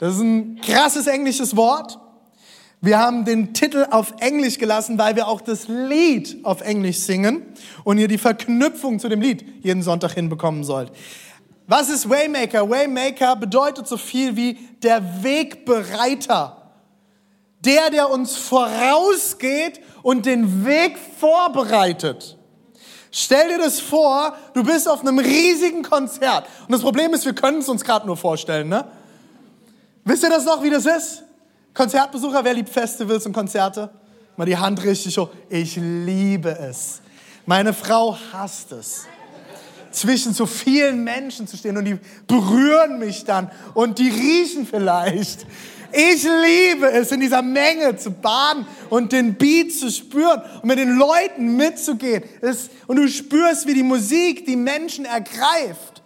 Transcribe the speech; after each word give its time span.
Das 0.00 0.14
ist 0.14 0.22
ein 0.22 0.58
krasses 0.62 1.06
englisches 1.06 1.54
Wort. 1.56 1.98
Wir 2.80 2.98
haben 2.98 3.26
den 3.26 3.52
Titel 3.52 3.86
auf 3.90 4.14
Englisch 4.20 4.56
gelassen, 4.56 4.96
weil 4.96 5.14
wir 5.14 5.28
auch 5.28 5.42
das 5.42 5.68
Lied 5.68 6.38
auf 6.42 6.62
Englisch 6.62 7.00
singen 7.00 7.42
und 7.84 7.98
ihr 7.98 8.08
die 8.08 8.16
Verknüpfung 8.16 8.98
zu 8.98 9.10
dem 9.10 9.20
Lied 9.20 9.44
jeden 9.62 9.82
Sonntag 9.82 10.12
hinbekommen 10.12 10.64
sollt. 10.64 10.90
Was 11.66 11.90
ist 11.90 12.08
Waymaker? 12.08 12.68
Waymaker 12.68 13.36
bedeutet 13.36 13.86
so 13.86 13.98
viel 13.98 14.34
wie 14.36 14.54
der 14.82 15.22
Wegbereiter. 15.22 16.56
Der, 17.62 17.90
der 17.90 18.08
uns 18.08 18.36
vorausgeht 18.36 19.82
und 20.02 20.24
den 20.24 20.64
Weg 20.64 20.96
vorbereitet. 21.18 22.38
Stell 23.12 23.48
dir 23.48 23.58
das 23.58 23.80
vor, 23.80 24.34
du 24.54 24.64
bist 24.64 24.88
auf 24.88 25.02
einem 25.02 25.18
riesigen 25.18 25.82
Konzert. 25.82 26.46
Und 26.62 26.72
das 26.72 26.80
Problem 26.80 27.12
ist, 27.12 27.26
wir 27.26 27.34
können 27.34 27.58
es 27.58 27.68
uns 27.68 27.84
gerade 27.84 28.06
nur 28.06 28.16
vorstellen, 28.16 28.70
ne? 28.70 28.86
Wisst 30.04 30.22
ihr 30.22 30.30
das 30.30 30.44
noch, 30.44 30.62
wie 30.62 30.70
das 30.70 30.86
ist? 30.86 31.22
Konzertbesucher, 31.74 32.44
wer 32.44 32.54
liebt 32.54 32.68
Festivals 32.68 33.26
und 33.26 33.32
Konzerte? 33.32 33.90
Mal 34.36 34.46
die 34.46 34.56
Hand 34.56 34.82
richtig 34.82 35.16
hoch. 35.18 35.28
Ich 35.48 35.76
liebe 35.76 36.50
es. 36.50 37.00
Meine 37.46 37.72
Frau 37.72 38.16
hasst 38.32 38.72
es. 38.72 39.06
Zwischen 39.90 40.32
so 40.32 40.46
vielen 40.46 41.02
Menschen 41.02 41.46
zu 41.46 41.56
stehen 41.56 41.76
und 41.76 41.84
die 41.84 41.98
berühren 42.26 42.98
mich 42.98 43.24
dann 43.24 43.50
und 43.74 43.98
die 43.98 44.08
riechen 44.08 44.66
vielleicht. 44.66 45.46
Ich 45.92 46.22
liebe 46.22 46.90
es, 46.90 47.10
in 47.10 47.20
dieser 47.20 47.42
Menge 47.42 47.96
zu 47.96 48.12
baden 48.12 48.66
und 48.88 49.10
den 49.10 49.34
Beat 49.34 49.72
zu 49.72 49.90
spüren 49.90 50.40
und 50.62 50.64
mit 50.64 50.78
den 50.78 50.96
Leuten 50.96 51.56
mitzugehen. 51.56 52.22
und 52.86 52.96
du 52.96 53.08
spürst, 53.08 53.66
wie 53.66 53.74
die 53.74 53.82
Musik 53.82 54.46
die 54.46 54.56
Menschen 54.56 55.04
ergreift. 55.04 55.99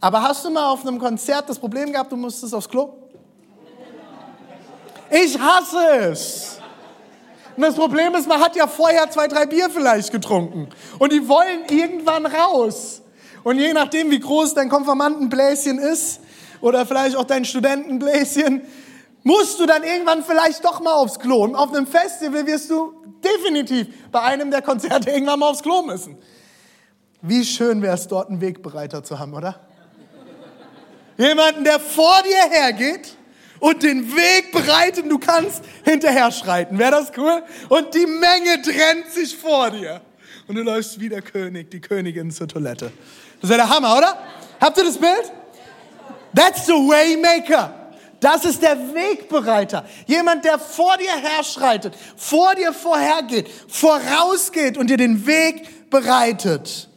Aber 0.00 0.22
hast 0.22 0.44
du 0.44 0.50
mal 0.50 0.70
auf 0.70 0.86
einem 0.86 0.98
Konzert 0.98 1.48
das 1.48 1.58
Problem 1.58 1.92
gehabt, 1.92 2.12
du 2.12 2.16
musstest 2.16 2.54
aufs 2.54 2.68
Klo? 2.68 2.92
Ich 5.10 5.38
hasse 5.38 6.10
es. 6.10 6.58
Und 7.56 7.62
das 7.62 7.74
Problem 7.74 8.14
ist, 8.14 8.28
man 8.28 8.40
hat 8.40 8.54
ja 8.54 8.66
vorher 8.66 9.10
zwei, 9.10 9.26
drei 9.26 9.46
Bier 9.46 9.68
vielleicht 9.68 10.12
getrunken. 10.12 10.68
Und 10.98 11.12
die 11.12 11.28
wollen 11.28 11.64
irgendwann 11.68 12.26
raus. 12.26 13.02
Und 13.42 13.58
je 13.58 13.72
nachdem, 13.72 14.10
wie 14.10 14.20
groß 14.20 14.54
dein 14.54 14.68
Konformantenbläschen 14.68 15.78
ist, 15.78 16.20
oder 16.60 16.86
vielleicht 16.86 17.16
auch 17.16 17.24
dein 17.24 17.44
Studentenbläschen, 17.44 18.62
musst 19.22 19.58
du 19.60 19.66
dann 19.66 19.82
irgendwann 19.82 20.22
vielleicht 20.22 20.64
doch 20.64 20.80
mal 20.80 20.94
aufs 20.94 21.18
Klo. 21.18 21.44
Und 21.44 21.54
auf 21.54 21.72
einem 21.72 21.86
Festival 21.86 22.46
wirst 22.46 22.70
du 22.70 22.92
definitiv 23.24 23.88
bei 24.10 24.20
einem 24.20 24.50
der 24.50 24.62
Konzerte 24.62 25.10
irgendwann 25.12 25.40
mal 25.40 25.50
aufs 25.50 25.62
Klo 25.62 25.82
müssen. 25.82 26.16
Wie 27.20 27.44
schön 27.44 27.82
wäre 27.82 27.94
es 27.94 28.06
dort, 28.06 28.28
einen 28.28 28.40
Wegbereiter 28.40 29.02
zu 29.02 29.18
haben, 29.18 29.34
oder? 29.34 29.67
Jemanden, 31.18 31.64
der 31.64 31.80
vor 31.80 32.22
dir 32.22 32.50
hergeht 32.50 33.16
und 33.60 33.82
den 33.82 34.14
Weg 34.14 34.52
bereitet 34.52 35.04
und 35.04 35.10
du 35.10 35.18
kannst 35.18 35.62
hinterher 35.84 36.30
schreiten. 36.30 36.78
Wäre 36.78 36.92
das 36.92 37.12
cool? 37.16 37.42
Und 37.68 37.92
die 37.94 38.06
Menge 38.06 38.62
trennt 38.62 39.12
sich 39.12 39.36
vor 39.36 39.70
dir. 39.70 40.00
Und 40.46 40.54
du 40.54 40.62
läufst 40.62 40.98
wie 41.00 41.08
der 41.08 41.22
König, 41.22 41.70
die 41.70 41.80
Königin 41.80 42.30
zur 42.30 42.48
Toilette. 42.48 42.92
Das 43.40 43.50
wäre 43.50 43.60
der 43.60 43.68
Hammer, 43.68 43.98
oder? 43.98 44.18
Habt 44.60 44.78
ihr 44.78 44.84
das 44.84 44.96
Bild? 44.96 45.32
That's 46.34 46.66
the 46.66 46.72
Waymaker. 46.72 47.74
Das 48.20 48.44
ist 48.44 48.62
der 48.62 48.76
Wegbereiter. 48.94 49.84
Jemand, 50.06 50.44
der 50.44 50.58
vor 50.58 50.96
dir 50.96 51.14
herschreitet, 51.16 51.94
vor 52.16 52.54
dir 52.54 52.72
vorhergeht, 52.72 53.48
vorausgeht 53.68 54.76
und 54.76 54.88
dir 54.88 54.96
den 54.96 55.26
Weg 55.26 55.90
bereitet. 55.90 56.88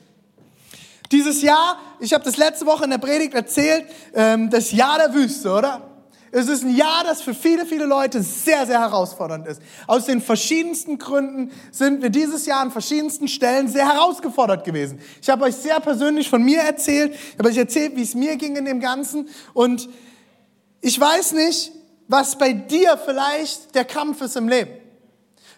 Dieses 1.12 1.42
Jahr, 1.42 1.80
ich 2.02 2.14
habe 2.14 2.24
das 2.24 2.38
letzte 2.38 2.66
Woche 2.66 2.84
in 2.84 2.90
der 2.90 2.98
Predigt 2.98 3.34
erzählt, 3.34 3.86
ähm, 4.14 4.50
das 4.50 4.72
Jahr 4.72 4.98
der 4.98 5.14
Wüste, 5.14 5.52
oder? 5.52 5.88
Es 6.34 6.48
ist 6.48 6.64
ein 6.64 6.76
Jahr, 6.76 7.04
das 7.04 7.22
für 7.22 7.34
viele, 7.34 7.66
viele 7.66 7.86
Leute 7.86 8.24
sehr, 8.24 8.66
sehr 8.66 8.80
herausfordernd 8.80 9.48
ist. 9.48 9.62
Aus 9.86 10.06
den 10.06 10.22
verschiedensten 10.22 10.98
Gründen 10.98 11.52
sind 11.72 12.02
wir 12.02 12.10
dieses 12.10 12.46
Jahr 12.46 12.62
an 12.62 12.72
verschiedensten 12.72 13.28
Stellen 13.28 13.68
sehr 13.68 13.88
herausgefordert 13.88 14.64
gewesen. 14.64 15.00
Ich 15.22 15.30
habe 15.30 15.44
euch 15.44 15.56
sehr 15.56 15.80
persönlich 15.82 16.30
von 16.30 16.42
mir 16.42 16.62
erzählt, 16.62 17.14
ich 17.14 17.38
habe 17.38 17.50
euch 17.50 17.58
erzählt, 17.58 17.98
wie 17.98 18.04
es 18.04 18.16
mir 18.16 18.38
ging 18.38 18.56
in 18.56 18.66
dem 18.66 18.80
Ganzen. 18.80 19.28
Und 19.54 19.90
ich 20.80 21.00
weiß 21.00 21.34
nicht, 21.34 21.74
was 22.08 22.38
bei 22.38 22.54
dir 22.54 22.98
vielleicht 22.98 23.76
der 23.76 23.86
Kampf 23.86 24.22
ist 24.22 24.38
im 24.38 24.48
Leben. 24.48 24.72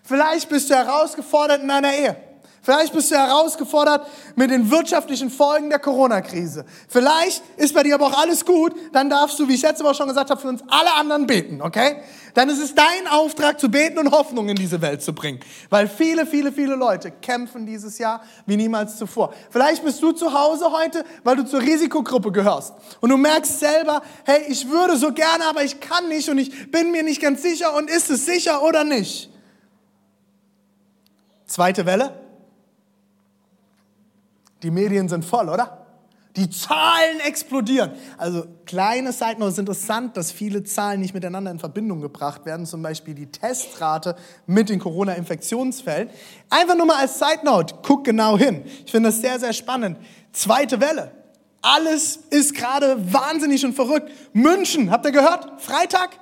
Vielleicht 0.04 0.50
bist 0.50 0.70
du 0.70 0.76
herausgefordert 0.76 1.62
in 1.62 1.68
deiner 1.68 1.94
Ehe. 1.94 2.18
Vielleicht 2.64 2.94
bist 2.94 3.12
du 3.12 3.16
herausgefordert 3.16 4.08
mit 4.38 4.50
den 4.50 4.72
wirtschaftlichen 4.72 5.30
Folgen 5.30 5.70
der 5.70 5.80
Corona-Krise. 5.80 6.64
Vielleicht 6.88 7.44
ist 7.58 7.74
bei 7.74 7.84
dir 7.84 7.96
aber 7.96 8.08
auch 8.08 8.18
alles 8.18 8.46
gut. 8.46 8.74
Dann 8.94 9.10
darfst 9.10 9.38
du, 9.38 9.50
wie 9.50 9.56
ich 9.56 9.62
letzte 9.62 9.84
Woche 9.84 9.96
schon 9.96 10.08
gesagt 10.08 10.30
habe, 10.30 10.40
für 10.40 10.48
uns 10.48 10.64
alle 10.70 10.94
anderen 10.94 11.28
beten, 11.28 11.62
okay? 11.62 11.98
Dann 12.36 12.48
ist 12.48 12.60
es 12.60 12.74
dein 12.74 13.08
Auftrag 13.12 13.60
zu 13.60 13.70
beten 13.70 14.00
und 14.00 14.12
Hoffnung 14.12 14.48
in 14.48 14.56
diese 14.56 14.82
Welt 14.82 15.02
zu 15.04 15.12
bringen. 15.12 15.42
Weil 15.70 15.90
viele, 15.90 16.26
viele, 16.26 16.54
viele 16.54 16.76
Leute 16.76 17.12
kämpfen 17.12 17.66
dieses 17.66 17.98
Jahr 17.98 18.22
wie 18.46 18.56
niemals 18.56 18.98
zuvor. 18.98 19.34
Vielleicht 19.50 19.84
bist 19.84 20.02
du 20.02 20.14
zu 20.14 20.34
Hause 20.34 20.72
heute, 20.72 21.04
weil 21.26 21.36
du 21.36 21.46
zur 21.46 21.60
Risikogruppe 21.60 22.32
gehörst. 22.32 22.74
Und 23.02 23.10
du 23.10 23.18
merkst 23.18 23.60
selber, 23.60 24.02
hey, 24.24 24.42
ich 24.48 24.70
würde 24.70 24.96
so 24.96 25.12
gerne, 25.12 25.48
aber 25.50 25.66
ich 25.66 25.82
kann 25.82 26.08
nicht 26.08 26.30
und 26.30 26.38
ich 26.38 26.72
bin 26.72 26.92
mir 26.92 27.04
nicht 27.04 27.22
ganz 27.22 27.42
sicher 27.42 27.76
und 27.76 27.90
ist 27.90 28.10
es 28.10 28.26
sicher 28.26 28.64
oder 28.64 28.86
nicht? 28.86 29.30
Zweite 31.46 31.86
Welle. 31.86 32.23
Die 34.64 34.72
Medien 34.72 35.10
sind 35.10 35.26
voll, 35.26 35.50
oder? 35.50 35.84
Die 36.36 36.50
Zahlen 36.50 37.20
explodieren. 37.28 37.92
Also 38.18 38.46
kleine 38.66 39.14
Side 39.14 39.36
Note, 39.38 39.52
ist 39.52 39.60
interessant, 39.60 40.18
dass 40.18 40.32
viele 40.32 40.64
Zahlen 40.64 41.00
nicht 41.00 41.14
miteinander 41.14 41.52
in 41.52 41.60
Verbindung 41.60 42.02
gebracht 42.02 42.46
werden. 42.46 42.66
Zum 42.66 42.82
Beispiel 42.82 43.14
die 43.14 43.28
Testrate 43.28 44.16
mit 44.48 44.70
den 44.70 44.80
Corona-Infektionsfällen. 44.80 46.10
Einfach 46.50 46.76
nur 46.76 46.88
mal 46.88 46.98
als 46.98 47.20
Side 47.20 47.42
Note, 47.44 47.76
guck 47.84 48.04
genau 48.04 48.36
hin. 48.38 48.64
Ich 48.84 48.92
finde 48.92 49.10
das 49.10 49.22
sehr, 49.22 49.40
sehr 49.40 49.54
spannend. 49.54 50.00
Zweite 50.32 50.82
Welle. 50.82 51.12
Alles 51.62 52.20
ist 52.32 52.56
gerade 52.56 53.14
wahnsinnig 53.14 53.64
und 53.64 53.74
verrückt. 53.74 54.12
München, 54.34 54.90
habt 54.90 55.06
ihr 55.06 55.12
gehört? 55.12 55.62
Freitag 55.62 56.18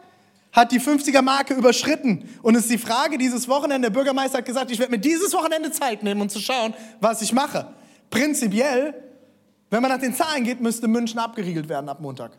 hat 0.51 0.73
die 0.73 0.81
50er-Marke 0.81 1.53
überschritten. 1.53 2.29
Und 2.41 2.55
es 2.55 2.63
ist 2.63 2.71
die 2.71 2.77
Frage 2.77 3.17
dieses 3.17 3.47
Wochenende, 3.47 3.89
der 3.89 3.93
Bürgermeister 3.93 4.39
hat 4.39 4.45
gesagt, 4.45 4.71
ich 4.71 4.79
werde 4.79 4.91
mir 4.91 4.99
dieses 4.99 5.33
Wochenende 5.33 5.71
Zeit 5.71 6.03
nehmen, 6.03 6.19
um 6.19 6.27
zu 6.27 6.39
schauen, 6.39 6.73
was 6.99 7.21
ich 7.21 7.31
mache. 7.31 7.73
Prinzipiell, 8.11 8.93
wenn 9.71 9.81
man 9.81 9.89
nach 9.89 9.99
den 9.99 10.13
Zahlen 10.13 10.43
geht, 10.43 10.61
müsste 10.61 10.87
München 10.87 11.17
abgeriegelt 11.17 11.67
werden 11.67 11.89
ab 11.89 11.99
Montag. 12.01 12.33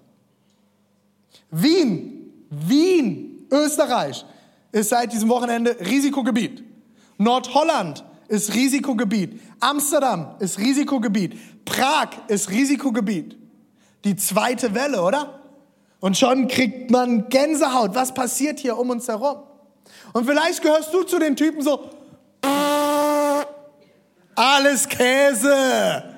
Wien, 1.50 2.32
Wien, 2.50 3.46
Österreich 3.50 4.24
ist 4.70 4.90
seit 4.90 5.12
diesem 5.12 5.28
Wochenende 5.28 5.76
Risikogebiet. 5.80 6.62
Nordholland 7.18 8.04
ist 8.28 8.54
Risikogebiet. 8.54 9.40
Amsterdam 9.60 10.34
ist 10.38 10.58
Risikogebiet. 10.58 11.64
Prag 11.64 12.10
ist 12.28 12.50
Risikogebiet. 12.50 13.36
Die 14.04 14.16
zweite 14.16 14.74
Welle, 14.74 15.02
oder? 15.02 15.40
Und 16.00 16.18
schon 16.18 16.48
kriegt 16.48 16.90
man 16.90 17.28
Gänsehaut. 17.28 17.94
Was 17.94 18.12
passiert 18.12 18.58
hier 18.58 18.76
um 18.76 18.90
uns 18.90 19.08
herum? 19.08 19.42
Und 20.12 20.26
vielleicht 20.26 20.62
gehörst 20.62 20.92
du 20.92 21.02
zu 21.04 21.18
den 21.18 21.36
Typen 21.36 21.62
so, 21.62 21.90
alles 24.34 24.88
Käse. 24.88 26.16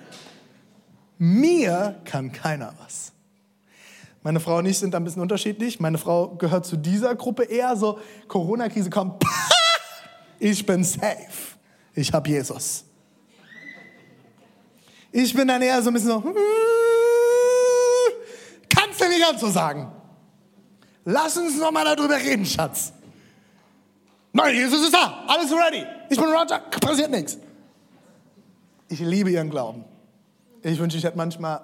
Mir 1.18 2.00
kann 2.04 2.32
keiner 2.32 2.74
was. 2.82 3.12
Meine 4.22 4.40
Frau 4.40 4.58
und 4.58 4.66
ich 4.66 4.78
sind 4.78 4.94
ein 4.94 5.04
bisschen 5.04 5.22
unterschiedlich. 5.22 5.80
Meine 5.80 5.98
Frau 5.98 6.28
gehört 6.36 6.64
zu 6.64 6.76
dieser 6.76 7.14
Gruppe 7.14 7.44
eher 7.44 7.76
so, 7.76 7.98
Corona-Krise 8.26 8.88
kommt, 8.90 9.22
ich 10.38 10.64
bin 10.64 10.82
safe. 10.82 11.58
Ich 11.94 12.12
habe 12.12 12.28
Jesus. 12.28 12.84
Ich 15.12 15.32
bin 15.34 15.46
dann 15.46 15.62
eher 15.62 15.80
so 15.82 15.90
ein 15.90 15.94
bisschen 15.94 16.08
so, 16.08 16.20
kannst 18.68 19.00
du 19.00 19.08
nicht 19.08 19.20
ganz 19.20 19.40
so 19.40 19.48
sagen. 19.50 19.92
Lass 21.04 21.36
uns 21.36 21.58
noch 21.58 21.70
mal 21.70 21.84
darüber 21.84 22.16
reden, 22.16 22.46
Schatz. 22.46 22.92
Nein, 24.32 24.54
Jesus 24.56 24.82
ist 24.82 24.94
da, 24.94 25.22
alles 25.28 25.52
ready. 25.52 25.86
Ich 26.10 26.18
bin 26.18 26.26
Roger, 26.26 26.58
passiert 26.80 27.10
nichts. 27.10 27.38
Ich 28.88 29.00
liebe 29.00 29.30
ihren 29.30 29.50
Glauben. 29.50 29.84
Ich 30.62 30.78
wünsche, 30.78 30.96
ich 30.96 31.04
hätte 31.04 31.16
manchmal 31.16 31.60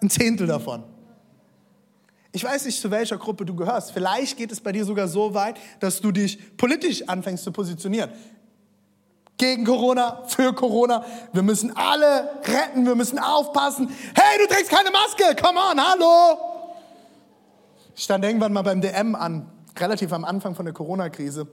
ein 0.00 0.10
Zehntel 0.10 0.46
davon. 0.46 0.84
Ich 2.32 2.42
weiß 2.42 2.64
nicht, 2.66 2.80
zu 2.80 2.90
welcher 2.90 3.16
Gruppe 3.16 3.44
du 3.44 3.54
gehörst. 3.54 3.92
Vielleicht 3.92 4.36
geht 4.36 4.50
es 4.50 4.60
bei 4.60 4.72
dir 4.72 4.84
sogar 4.84 5.06
so 5.06 5.34
weit, 5.34 5.56
dass 5.78 6.00
du 6.00 6.10
dich 6.10 6.56
politisch 6.56 7.08
anfängst 7.08 7.44
zu 7.44 7.52
positionieren. 7.52 8.10
Gegen 9.36 9.64
Corona, 9.64 10.24
für 10.26 10.52
Corona. 10.52 11.04
Wir 11.32 11.42
müssen 11.42 11.76
alle 11.76 12.28
retten, 12.44 12.86
wir 12.86 12.94
müssen 12.94 13.18
aufpassen. 13.18 13.88
Hey, 14.14 14.38
du 14.38 14.52
trägst 14.52 14.70
keine 14.70 14.90
Maske, 14.90 15.36
come 15.40 15.58
on, 15.58 15.80
hallo. 15.80 16.38
Ich 17.96 18.02
stand 18.02 18.24
irgendwann 18.24 18.52
mal 18.52 18.62
beim 18.62 18.80
DM 18.80 19.14
an, 19.14 19.50
relativ 19.78 20.12
am 20.12 20.24
Anfang 20.24 20.56
von 20.56 20.64
der 20.64 20.74
Corona-Krise 20.74 21.46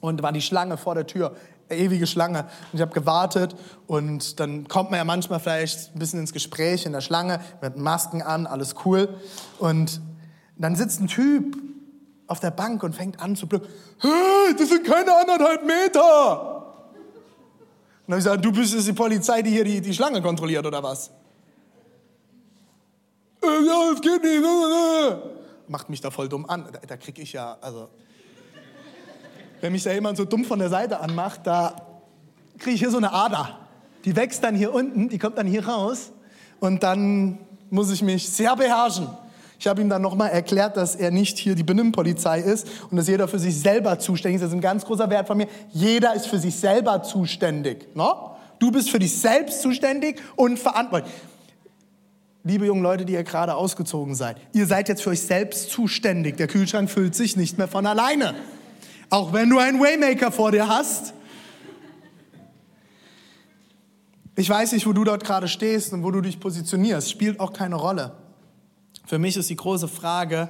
und 0.00 0.22
war 0.22 0.32
die 0.32 0.42
Schlange 0.42 0.76
vor 0.76 0.94
der 0.94 1.06
Tür, 1.06 1.34
ewige 1.76 2.06
Schlange. 2.06 2.40
Und 2.40 2.74
ich 2.74 2.80
habe 2.80 2.92
gewartet 2.92 3.54
und 3.86 4.40
dann 4.40 4.68
kommt 4.68 4.90
man 4.90 4.98
ja 4.98 5.04
manchmal 5.04 5.40
vielleicht 5.40 5.94
ein 5.94 5.98
bisschen 5.98 6.20
ins 6.20 6.32
Gespräch 6.32 6.86
in 6.86 6.92
der 6.92 7.00
Schlange, 7.00 7.40
mit 7.60 7.76
Masken 7.76 8.22
an, 8.22 8.46
alles 8.46 8.74
cool. 8.84 9.08
Und 9.58 10.00
dann 10.56 10.76
sitzt 10.76 11.00
ein 11.00 11.08
Typ 11.08 11.56
auf 12.26 12.40
der 12.40 12.50
Bank 12.50 12.82
und 12.82 12.94
fängt 12.94 13.20
an 13.20 13.36
zu 13.36 13.46
blöken. 13.46 13.68
Hey, 13.98 14.54
das 14.58 14.68
sind 14.68 14.84
keine 14.84 15.14
anderthalb 15.16 15.64
Meter. 15.64 16.54
Und 18.06 18.10
dann 18.10 18.16
habe 18.16 18.18
ich 18.18 18.24
gesagt, 18.24 18.44
du 18.44 18.52
bist 18.52 18.74
jetzt 18.74 18.86
die 18.86 18.92
Polizei, 18.92 19.42
die 19.42 19.50
hier 19.50 19.64
die, 19.64 19.80
die 19.80 19.94
Schlange 19.94 20.20
kontrolliert, 20.20 20.66
oder 20.66 20.82
was? 20.82 21.10
Äh, 23.42 23.66
ja, 23.66 23.90
das 23.92 24.00
geht 24.00 24.22
nicht. 24.22 24.42
Macht 25.68 25.88
mich 25.88 26.00
da 26.00 26.10
voll 26.10 26.28
dumm 26.28 26.46
an. 26.46 26.68
Da, 26.72 26.78
da 26.86 26.96
krieg 26.96 27.18
ich 27.18 27.32
ja, 27.32 27.56
also 27.60 27.88
wenn 29.64 29.72
mich 29.72 29.82
da 29.82 29.92
jemand 29.92 30.18
so 30.18 30.26
dumm 30.26 30.44
von 30.44 30.58
der 30.58 30.68
Seite 30.68 31.00
anmacht, 31.00 31.40
da 31.44 31.74
kriege 32.58 32.74
ich 32.74 32.80
hier 32.80 32.90
so 32.90 32.98
eine 32.98 33.14
Ader. 33.14 33.60
Die 34.04 34.14
wächst 34.14 34.44
dann 34.44 34.54
hier 34.54 34.74
unten, 34.74 35.08
die 35.08 35.18
kommt 35.18 35.38
dann 35.38 35.46
hier 35.46 35.66
raus 35.66 36.12
und 36.60 36.82
dann 36.82 37.38
muss 37.70 37.90
ich 37.90 38.02
mich 38.02 38.28
sehr 38.28 38.54
beherrschen. 38.56 39.06
Ich 39.58 39.66
habe 39.66 39.80
ihm 39.80 39.88
dann 39.88 40.02
nochmal 40.02 40.32
erklärt, 40.32 40.76
dass 40.76 40.96
er 40.96 41.10
nicht 41.10 41.38
hier 41.38 41.54
die 41.54 41.62
Benimmpolizei 41.62 42.40
ist 42.40 42.68
und 42.90 42.98
dass 42.98 43.08
jeder 43.08 43.26
für 43.26 43.38
sich 43.38 43.58
selber 43.58 43.98
zuständig 43.98 44.36
ist. 44.36 44.42
Das 44.42 44.50
ist 44.50 44.54
ein 44.54 44.60
ganz 44.60 44.84
großer 44.84 45.08
Wert 45.08 45.28
von 45.28 45.38
mir. 45.38 45.48
Jeder 45.72 46.14
ist 46.14 46.26
für 46.26 46.38
sich 46.38 46.54
selber 46.54 47.02
zuständig. 47.02 47.88
No? 47.94 48.36
Du 48.58 48.70
bist 48.70 48.90
für 48.90 48.98
dich 48.98 49.16
selbst 49.16 49.62
zuständig 49.62 50.20
und 50.36 50.58
verantwortlich. 50.58 51.10
Liebe 52.42 52.66
jungen 52.66 52.82
Leute, 52.82 53.06
die 53.06 53.14
ihr 53.14 53.24
gerade 53.24 53.54
ausgezogen 53.54 54.14
seid, 54.14 54.36
ihr 54.52 54.66
seid 54.66 54.90
jetzt 54.90 55.02
für 55.02 55.08
euch 55.08 55.22
selbst 55.22 55.70
zuständig. 55.70 56.36
Der 56.36 56.48
Kühlschrank 56.48 56.90
füllt 56.90 57.14
sich 57.14 57.38
nicht 57.38 57.56
mehr 57.56 57.68
von 57.68 57.86
alleine. 57.86 58.34
Auch 59.14 59.32
wenn 59.32 59.48
du 59.48 59.60
einen 59.60 59.78
Waymaker 59.78 60.32
vor 60.32 60.50
dir 60.50 60.66
hast. 60.66 61.14
Ich 64.34 64.50
weiß 64.50 64.72
nicht, 64.72 64.88
wo 64.88 64.92
du 64.92 65.04
dort 65.04 65.22
gerade 65.22 65.46
stehst 65.46 65.92
und 65.92 66.02
wo 66.02 66.10
du 66.10 66.20
dich 66.20 66.40
positionierst. 66.40 67.12
Spielt 67.12 67.38
auch 67.38 67.52
keine 67.52 67.76
Rolle. 67.76 68.16
Für 69.06 69.20
mich 69.20 69.36
ist 69.36 69.50
die 69.50 69.54
große 69.54 69.86
Frage, 69.86 70.48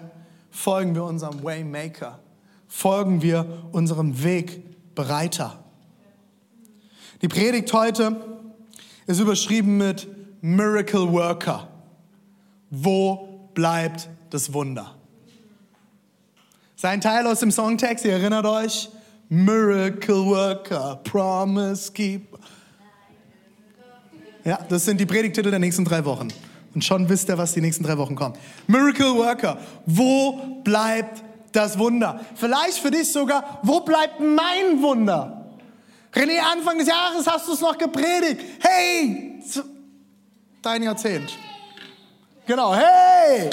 folgen 0.51 0.95
wir 0.95 1.05
unserem 1.05 1.45
Waymaker? 1.45 2.21
Folgen 2.67 3.21
wir 3.21 3.69
unserem 3.73 4.25
Wegbereiter? 4.25 5.63
Die 7.21 7.29
Predigt 7.29 7.71
heute 7.75 8.17
ist 9.07 9.21
überschrieben 9.21 9.77
mit 9.77 10.09
Miracle 10.41 11.13
Worker. 11.13 11.69
Wo 12.71 13.51
bleibt 13.53 14.09
das 14.31 14.55
Wunder? 14.55 14.97
Sein 16.85 17.01
Teil 17.01 17.27
aus 17.27 17.41
dem 17.41 17.51
Songtext, 17.51 18.05
ihr 18.05 18.13
erinnert 18.13 18.45
euch, 18.45 18.91
Miracle 19.31 20.27
Worker, 20.27 21.01
Promise 21.03 21.91
Keeper. 21.91 22.37
Ja, 24.45 24.59
das 24.69 24.85
sind 24.85 25.01
die 25.01 25.07
Predigtitel 25.07 25.49
der 25.49 25.61
nächsten 25.61 25.87
drei 25.87 26.05
Wochen. 26.05 26.29
Und 26.75 26.85
schon 26.85 27.09
wisst 27.09 27.31
ihr, 27.31 27.39
was 27.39 27.55
die 27.55 27.63
nächsten 27.63 27.85
drei 27.85 27.97
Wochen 27.97 28.15
kommt. 28.15 28.37
Miracle 28.67 29.15
Worker, 29.15 29.57
wo 29.87 30.33
bleibt 30.63 31.23
das 31.53 31.79
Wunder? 31.79 32.21
Vielleicht 32.35 32.77
für 32.77 32.91
dich 32.91 33.11
sogar, 33.11 33.61
wo 33.63 33.81
bleibt 33.81 34.21
mein 34.21 34.83
Wunder? 34.83 35.57
René, 36.13 36.39
Anfang 36.53 36.77
des 36.77 36.89
Jahres 36.89 37.27
hast 37.27 37.49
du 37.49 37.55
es 37.55 37.63
noch 37.63 37.79
gepredigt. 37.79 38.43
Hey, 38.61 39.43
dein 40.61 40.83
Jahrzehnt. 40.83 41.33
Genau, 42.47 42.75
hey! 42.75 43.49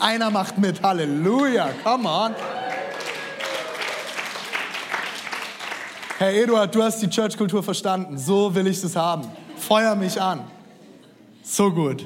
Einer 0.00 0.30
macht 0.30 0.56
mit, 0.56 0.82
Halleluja, 0.82 1.72
come 1.84 2.08
on. 2.08 2.34
Herr 6.20 6.34
Eduard, 6.34 6.74
du 6.74 6.82
hast 6.82 7.00
die 7.00 7.08
Church-Kultur 7.08 7.62
verstanden. 7.62 8.18
So 8.18 8.54
will 8.54 8.66
ich 8.66 8.84
es 8.84 8.94
haben. 8.94 9.26
Feuer 9.56 9.94
mich 9.94 10.20
an. 10.20 10.44
So 11.42 11.72
gut. 11.72 12.04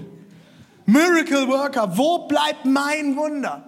Miracle 0.86 1.48
Worker, 1.48 1.96
wo 1.96 2.28
bleibt 2.28 2.64
mein 2.64 3.16
Wunder? 3.16 3.64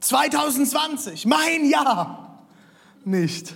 2020, 0.00 1.24
mein 1.24 1.70
Jahr. 1.70 2.44
Nicht. 3.06 3.54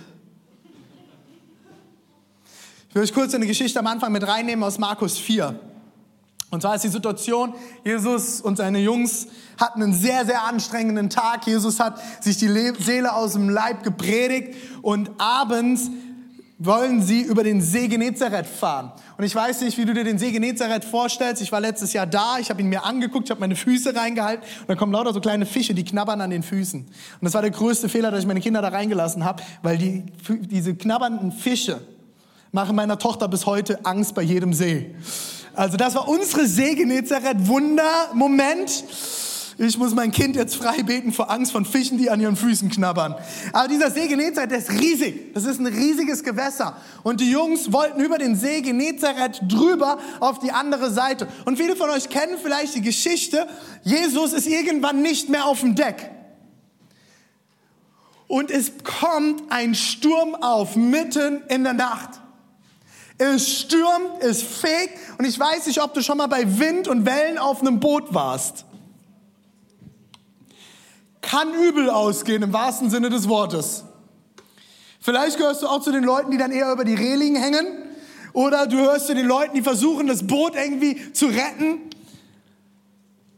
Ich 2.89 2.95
will 2.95 3.03
euch 3.03 3.13
kurz 3.13 3.35
eine 3.35 3.45
Geschichte 3.45 3.77
am 3.77 3.85
Anfang 3.85 4.11
mit 4.11 4.27
reinnehmen 4.27 4.63
aus 4.63 4.79
Markus 4.79 5.19
4. 5.19 5.68
Und 6.51 6.61
zwar 6.61 6.75
ist 6.75 6.83
die 6.83 6.89
Situation, 6.89 7.53
Jesus 7.83 8.41
und 8.41 8.57
seine 8.57 8.79
Jungs 8.79 9.27
hatten 9.59 9.83
einen 9.83 9.93
sehr, 9.93 10.25
sehr 10.25 10.43
anstrengenden 10.43 11.09
Tag. 11.09 11.45
Jesus 11.45 11.79
hat 11.79 12.01
sich 12.23 12.37
die 12.37 12.47
Seele 12.79 13.13
aus 13.13 13.33
dem 13.33 13.49
Leib 13.49 13.83
gepredigt 13.83 14.55
und 14.81 15.11
abends 15.19 15.91
wollen 16.57 17.01
sie 17.01 17.21
über 17.21 17.43
den 17.43 17.61
See 17.61 17.87
Genezareth 17.87 18.45
fahren. 18.45 18.91
Und 19.17 19.23
ich 19.23 19.33
weiß 19.33 19.61
nicht, 19.61 19.77
wie 19.77 19.85
du 19.85 19.93
dir 19.93 20.03
den 20.03 20.17
See 20.17 20.31
Genezareth 20.31 20.83
vorstellst. 20.83 21.41
Ich 21.41 21.51
war 21.51 21.61
letztes 21.61 21.93
Jahr 21.93 22.05
da, 22.05 22.37
ich 22.39 22.49
habe 22.49 22.61
ihn 22.61 22.67
mir 22.67 22.83
angeguckt, 22.83 23.25
ich 23.25 23.31
habe 23.31 23.39
meine 23.39 23.55
Füße 23.55 23.95
reingehalten 23.95 24.43
und 24.61 24.69
da 24.69 24.75
kommen 24.75 24.91
lauter 24.91 25.13
so 25.13 25.21
kleine 25.21 25.45
Fische, 25.45 25.73
die 25.73 25.85
knabbern 25.85 26.19
an 26.19 26.31
den 26.31 26.43
Füßen. 26.43 26.81
Und 26.81 26.91
das 27.21 27.33
war 27.33 27.41
der 27.41 27.51
größte 27.51 27.87
Fehler, 27.87 28.11
dass 28.11 28.21
ich 28.21 28.27
meine 28.27 28.41
Kinder 28.41 28.61
da 28.61 28.69
reingelassen 28.69 29.23
habe, 29.23 29.41
weil 29.61 29.77
die, 29.77 30.03
diese 30.27 30.75
knabbernden 30.75 31.31
Fische 31.31 31.79
machen 32.51 32.75
meiner 32.75 32.97
Tochter 32.97 33.27
bis 33.27 33.45
heute 33.45 33.85
Angst 33.85 34.15
bei 34.15 34.21
jedem 34.21 34.53
See. 34.53 34.95
Also 35.53 35.77
das 35.77 35.95
war 35.95 36.07
unsere 36.07 36.47
See 36.47 36.75
Genezareth 36.75 37.47
Wunder-Moment. 37.47 38.83
Ich 39.61 39.77
muss 39.77 39.93
mein 39.93 40.11
Kind 40.11 40.37
jetzt 40.37 40.55
frei 40.55 40.83
beten 40.83 41.11
vor 41.11 41.29
Angst 41.29 41.51
von 41.51 41.65
Fischen, 41.65 41.97
die 41.97 42.09
an 42.09 42.21
ihren 42.21 42.37
Füßen 42.37 42.69
knabbern. 42.69 43.13
Aber 43.51 43.67
dieser 43.67 43.91
See 43.91 44.07
Genezareth, 44.07 44.51
der 44.51 44.59
ist 44.59 44.71
riesig. 44.71 45.33
Das 45.33 45.43
ist 45.43 45.59
ein 45.59 45.67
riesiges 45.67 46.23
Gewässer. 46.23 46.77
Und 47.03 47.19
die 47.19 47.29
Jungs 47.29 47.73
wollten 47.73 47.99
über 47.99 48.17
den 48.17 48.37
See 48.37 48.61
Genezareth 48.61 49.41
drüber 49.49 49.99
auf 50.21 50.39
die 50.39 50.51
andere 50.51 50.91
Seite. 50.91 51.27
Und 51.43 51.57
viele 51.57 51.75
von 51.75 51.89
euch 51.89 52.09
kennen 52.09 52.37
vielleicht 52.41 52.75
die 52.75 52.81
Geschichte, 52.81 53.47
Jesus 53.83 54.31
ist 54.31 54.47
irgendwann 54.47 55.01
nicht 55.01 55.27
mehr 55.27 55.45
auf 55.45 55.59
dem 55.59 55.75
Deck. 55.75 56.09
Und 58.27 58.51
es 58.51 58.71
kommt 58.83 59.51
ein 59.51 59.75
Sturm 59.75 60.35
auf 60.35 60.77
mitten 60.77 61.41
in 61.49 61.65
der 61.65 61.73
Nacht. 61.73 62.21
Es 63.19 63.59
stürmt, 63.59 64.21
es 64.21 64.41
fegt 64.41 64.97
und 65.17 65.25
ich 65.25 65.37
weiß 65.37 65.67
nicht, 65.67 65.83
ob 65.83 65.93
du 65.93 66.01
schon 66.01 66.17
mal 66.17 66.27
bei 66.27 66.57
Wind 66.57 66.87
und 66.87 67.05
Wellen 67.05 67.37
auf 67.37 67.59
einem 67.59 67.81
Boot 67.81 68.13
warst. 68.13 68.63
Kann 71.21 71.53
übel 71.53 71.89
ausgehen 71.89 72.41
im 72.43 72.53
wahrsten 72.53 72.89
Sinne 72.89 73.09
des 73.09 73.27
Wortes. 73.27 73.83
Vielleicht 75.01 75.37
gehörst 75.37 75.61
du 75.61 75.67
auch 75.67 75.81
zu 75.81 75.91
den 75.91 76.05
Leuten, 76.05 76.31
die 76.31 76.37
dann 76.37 76.51
eher 76.51 76.71
über 76.71 76.85
die 76.85 76.95
Reling 76.95 77.35
hängen. 77.35 77.67
Oder 78.31 78.67
du 78.67 78.77
hörst 78.77 79.07
zu 79.07 79.15
den 79.15 79.27
Leuten, 79.27 79.53
die 79.53 79.63
versuchen, 79.63 80.07
das 80.07 80.25
Boot 80.25 80.55
irgendwie 80.55 81.11
zu 81.11 81.27
retten. 81.27 81.89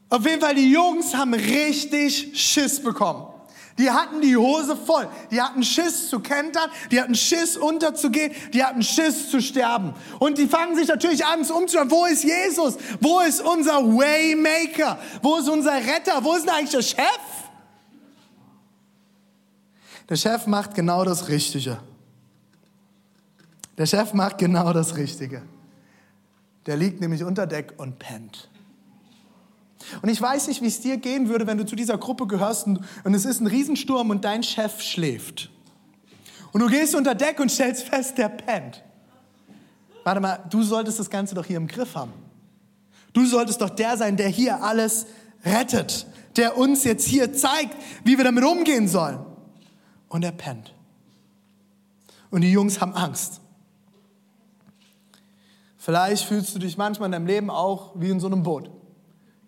Auf 0.09 0.23
jeden 0.27 0.41
Fall, 0.41 0.53
die 0.53 0.71
Jungs 0.71 1.15
haben 1.15 1.33
richtig 1.33 2.39
Schiss 2.39 2.79
bekommen. 2.83 3.30
Die 3.77 3.89
hatten 3.89 4.21
die 4.21 4.35
Hose 4.35 4.75
voll. 4.75 5.07
Die 5.31 5.41
hatten 5.41 5.63
Schiss 5.63 6.09
zu 6.09 6.19
kentern, 6.19 6.69
die 6.91 6.99
hatten 6.99 7.15
Schiss 7.15 7.57
unterzugehen, 7.57 8.33
die 8.53 8.63
hatten 8.63 8.83
Schiss 8.83 9.29
zu 9.29 9.41
sterben. 9.41 9.93
Und 10.19 10.37
die 10.37 10.47
fangen 10.47 10.75
sich 10.75 10.87
natürlich 10.87 11.25
an 11.25 11.43
zu 11.43 11.55
umzuschauen. 11.55 11.89
Wo 11.89 12.05
ist 12.05 12.23
Jesus? 12.23 12.77
Wo 12.99 13.19
ist 13.21 13.41
unser 13.41 13.83
Waymaker? 13.83 14.99
Wo 15.21 15.37
ist 15.37 15.49
unser 15.49 15.73
Retter? 15.73 16.23
Wo 16.23 16.33
ist 16.33 16.45
denn 16.45 16.53
eigentlich 16.53 16.71
der 16.71 16.81
Chef? 16.81 17.21
Der 20.09 20.17
Chef 20.17 20.45
macht 20.45 20.75
genau 20.75 21.05
das 21.05 21.29
Richtige. 21.29 21.79
Der 23.77 23.85
Chef 23.85 24.13
macht 24.13 24.37
genau 24.37 24.73
das 24.73 24.97
Richtige. 24.97 25.41
Der 26.65 26.75
liegt 26.75 27.01
nämlich 27.01 27.23
unter 27.23 27.47
Deck 27.47 27.73
und 27.77 27.97
pennt. 27.97 28.50
Und 30.01 30.09
ich 30.09 30.21
weiß 30.21 30.47
nicht, 30.47 30.61
wie 30.61 30.67
es 30.67 30.81
dir 30.81 30.97
gehen 30.97 31.29
würde, 31.29 31.47
wenn 31.47 31.57
du 31.57 31.65
zu 31.65 31.75
dieser 31.75 31.97
Gruppe 31.97 32.27
gehörst 32.27 32.67
und, 32.67 32.81
und 33.03 33.13
es 33.13 33.25
ist 33.25 33.41
ein 33.41 33.47
Riesensturm 33.47 34.09
und 34.09 34.25
dein 34.25 34.43
Chef 34.43 34.81
schläft. 34.81 35.50
Und 36.51 36.61
du 36.61 36.67
gehst 36.67 36.95
unter 36.95 37.15
Deck 37.15 37.39
und 37.39 37.50
stellst 37.50 37.83
fest, 37.83 38.17
der 38.17 38.29
pennt. 38.29 38.83
Warte 40.03 40.19
mal, 40.19 40.43
du 40.50 40.63
solltest 40.63 41.00
das 41.00 41.09
Ganze 41.09 41.35
doch 41.35 41.45
hier 41.45 41.57
im 41.57 41.67
Griff 41.67 41.95
haben. 41.95 42.13
Du 43.13 43.25
solltest 43.25 43.61
doch 43.61 43.69
der 43.69 43.97
sein, 43.97 44.17
der 44.17 44.27
hier 44.27 44.63
alles 44.63 45.05
rettet, 45.45 46.07
der 46.38 46.57
uns 46.57 46.83
jetzt 46.83 47.05
hier 47.05 47.33
zeigt, 47.33 47.75
wie 48.03 48.17
wir 48.17 48.23
damit 48.23 48.43
umgehen 48.43 48.88
sollen. 48.88 49.19
Und 50.09 50.23
er 50.23 50.31
pennt. 50.31 50.73
Und 52.29 52.41
die 52.41 52.51
Jungs 52.51 52.81
haben 52.81 52.93
Angst. 52.93 53.41
Vielleicht 55.77 56.25
fühlst 56.25 56.53
du 56.55 56.59
dich 56.59 56.77
manchmal 56.77 57.07
in 57.07 57.11
deinem 57.13 57.27
Leben 57.27 57.50
auch 57.50 57.93
wie 57.95 58.09
in 58.09 58.19
so 58.19 58.27
einem 58.27 58.43
Boot 58.43 58.69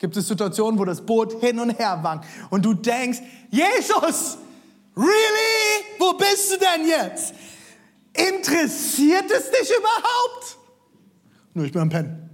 Gibt 0.03 0.17
es 0.17 0.27
Situationen, 0.27 0.77
wo 0.77 0.83
das 0.83 0.99
Boot 0.99 1.39
hin 1.39 1.57
und 1.61 1.79
her 1.79 1.97
wankt 2.01 2.27
und 2.49 2.65
du 2.65 2.73
denkst, 2.73 3.19
Jesus, 3.49 4.37
really? 4.97 5.85
Wo 5.97 6.11
bist 6.11 6.51
du 6.51 6.57
denn 6.57 6.85
jetzt? 6.85 7.33
Interessiert 8.11 9.31
es 9.31 9.49
dich 9.49 9.71
überhaupt? 9.79 10.57
Nur 11.53 11.63
ich 11.63 11.71
bin 11.71 11.83
am 11.83 11.87
Pennen. 11.87 12.29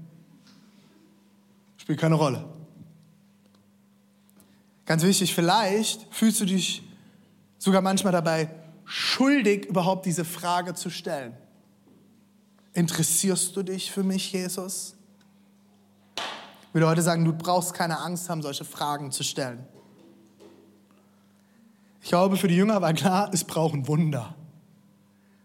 Spielt 1.78 2.00
keine 2.00 2.16
Rolle. 2.16 2.44
Ganz 4.88 5.04
wichtig, 5.04 5.36
vielleicht 5.36 6.08
fühlst 6.10 6.42
du 6.42 6.46
dich 6.46 6.82
sogar 7.60 7.84
manchmal 7.84 8.14
dabei 8.14 8.50
schuldig, 8.84 9.68
überhaupt 9.68 10.08
diese 10.08 10.26
Frage 10.26 10.74
zu 10.74 10.90
stellen. 10.90 11.38
Interessierst 12.74 13.56
du 13.56 13.62
dich 13.62 13.92
für 13.92 14.02
mich, 14.02 14.32
Jesus? 14.32 14.96
Ich 16.70 16.76
würde 16.76 16.88
heute 16.88 17.02
sagen, 17.02 17.26
du 17.26 17.34
brauchst 17.34 17.74
keine 17.74 18.00
Angst 18.00 18.30
haben, 18.30 18.44
solche 18.44 18.64
Fragen 18.64 19.12
zu 19.12 19.24
stellen. 19.24 19.66
Ich 22.00 22.10
glaube, 22.10 22.38
für 22.38 22.48
die 22.48 22.56
Jünger 22.56 22.80
war 22.80 22.94
klar, 22.94 23.32
es 23.34 23.44
brauchen 23.44 23.88
Wunder. 23.88 24.36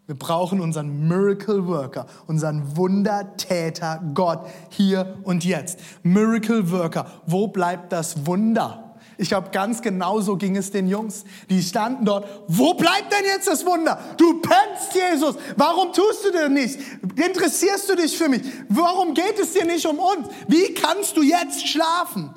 Wir 0.07 0.19
brauchen 0.19 0.61
unseren 0.61 1.09
Miracle 1.09 1.66
Worker, 1.66 2.04
unseren 2.26 2.76
Wundertäter 2.76 4.02
Gott 4.12 4.47
hier 4.69 5.16
und 5.23 5.47
jetzt. 5.47 5.81
Miracle 6.02 6.71
Worker, 6.71 7.07
wo 7.25 7.49
bleibt 7.49 7.90
das 7.93 8.26
Wunder? 8.26 8.93
Ich 9.16 9.28
glaube, 9.28 9.50
ganz 9.50 9.80
genau 9.80 10.20
so 10.20 10.37
ging 10.37 10.56
es 10.56 10.73
den 10.73 10.88
Jungs. 10.88 11.25
Die 11.49 11.62
standen 11.62 12.04
dort. 12.04 12.26
Wo 12.49 12.75
bleibt 12.75 13.12
denn 13.12 13.25
jetzt 13.25 13.46
das 13.46 13.64
Wunder? 13.64 13.99
Du 14.16 14.40
pennst, 14.40 14.94
Jesus. 14.94 15.37
Warum 15.56 15.92
tust 15.92 16.25
du 16.25 16.32
dir 16.32 16.49
nicht? 16.49 16.78
Interessierst 17.14 17.88
du 17.88 17.94
dich 17.94 18.18
für 18.18 18.28
mich? 18.28 18.42
Warum 18.68 19.14
geht 19.14 19.38
es 19.38 19.52
dir 19.52 19.64
nicht 19.64 19.87
um 19.87 19.99
uns? 19.99 20.28
Wie 20.49 20.75
kannst 20.75 21.16
du 21.16 21.23
jetzt 21.23 21.68
schlafen? 21.68 22.34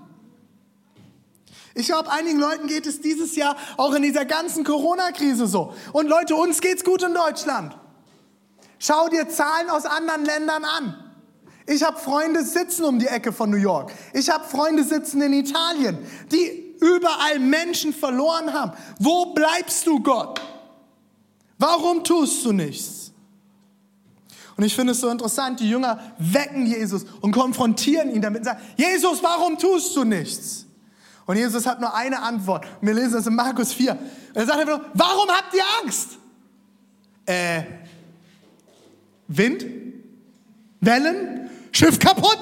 Ich 1.73 1.87
glaube, 1.87 2.11
einigen 2.11 2.39
Leuten 2.39 2.67
geht 2.67 2.85
es 2.87 3.01
dieses 3.01 3.35
Jahr 3.35 3.55
auch 3.77 3.93
in 3.93 4.03
dieser 4.03 4.25
ganzen 4.25 4.63
Corona-Krise 4.63 5.47
so. 5.47 5.73
Und 5.93 6.07
Leute, 6.07 6.35
uns 6.35 6.61
geht's 6.61 6.83
gut 6.83 7.03
in 7.03 7.13
Deutschland. 7.13 7.75
Schau 8.79 9.09
dir 9.09 9.29
Zahlen 9.29 9.69
aus 9.69 9.85
anderen 9.85 10.25
Ländern 10.25 10.63
an. 10.63 11.06
Ich 11.67 11.83
habe 11.83 11.97
Freunde 11.99 12.43
sitzen 12.43 12.85
um 12.85 12.97
die 12.97 13.07
Ecke 13.07 13.33
von 13.33 13.49
New 13.49 13.57
York. 13.57 13.93
Ich 14.13 14.29
habe 14.29 14.45
Freunde 14.45 14.83
sitzen 14.85 15.21
in 15.21 15.33
Italien, 15.33 15.97
die 16.31 16.75
überall 16.79 17.39
Menschen 17.39 17.93
verloren 17.93 18.53
haben. 18.53 18.71
Wo 18.99 19.33
bleibst 19.33 19.85
du, 19.85 19.99
Gott? 20.01 20.41
Warum 21.59 22.03
tust 22.03 22.45
du 22.45 22.53
nichts? 22.53 23.11
Und 24.55 24.63
ich 24.63 24.73
finde 24.73 24.93
es 24.93 25.01
so 25.01 25.09
interessant, 25.09 25.59
die 25.59 25.69
Jünger 25.69 25.99
wecken 26.17 26.65
Jesus 26.65 27.05
und 27.21 27.31
konfrontieren 27.31 28.15
ihn 28.15 28.21
damit 28.21 28.39
und 28.39 28.45
sagen, 28.45 28.61
Jesus, 28.77 29.21
warum 29.21 29.57
tust 29.57 29.95
du 29.95 30.03
nichts? 30.03 30.65
Und 31.25 31.35
Jesus 31.35 31.65
hat 31.65 31.81
nur 31.81 31.93
eine 31.93 32.21
Antwort. 32.21 32.65
Wir 32.79 32.93
lesen 32.93 33.13
das 33.13 33.27
in 33.27 33.35
Markus 33.35 33.73
4. 33.73 33.97
Er 34.33 34.45
sagt 34.45 34.59
einfach 34.59 34.79
warum 34.93 35.29
habt 35.29 35.53
ihr 35.53 35.63
Angst? 35.83 36.17
Äh, 37.25 37.63
Wind? 39.27 39.65
Wellen? 40.79 41.46
Schiff 41.77 41.99
kaputt? 41.99 42.39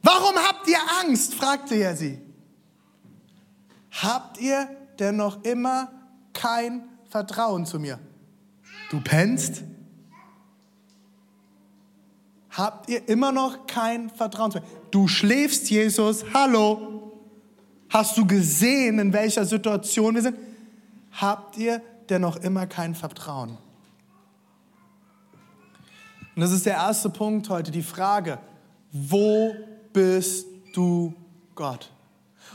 Warum 0.00 0.36
habt 0.36 0.68
ihr 0.68 0.78
Angst? 1.02 1.34
fragte 1.34 1.74
er 1.74 1.96
sie. 1.96 2.20
Habt 3.90 4.38
ihr 4.38 4.68
denn 5.00 5.16
noch 5.16 5.42
immer 5.42 5.90
kein 6.32 6.84
Vertrauen 7.08 7.66
zu 7.66 7.80
mir? 7.80 7.98
Du 8.90 9.00
pennst? 9.00 9.64
Habt 12.50 12.88
ihr 12.88 13.08
immer 13.08 13.32
noch 13.32 13.66
kein 13.66 14.08
Vertrauen 14.08 14.52
zu 14.52 14.58
mir? 14.60 14.66
Du 14.92 15.08
schläfst, 15.08 15.68
Jesus. 15.68 16.24
Hallo. 16.32 17.12
Hast 17.88 18.16
du 18.16 18.24
gesehen, 18.24 19.00
in 19.00 19.12
welcher 19.12 19.44
Situation 19.44 20.14
wir 20.14 20.22
sind? 20.22 20.38
Habt 21.10 21.56
ihr 21.56 21.82
denn 22.08 22.22
noch 22.22 22.36
immer 22.36 22.68
kein 22.68 22.94
Vertrauen? 22.94 23.58
Und 26.34 26.42
das 26.42 26.50
ist 26.50 26.66
der 26.66 26.74
erste 26.74 27.10
Punkt 27.10 27.48
heute, 27.48 27.70
die 27.70 27.82
Frage, 27.82 28.38
wo 28.90 29.54
bist 29.92 30.46
du 30.74 31.14
Gott? 31.54 31.90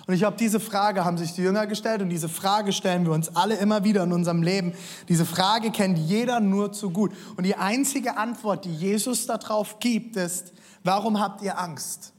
Und 0.05 0.13
ich 0.13 0.21
glaube, 0.21 0.37
diese 0.37 0.59
Frage 0.59 1.05
haben 1.05 1.17
sich 1.17 1.33
die 1.33 1.41
Jünger 1.41 1.67
gestellt 1.67 2.01
und 2.01 2.09
diese 2.09 2.29
Frage 2.29 2.73
stellen 2.73 3.05
wir 3.05 3.11
uns 3.11 3.35
alle 3.35 3.55
immer 3.55 3.83
wieder 3.83 4.03
in 4.03 4.11
unserem 4.11 4.41
Leben. 4.41 4.73
Diese 5.07 5.25
Frage 5.25 5.71
kennt 5.71 5.97
jeder 5.97 6.39
nur 6.39 6.71
zu 6.71 6.89
gut. 6.89 7.13
Und 7.37 7.45
die 7.45 7.55
einzige 7.55 8.17
Antwort, 8.17 8.65
die 8.65 8.73
Jesus 8.73 9.27
darauf 9.27 9.79
gibt, 9.79 10.15
ist, 10.15 10.51
warum 10.83 11.19
habt 11.19 11.41
ihr 11.41 11.59
Angst? 11.59 12.13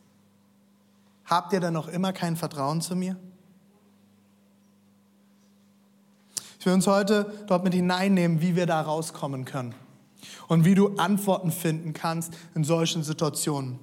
Habt 1.25 1.53
ihr 1.53 1.61
denn 1.61 1.75
noch 1.75 1.89
immer 1.89 2.13
kein 2.13 2.37
Vertrauen 2.37 2.81
zu 2.81 2.95
mir? 2.95 3.17
Ich 6.59 6.67
will 6.67 6.75
uns 6.75 6.87
heute 6.87 7.33
dort 7.47 7.65
mit 7.65 7.75
hineinnehmen, 7.75 8.41
wie 8.41 8.55
wir 8.55 8.67
da 8.67 8.81
rauskommen 8.81 9.45
können 9.45 9.75
und 10.49 10.65
wie 10.65 10.75
du 10.75 10.97
Antworten 10.97 11.51
finden 11.51 11.93
kannst 11.93 12.33
in 12.55 12.65
solchen 12.65 13.03
Situationen. 13.03 13.79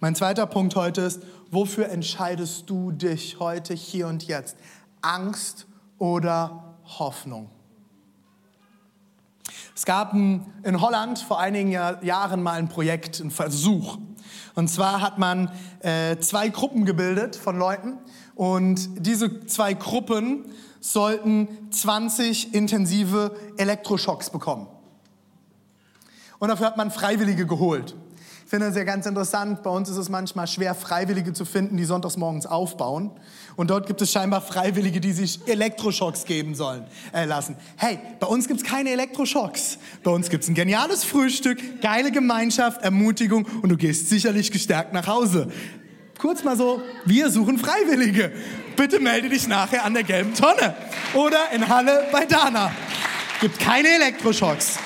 Mein 0.00 0.14
zweiter 0.14 0.46
Punkt 0.46 0.76
heute 0.76 1.00
ist, 1.00 1.22
wofür 1.50 1.88
entscheidest 1.88 2.68
du 2.68 2.90
dich 2.90 3.38
heute, 3.40 3.74
hier 3.74 4.08
und 4.08 4.26
jetzt? 4.26 4.56
Angst 5.00 5.66
oder 5.98 6.76
Hoffnung? 6.98 7.50
Es 9.76 9.84
gab 9.84 10.14
in 10.14 10.80
Holland 10.80 11.18
vor 11.18 11.40
einigen 11.40 11.70
Jahren 11.70 12.42
mal 12.42 12.58
ein 12.58 12.68
Projekt, 12.68 13.20
ein 13.20 13.30
Versuch. 13.30 13.98
Und 14.54 14.68
zwar 14.68 15.00
hat 15.00 15.18
man 15.18 15.50
äh, 15.80 16.16
zwei 16.18 16.48
Gruppen 16.48 16.84
gebildet 16.84 17.34
von 17.34 17.58
Leuten 17.58 17.98
und 18.36 18.88
diese 19.06 19.46
zwei 19.46 19.74
Gruppen 19.74 20.44
sollten 20.80 21.48
20 21.70 22.54
intensive 22.54 23.36
Elektroschocks 23.56 24.30
bekommen. 24.30 24.68
Und 26.38 26.48
dafür 26.48 26.66
hat 26.66 26.76
man 26.76 26.90
Freiwillige 26.90 27.46
geholt. 27.46 27.94
Ich 28.44 28.50
finde 28.50 28.66
es 28.66 28.76
ja 28.76 28.84
ganz 28.84 29.06
interessant. 29.06 29.62
Bei 29.62 29.70
uns 29.70 29.88
ist 29.88 29.96
es 29.96 30.10
manchmal 30.10 30.46
schwer, 30.46 30.74
Freiwillige 30.74 31.32
zu 31.32 31.44
finden, 31.44 31.76
die 31.76 31.84
sonntags 31.84 32.16
morgens 32.16 32.44
aufbauen. 32.44 33.10
Und 33.56 33.70
dort 33.70 33.86
gibt 33.86 34.02
es 34.02 34.12
scheinbar 34.12 34.42
Freiwillige, 34.42 35.00
die 35.00 35.12
sich 35.12 35.40
Elektroschocks 35.48 36.24
geben 36.24 36.54
sollen, 36.54 36.84
äh, 37.12 37.24
lassen. 37.24 37.56
Hey, 37.76 37.98
bei 38.20 38.26
uns 38.26 38.46
gibt 38.46 38.60
es 38.60 38.66
keine 38.66 38.90
Elektroschocks. 38.90 39.78
Bei 40.02 40.10
uns 40.10 40.28
gibt 40.28 40.44
es 40.44 40.50
ein 40.50 40.54
geniales 40.54 41.04
Frühstück, 41.04 41.80
geile 41.80 42.12
Gemeinschaft, 42.12 42.82
Ermutigung 42.82 43.46
und 43.62 43.70
du 43.70 43.76
gehst 43.76 44.10
sicherlich 44.10 44.52
gestärkt 44.52 44.92
nach 44.92 45.06
Hause. 45.06 45.48
Kurz 46.18 46.44
mal 46.44 46.56
so, 46.56 46.82
wir 47.06 47.30
suchen 47.30 47.58
Freiwillige. 47.58 48.30
Bitte 48.76 49.00
melde 49.00 49.30
dich 49.30 49.48
nachher 49.48 49.84
an 49.84 49.94
der 49.94 50.04
gelben 50.04 50.34
Tonne 50.34 50.74
oder 51.14 51.50
in 51.52 51.68
Halle 51.68 52.08
bei 52.12 52.24
Dana. 52.26 52.70
Gibt 53.40 53.58
keine 53.58 53.88
Elektroschocks. 53.88 54.78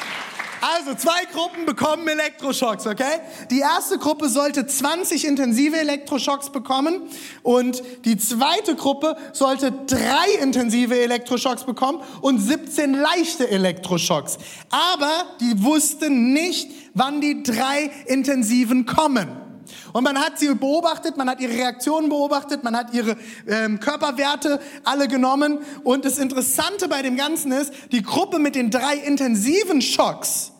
Also 0.60 0.94
zwei 0.94 1.24
Gruppen 1.32 1.66
bekommen 1.66 2.08
Elektroschocks, 2.08 2.86
okay? 2.86 3.20
Die 3.50 3.60
erste 3.60 3.98
Gruppe 3.98 4.28
sollte 4.28 4.66
20 4.66 5.24
intensive 5.24 5.78
Elektroschocks 5.78 6.50
bekommen 6.50 7.02
und 7.42 7.82
die 8.04 8.16
zweite 8.16 8.74
Gruppe 8.74 9.16
sollte 9.32 9.72
drei 9.86 10.42
intensive 10.42 10.98
Elektroschocks 10.98 11.64
bekommen 11.64 12.02
und 12.20 12.38
17 12.40 12.94
leichte 12.94 13.48
Elektroschocks. 13.48 14.38
Aber 14.70 15.26
die 15.40 15.62
wussten 15.62 16.32
nicht, 16.32 16.70
wann 16.94 17.20
die 17.20 17.42
drei 17.42 17.90
intensiven 18.06 18.86
kommen. 18.86 19.47
Und 19.92 20.04
man 20.04 20.18
hat 20.18 20.38
sie 20.38 20.54
beobachtet, 20.54 21.16
man 21.16 21.28
hat 21.28 21.40
ihre 21.40 21.52
Reaktionen 21.52 22.08
beobachtet, 22.08 22.64
man 22.64 22.76
hat 22.76 22.92
ihre 22.94 23.16
ähm, 23.46 23.80
Körperwerte 23.80 24.60
alle 24.84 25.08
genommen. 25.08 25.58
Und 25.84 26.04
das 26.04 26.18
Interessante 26.18 26.88
bei 26.88 27.02
dem 27.02 27.16
Ganzen 27.16 27.52
ist, 27.52 27.72
die 27.92 28.02
Gruppe 28.02 28.38
mit 28.38 28.54
den 28.54 28.70
drei 28.70 28.96
intensiven 28.96 29.82
Schocks 29.82 30.52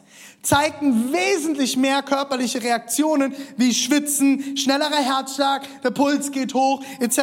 zeigten 0.42 1.12
wesentlich 1.12 1.76
mehr 1.76 2.02
körperliche 2.02 2.62
Reaktionen 2.62 3.34
wie 3.56 3.74
Schwitzen, 3.74 4.56
schnellerer 4.56 5.02
Herzschlag, 5.02 5.66
der 5.82 5.90
Puls 5.90 6.30
geht 6.30 6.54
hoch 6.54 6.82
etc. 7.00 7.18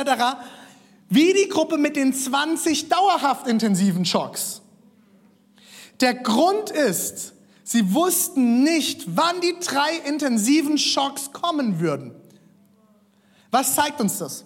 Wie 1.10 1.34
die 1.34 1.50
Gruppe 1.50 1.78
mit 1.78 1.96
den 1.96 2.14
20 2.14 2.90
dauerhaft 2.90 3.48
intensiven 3.48 4.06
Schocks. 4.06 4.62
Der 6.02 6.14
Grund 6.14 6.72
ist, 6.72 7.35
Sie 7.68 7.96
wussten 7.96 8.64
nicht, 8.64 9.18
wann 9.18 9.42
die 9.42 9.56
drei 9.60 9.98
intensiven 10.08 10.78
Schocks 10.78 11.32
kommen 11.34 11.80
würden. 11.80 12.12
Was 13.50 13.74
zeigt 13.74 14.00
uns 14.00 14.20
das? 14.20 14.46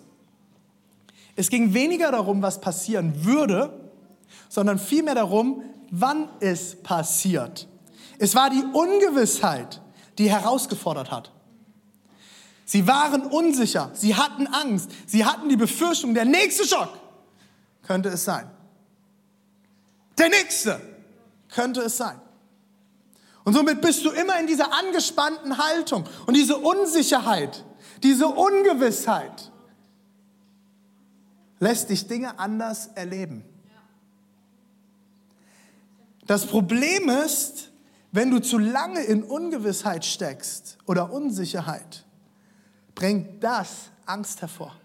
Es 1.36 1.50
ging 1.50 1.74
weniger 1.74 2.14
darum, 2.14 2.42
was 2.42 2.62
passieren 2.62 3.26
würde, 3.26 3.92
sondern 4.48 4.80
vielmehr 4.80 5.16
darum, 5.16 5.64
wann 5.92 6.30
es 6.40 6.82
passiert. 6.82 7.68
Es 8.20 8.36
war 8.36 8.50
die 8.50 8.64
Ungewissheit, 8.64 9.82
die 10.18 10.30
herausgefordert 10.32 11.12
hat. 11.12 11.34
Sie 12.64 12.88
waren 12.88 13.24
unsicher, 13.24 13.92
sie 13.94 14.16
hatten 14.16 14.48
Angst, 14.48 14.92
sie 15.06 15.26
hatten 15.26 15.50
die 15.50 15.58
Befürchtung, 15.58 16.14
der 16.14 16.26
nächste 16.26 16.66
Schock 16.66 16.98
könnte 17.84 18.10
es 18.10 18.24
sein. 18.24 18.50
Der 20.18 20.30
nächste 20.30 20.80
könnte 21.50 21.82
es 21.82 21.98
sein. 21.98 22.22
Und 23.50 23.56
somit 23.56 23.82
bist 23.82 24.06
du 24.06 24.12
immer 24.12 24.40
in 24.40 24.46
dieser 24.46 24.72
angespannten 24.72 25.58
Haltung 25.58 26.04
und 26.28 26.38
diese 26.38 26.56
Unsicherheit, 26.56 27.66
diese 28.04 28.28
Ungewissheit. 28.28 29.52
lässt 31.58 31.90
dich 31.90 32.06
Dinge 32.06 32.38
anders 32.38 32.92
erleben. 32.94 33.44
Das 36.28 36.46
Problem 36.46 37.10
ist, 37.10 37.72
wenn 38.12 38.30
du 38.30 38.38
zu 38.38 38.60
lange 38.60 39.02
in 39.02 39.24
Ungewissheit 39.24 40.06
steckst 40.06 40.78
oder 40.86 41.12
Unsicherheit, 41.12 42.06
bringt 42.94 43.44
das 43.44 43.90
Angst 44.06 44.42
hervor. 44.42 44.76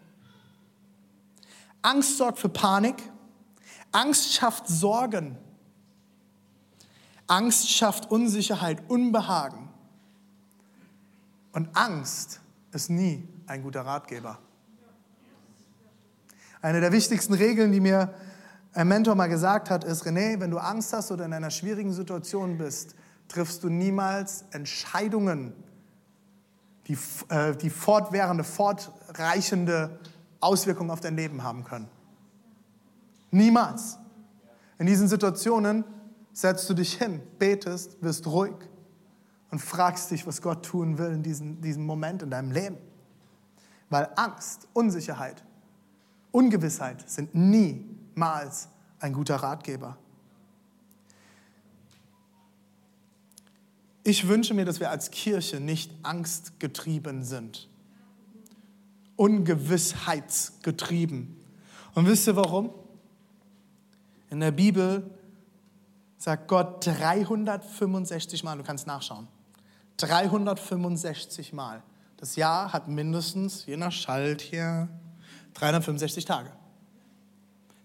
Angst 1.82 2.16
sorgt 2.16 2.38
für 2.38 2.48
Panik. 2.48 2.96
Angst 3.92 4.32
schafft 4.32 4.68
Sorgen. 4.68 5.36
Angst 7.26 7.70
schafft 7.70 8.10
Unsicherheit, 8.10 8.82
Unbehagen. 8.88 9.68
Und 11.52 11.68
Angst 11.76 12.40
ist 12.72 12.90
nie 12.90 13.26
ein 13.46 13.62
guter 13.62 13.82
Ratgeber. 13.82 14.38
Eine 16.60 16.80
der 16.80 16.92
wichtigsten 16.92 17.34
Regeln, 17.34 17.72
die 17.72 17.80
mir 17.80 18.14
ein 18.72 18.88
Mentor 18.88 19.14
mal 19.14 19.28
gesagt 19.28 19.70
hat, 19.70 19.84
ist, 19.84 20.04
René, 20.04 20.40
wenn 20.40 20.50
du 20.50 20.58
Angst 20.58 20.92
hast 20.92 21.12
oder 21.12 21.24
in 21.24 21.32
einer 21.32 21.50
schwierigen 21.50 21.92
Situation 21.92 22.58
bist, 22.58 22.96
triffst 23.28 23.62
du 23.62 23.68
niemals 23.68 24.44
Entscheidungen, 24.50 25.52
die, 26.86 26.98
äh, 27.28 27.54
die 27.56 27.70
fortwährende, 27.70 28.44
fortreichende 28.44 29.98
Auswirkungen 30.40 30.90
auf 30.90 31.00
dein 31.00 31.16
Leben 31.16 31.42
haben 31.42 31.64
können. 31.64 31.88
Niemals. 33.30 33.98
In 34.78 34.86
diesen 34.86 35.08
Situationen 35.08 35.84
setzt 36.34 36.68
du 36.68 36.74
dich 36.74 36.98
hin, 36.98 37.22
betest, 37.38 37.96
wirst 38.02 38.26
ruhig 38.26 38.56
und 39.50 39.60
fragst 39.60 40.10
dich, 40.10 40.26
was 40.26 40.42
Gott 40.42 40.66
tun 40.66 40.98
will 40.98 41.12
in 41.12 41.22
diesem, 41.22 41.62
diesem 41.62 41.86
Moment 41.86 42.22
in 42.22 42.30
deinem 42.30 42.50
Leben. 42.50 42.76
Weil 43.88 44.10
Angst, 44.16 44.66
Unsicherheit, 44.72 45.44
Ungewissheit 46.32 47.08
sind 47.08 47.32
niemals 47.34 48.66
ein 48.98 49.12
guter 49.12 49.36
Ratgeber. 49.36 49.96
Ich 54.02 54.26
wünsche 54.26 54.54
mir, 54.54 54.64
dass 54.64 54.80
wir 54.80 54.90
als 54.90 55.12
Kirche 55.12 55.60
nicht 55.60 55.92
angstgetrieben 56.02 57.22
sind, 57.22 57.68
ungewissheitsgetrieben. 59.16 61.36
Und 61.94 62.08
wisst 62.08 62.26
ihr 62.26 62.34
warum? 62.34 62.70
In 64.30 64.40
der 64.40 64.50
Bibel 64.50 65.08
sagt 66.18 66.48
Gott 66.48 66.86
365 66.86 68.44
Mal, 68.44 68.56
du 68.56 68.64
kannst 68.64 68.86
nachschauen, 68.86 69.28
365 69.98 71.52
Mal. 71.52 71.82
Das 72.16 72.36
Jahr 72.36 72.72
hat 72.72 72.88
mindestens, 72.88 73.66
je 73.66 73.76
nach 73.76 73.92
Schalt 73.92 74.40
hier, 74.40 74.88
365 75.54 76.24
Tage. 76.24 76.50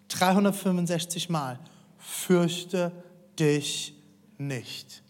365 0.09 1.29
Mal. 1.29 1.59
Fürchte 1.98 2.91
dich 3.38 3.95
nicht. 4.38 5.03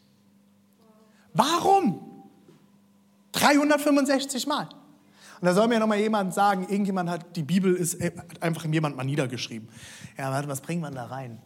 Warum? 1.33 2.01
365 3.31 4.47
Mal. 4.47 4.67
Und 5.41 5.45
da 5.45 5.53
soll 5.53 5.67
mir 5.67 5.79
noch 5.79 5.87
mal 5.87 5.97
jemand 5.97 6.33
sagen, 6.33 6.63
irgendjemand 6.63 7.09
hat, 7.09 7.35
die 7.35 7.43
Bibel 7.43 7.73
ist 7.75 7.95
äh, 7.95 8.11
hat 8.17 8.41
einfach 8.41 8.65
jemand 8.65 8.97
mal 8.97 9.05
niedergeschrieben. 9.05 9.69
Ja, 10.17 10.31
warte, 10.31 10.49
was 10.49 10.59
bringt 10.59 10.81
man 10.81 10.93
da 10.93 11.05
rein? 11.05 11.41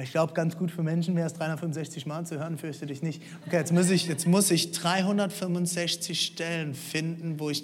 Ich 0.00 0.10
glaube, 0.10 0.32
ganz 0.32 0.56
gut 0.56 0.70
für 0.70 0.82
Menschen 0.82 1.16
wäre 1.16 1.26
es 1.26 1.34
365 1.34 2.06
Mal 2.06 2.24
zu 2.24 2.38
hören, 2.38 2.56
fürchte 2.56 2.86
dich 2.86 3.02
nicht. 3.02 3.22
Okay, 3.46 3.56
jetzt 3.56 3.72
muss 3.72 3.90
ich, 3.90 4.08
jetzt 4.08 4.26
muss 4.26 4.50
ich 4.50 4.72
365 4.72 6.18
Stellen 6.20 6.74
finden, 6.74 7.38
wo 7.38 7.50
ich 7.50 7.62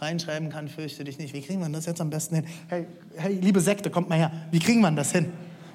reinschreiben 0.00 0.48
kann, 0.48 0.68
fürchte 0.68 1.04
dich 1.04 1.18
nicht. 1.18 1.34
Wie 1.34 1.42
kriegen 1.42 1.60
wir 1.60 1.68
das 1.68 1.84
jetzt 1.84 2.00
am 2.00 2.08
besten 2.08 2.36
hin? 2.36 2.46
Hey, 2.68 2.86
hey, 3.16 3.34
liebe 3.34 3.60
Sekte, 3.60 3.90
kommt 3.90 4.08
mal 4.08 4.16
her. 4.16 4.30
Wie 4.50 4.60
kriegen 4.60 4.80
wir 4.80 4.90
das 4.92 5.12
hin? 5.12 5.30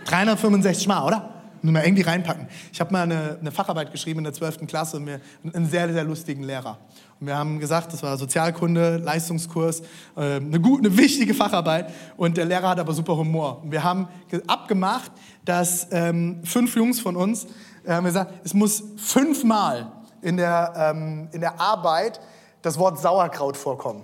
365 0.06 0.88
Mal, 0.88 1.06
oder? 1.06 1.33
Müssen 1.64 1.76
wir 1.76 1.86
irgendwie 1.86 2.02
reinpacken. 2.02 2.48
Ich 2.74 2.82
habe 2.82 2.92
mal 2.92 3.04
eine, 3.04 3.38
eine, 3.40 3.50
Facharbeit 3.50 3.90
geschrieben 3.94 4.20
in 4.20 4.26
der 4.26 4.34
12. 4.34 4.68
Klasse, 4.68 4.98
und 4.98 5.06
mir, 5.06 5.22
einen 5.54 5.66
sehr, 5.66 5.92
sehr 5.94 6.04
lustigen 6.04 6.44
Lehrer. 6.44 6.78
Und 7.22 7.28
wir 7.28 7.38
haben 7.38 7.58
gesagt, 7.58 7.94
das 7.94 8.04
war 8.04 8.18
Sozialkunde, 8.18 8.98
Leistungskurs, 8.98 9.80
äh, 10.18 10.36
eine, 10.36 10.60
gute, 10.60 10.86
eine 10.86 10.98
wichtige 10.98 11.34
Facharbeit. 11.34 11.90
Und 12.18 12.36
der 12.36 12.44
Lehrer 12.44 12.68
hat 12.68 12.80
aber 12.82 12.92
super 12.92 13.16
Humor. 13.16 13.62
Und 13.64 13.72
wir 13.72 13.82
haben 13.82 14.10
abgemacht, 14.46 15.10
dass 15.46 15.88
ähm, 15.92 16.42
fünf 16.44 16.76
Jungs 16.76 17.00
von 17.00 17.16
uns 17.16 17.48
äh, 17.86 17.94
haben 17.94 18.04
gesagt, 18.04 18.34
es 18.44 18.54
muss 18.54 18.84
fünfmal 18.98 19.90
in 20.22 20.36
der, 20.36 20.74
ähm, 20.76 21.30
in 21.32 21.40
der 21.40 21.62
Arbeit 21.62 22.20
das 22.62 22.78
Wort 22.78 23.00
Sauerkraut 23.00 23.56
vorkommen. 23.56 24.04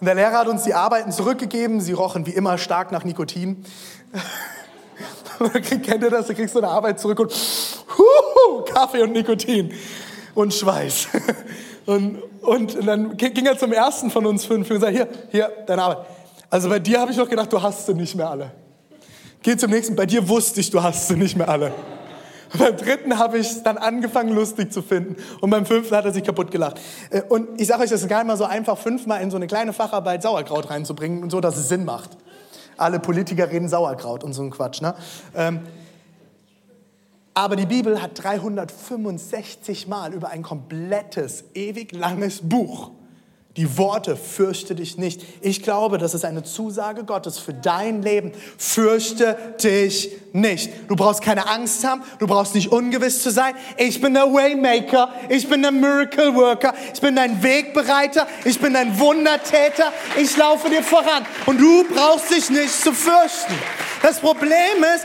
Und 0.00 0.06
der 0.06 0.16
Lehrer 0.16 0.38
hat 0.38 0.48
uns 0.48 0.64
die 0.64 0.74
Arbeiten 0.74 1.12
zurückgegeben. 1.12 1.80
Sie 1.80 1.92
rochen 1.92 2.26
wie 2.26 2.32
immer 2.32 2.58
stark 2.58 2.90
nach 2.90 3.04
Nikotin. 3.04 3.64
Kennt 5.82 6.02
ihr 6.02 6.10
das? 6.10 6.26
Du 6.26 6.34
kriegst 6.34 6.54
so 6.54 6.60
eine 6.60 6.68
Arbeit 6.68 7.00
zurück 7.00 7.20
und 7.20 7.32
huhu, 7.98 8.62
Kaffee 8.64 9.02
und 9.02 9.12
Nikotin 9.12 9.72
und 10.34 10.52
Schweiß. 10.52 11.08
Und, 11.84 12.22
und, 12.42 12.86
dann 12.86 13.16
ging 13.16 13.44
er 13.44 13.58
zum 13.58 13.72
ersten 13.72 14.08
von 14.08 14.24
uns 14.24 14.44
fünf 14.44 14.70
und 14.70 14.76
gesagt, 14.76 14.92
hier, 14.92 15.08
hier, 15.32 15.50
deine 15.66 15.82
Arbeit. 15.82 16.06
Also 16.48 16.68
bei 16.68 16.78
dir 16.78 17.00
habe 17.00 17.10
ich 17.10 17.16
noch 17.16 17.28
gedacht, 17.28 17.52
du 17.52 17.60
hast 17.60 17.86
sie 17.86 17.94
nicht 17.94 18.14
mehr 18.14 18.30
alle. 18.30 18.52
Geh 19.42 19.56
zum 19.56 19.72
nächsten, 19.72 19.96
bei 19.96 20.06
dir 20.06 20.28
wusste 20.28 20.60
ich, 20.60 20.70
du 20.70 20.80
hast 20.80 21.08
sie 21.08 21.16
nicht 21.16 21.36
mehr 21.36 21.48
alle. 21.48 21.74
Und 22.52 22.58
beim 22.60 22.76
dritten 22.76 23.18
habe 23.18 23.38
ich 23.38 23.64
dann 23.64 23.78
angefangen, 23.78 24.32
lustig 24.32 24.72
zu 24.72 24.80
finden. 24.80 25.16
Und 25.40 25.50
beim 25.50 25.66
fünften 25.66 25.96
hat 25.96 26.04
er 26.04 26.12
sich 26.12 26.22
kaputt 26.22 26.52
gelacht. 26.52 26.80
Äh, 27.10 27.22
und 27.22 27.60
ich 27.60 27.66
sage 27.66 27.82
euch, 27.82 27.90
das 27.90 28.02
ist 28.02 28.08
gar 28.08 28.18
nicht 28.18 28.28
mal 28.28 28.36
so 28.36 28.44
einfach, 28.44 28.78
fünfmal 28.78 29.20
in 29.20 29.32
so 29.32 29.36
eine 29.36 29.48
kleine 29.48 29.72
Facharbeit 29.72 30.22
Sauerkraut 30.22 30.70
reinzubringen 30.70 31.24
und 31.24 31.30
so, 31.30 31.40
dass 31.40 31.56
es 31.56 31.68
Sinn 31.68 31.84
macht 31.84 32.10
alle 32.76 32.98
Politiker 33.00 33.50
reden 33.50 33.68
Sauerkraut 33.68 34.24
und 34.24 34.32
so 34.32 34.42
ein 34.42 34.50
Quatsch. 34.50 34.80
Ne? 34.80 34.94
Ähm, 35.34 35.60
aber 37.34 37.56
die 37.56 37.66
Bibel 37.66 38.02
hat 38.02 38.22
365 38.22 39.88
Mal 39.88 40.12
über 40.12 40.28
ein 40.28 40.42
komplettes, 40.42 41.44
ewig 41.54 41.92
langes 41.92 42.40
Buch 42.42 42.90
die 43.56 43.76
Worte, 43.76 44.16
fürchte 44.16 44.74
dich 44.74 44.96
nicht. 44.96 45.22
Ich 45.42 45.62
glaube, 45.62 45.98
das 45.98 46.14
ist 46.14 46.24
eine 46.24 46.42
Zusage 46.42 47.04
Gottes 47.04 47.38
für 47.38 47.52
dein 47.52 48.00
Leben. 48.00 48.32
Fürchte 48.56 49.36
dich 49.62 50.10
nicht. 50.32 50.70
Du 50.88 50.96
brauchst 50.96 51.20
keine 51.20 51.46
Angst 51.46 51.84
haben, 51.84 52.02
du 52.18 52.26
brauchst 52.26 52.54
nicht 52.54 52.72
ungewiss 52.72 53.22
zu 53.22 53.30
sein. 53.30 53.54
Ich 53.76 54.00
bin 54.00 54.14
der 54.14 54.32
Waymaker, 54.32 55.10
ich 55.28 55.46
bin 55.50 55.60
der 55.60 55.70
Miracle 55.70 56.34
Worker, 56.34 56.72
ich 56.94 57.00
bin 57.00 57.14
dein 57.14 57.42
Wegbereiter, 57.42 58.26
ich 58.46 58.58
bin 58.58 58.72
dein 58.72 58.98
Wundertäter, 58.98 59.92
ich 60.16 60.34
laufe 60.38 60.70
dir 60.70 60.82
voran. 60.82 61.26
Und 61.44 61.60
du 61.60 61.84
brauchst 61.84 62.30
dich 62.30 62.48
nicht 62.48 62.72
zu 62.72 62.94
fürchten. 62.94 63.52
Das 64.02 64.18
Problem 64.18 64.82
ist, 64.96 65.04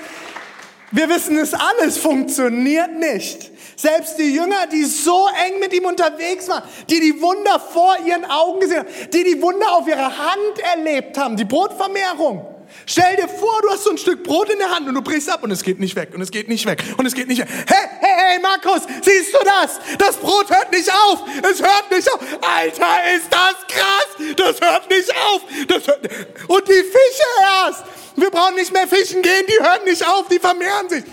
wir 0.91 1.09
wissen 1.09 1.37
es 1.37 1.53
alles, 1.53 1.97
funktioniert 1.97 2.97
nicht. 2.97 3.51
Selbst 3.79 4.17
die 4.17 4.33
Jünger, 4.33 4.65
die 4.65 4.85
so 4.85 5.27
eng 5.45 5.59
mit 5.59 5.71
ihm 5.71 5.85
unterwegs 5.85 6.47
waren, 6.47 6.63
die 6.89 6.99
die 6.99 7.21
Wunder 7.21 7.59
vor 7.59 7.95
ihren 8.03 8.25
Augen 8.25 8.59
gesehen 8.59 8.79
haben, 8.79 8.87
die 9.13 9.23
die 9.23 9.39
Wunder 9.39 9.71
auf 9.73 9.87
ihrer 9.87 10.17
Hand 10.17 10.59
erlebt 10.75 11.15
haben, 11.15 11.37
die 11.37 11.45
Brotvermehrung. 11.45 12.43
Stell 12.87 13.15
dir 13.17 13.29
vor, 13.29 13.61
du 13.61 13.69
hast 13.69 13.83
so 13.83 13.91
ein 13.91 13.99
Stück 13.99 14.23
Brot 14.23 14.49
in 14.49 14.57
der 14.57 14.71
Hand 14.71 14.87
und 14.87 14.95
du 14.95 15.01
brichst 15.03 15.29
ab 15.29 15.43
und 15.43 15.51
es 15.51 15.61
geht 15.61 15.79
nicht 15.79 15.95
weg 15.95 16.09
und 16.15 16.21
es 16.21 16.31
geht 16.31 16.49
nicht 16.49 16.65
weg 16.65 16.83
und 16.97 17.05
es 17.05 17.13
geht 17.13 17.27
nicht 17.27 17.39
weg. 17.39 17.47
Hey, 17.67 17.87
hey, 17.99 18.13
hey, 18.31 18.39
Markus, 18.39 18.81
siehst 19.03 19.31
du 19.33 19.37
das? 19.45 19.79
Das 19.99 20.17
Brot 20.17 20.49
hört 20.49 20.71
nicht 20.71 20.91
auf. 20.91 21.21
Es 21.43 21.61
hört 21.61 21.91
nicht 21.91 22.11
auf. 22.11 22.19
Alter, 22.41 23.15
ist 23.15 23.27
das 23.29 23.55
krass. 23.67 24.35
Das 24.37 24.59
hört 24.59 24.89
nicht 24.89 25.11
auf. 25.11 25.41
Das 25.67 25.87
hört 25.87 26.09
und 26.47 26.67
die 26.67 26.73
Fische 26.73 27.27
erst. 27.41 27.83
Wir 28.15 28.31
brauchen 28.31 28.55
nicht 28.55 28.73
mehr 28.73 28.87
fischen 28.87 29.21
gehen, 29.21 29.45
die 29.47 29.63
hören 29.63 29.83
nicht 29.85 30.03
auf, 30.07 30.27
die 30.27 30.39
vermehren 30.39 30.89
sich. 30.89 31.03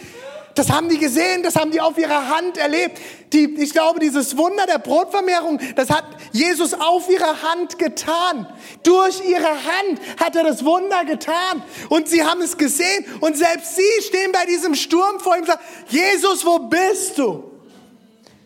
Das 0.54 0.70
haben 0.70 0.88
die 0.88 0.98
gesehen, 0.98 1.42
das 1.42 1.56
haben 1.56 1.72
die 1.72 1.80
auf 1.80 1.98
ihrer 1.98 2.28
Hand 2.28 2.56
erlebt. 2.56 3.00
Die, 3.32 3.56
ich 3.60 3.72
glaube, 3.72 3.98
dieses 3.98 4.36
Wunder 4.36 4.66
der 4.66 4.78
Brotvermehrung, 4.78 5.58
das 5.74 5.90
hat 5.90 6.04
Jesus 6.32 6.74
auf 6.74 7.10
ihrer 7.10 7.42
Hand 7.42 7.78
getan. 7.78 8.46
Durch 8.84 9.24
ihre 9.26 9.48
Hand 9.48 10.00
hat 10.22 10.36
er 10.36 10.44
das 10.44 10.64
Wunder 10.64 11.04
getan. 11.04 11.62
Und 11.88 12.08
sie 12.08 12.22
haben 12.22 12.40
es 12.40 12.56
gesehen. 12.56 13.04
Und 13.20 13.36
selbst 13.36 13.74
sie 13.74 14.02
stehen 14.02 14.30
bei 14.32 14.46
diesem 14.46 14.76
Sturm 14.76 15.18
vor 15.18 15.34
ihm 15.34 15.40
und 15.40 15.48
sagen, 15.48 15.62
Jesus, 15.88 16.46
wo 16.46 16.60
bist 16.60 17.18
du? 17.18 17.50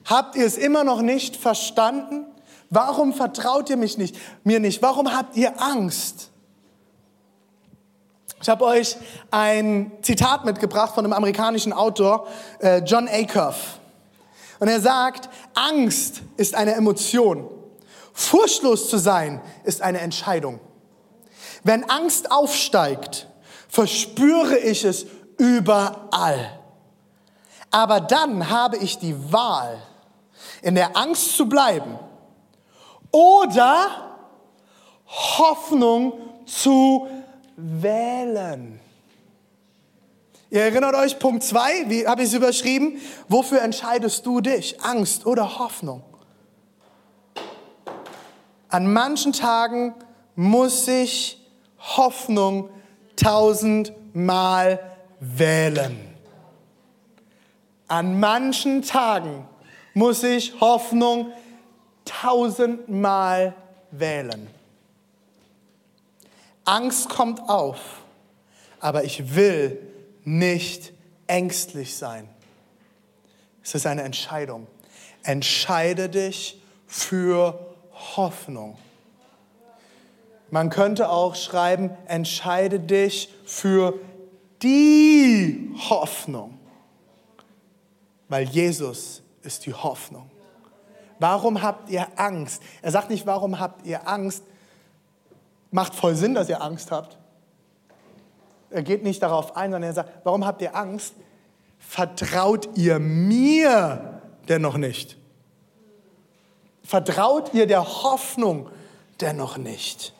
Habt 0.06 0.36
ihr 0.36 0.46
es 0.46 0.56
immer 0.56 0.84
noch 0.84 1.02
nicht 1.02 1.36
verstanden? 1.36 2.24
Warum 2.70 3.12
vertraut 3.12 3.68
ihr 3.68 3.76
mich 3.76 3.98
nicht, 3.98 4.16
mir 4.44 4.60
nicht? 4.60 4.80
Warum 4.80 5.14
habt 5.14 5.36
ihr 5.36 5.60
Angst? 5.60 6.30
Ich 8.40 8.48
habe 8.48 8.64
euch 8.64 8.96
ein 9.32 9.90
Zitat 10.02 10.44
mitgebracht 10.44 10.94
von 10.94 11.04
einem 11.04 11.12
amerikanischen 11.12 11.72
Autor, 11.72 12.28
äh, 12.60 12.78
John 12.78 13.08
Acuff. 13.08 13.80
Und 14.60 14.68
er 14.68 14.80
sagt, 14.80 15.28
Angst 15.54 16.22
ist 16.36 16.54
eine 16.54 16.74
Emotion. 16.74 17.48
Furchtlos 18.12 18.88
zu 18.88 18.98
sein 18.98 19.40
ist 19.64 19.82
eine 19.82 20.00
Entscheidung. 20.00 20.60
Wenn 21.64 21.88
Angst 21.90 22.30
aufsteigt, 22.30 23.26
verspüre 23.68 24.56
ich 24.58 24.84
es 24.84 25.06
überall. 25.36 26.60
Aber 27.70 28.00
dann 28.00 28.50
habe 28.50 28.76
ich 28.76 28.98
die 28.98 29.32
Wahl, 29.32 29.78
in 30.62 30.76
der 30.76 30.96
Angst 30.96 31.36
zu 31.36 31.48
bleiben 31.48 31.98
oder 33.10 33.88
Hoffnung 35.06 36.12
zu 36.46 37.08
wählen. 37.58 38.78
Ihr 40.50 40.62
erinnert 40.62 40.94
euch, 40.94 41.18
Punkt 41.18 41.42
2, 41.42 41.90
wie 41.90 42.06
habe 42.06 42.22
ich 42.22 42.28
es 42.28 42.34
überschrieben? 42.34 43.00
Wofür 43.28 43.60
entscheidest 43.60 44.24
du 44.24 44.40
dich? 44.40 44.80
Angst 44.82 45.26
oder 45.26 45.58
Hoffnung? 45.58 46.02
An 48.68 48.90
manchen 48.90 49.32
Tagen 49.32 49.94
muss 50.36 50.86
ich 50.88 51.44
Hoffnung 51.78 52.70
tausendmal 53.16 54.78
wählen. 55.20 55.98
An 57.88 58.20
manchen 58.20 58.82
Tagen 58.82 59.46
muss 59.94 60.22
ich 60.22 60.60
Hoffnung 60.60 61.32
tausendmal 62.04 63.54
wählen. 63.90 64.57
Angst 66.68 67.08
kommt 67.08 67.40
auf, 67.48 67.78
aber 68.78 69.04
ich 69.04 69.34
will 69.34 69.80
nicht 70.24 70.92
ängstlich 71.26 71.96
sein. 71.96 72.28
Es 73.64 73.74
ist 73.74 73.86
eine 73.86 74.02
Entscheidung. 74.02 74.66
Entscheide 75.22 76.10
dich 76.10 76.60
für 76.86 77.74
Hoffnung. 78.16 78.76
Man 80.50 80.68
könnte 80.68 81.08
auch 81.08 81.36
schreiben, 81.36 81.90
entscheide 82.06 82.80
dich 82.80 83.32
für 83.46 83.94
die 84.62 85.74
Hoffnung, 85.88 86.58
weil 88.28 88.46
Jesus 88.46 89.22
ist 89.42 89.64
die 89.64 89.72
Hoffnung. 89.72 90.30
Warum 91.18 91.62
habt 91.62 91.88
ihr 91.88 92.06
Angst? 92.16 92.62
Er 92.82 92.90
sagt 92.90 93.08
nicht, 93.08 93.26
warum 93.26 93.58
habt 93.58 93.86
ihr 93.86 94.06
Angst? 94.06 94.44
Macht 95.70 95.94
voll 95.94 96.14
Sinn, 96.14 96.34
dass 96.34 96.48
ihr 96.48 96.62
Angst 96.62 96.90
habt. 96.90 97.18
Er 98.70 98.82
geht 98.82 99.02
nicht 99.02 99.22
darauf 99.22 99.56
ein, 99.56 99.70
sondern 99.70 99.90
er 99.90 99.94
sagt, 99.94 100.24
warum 100.24 100.44
habt 100.44 100.60
ihr 100.62 100.76
Angst? 100.76 101.14
Vertraut 101.78 102.68
ihr 102.76 102.98
mir 102.98 104.20
denn 104.48 104.62
noch 104.62 104.76
nicht? 104.76 105.16
Vertraut 106.82 107.54
ihr 107.54 107.66
der 107.66 107.84
Hoffnung 108.02 108.68
dennoch 109.20 109.58
nicht? 109.58 110.14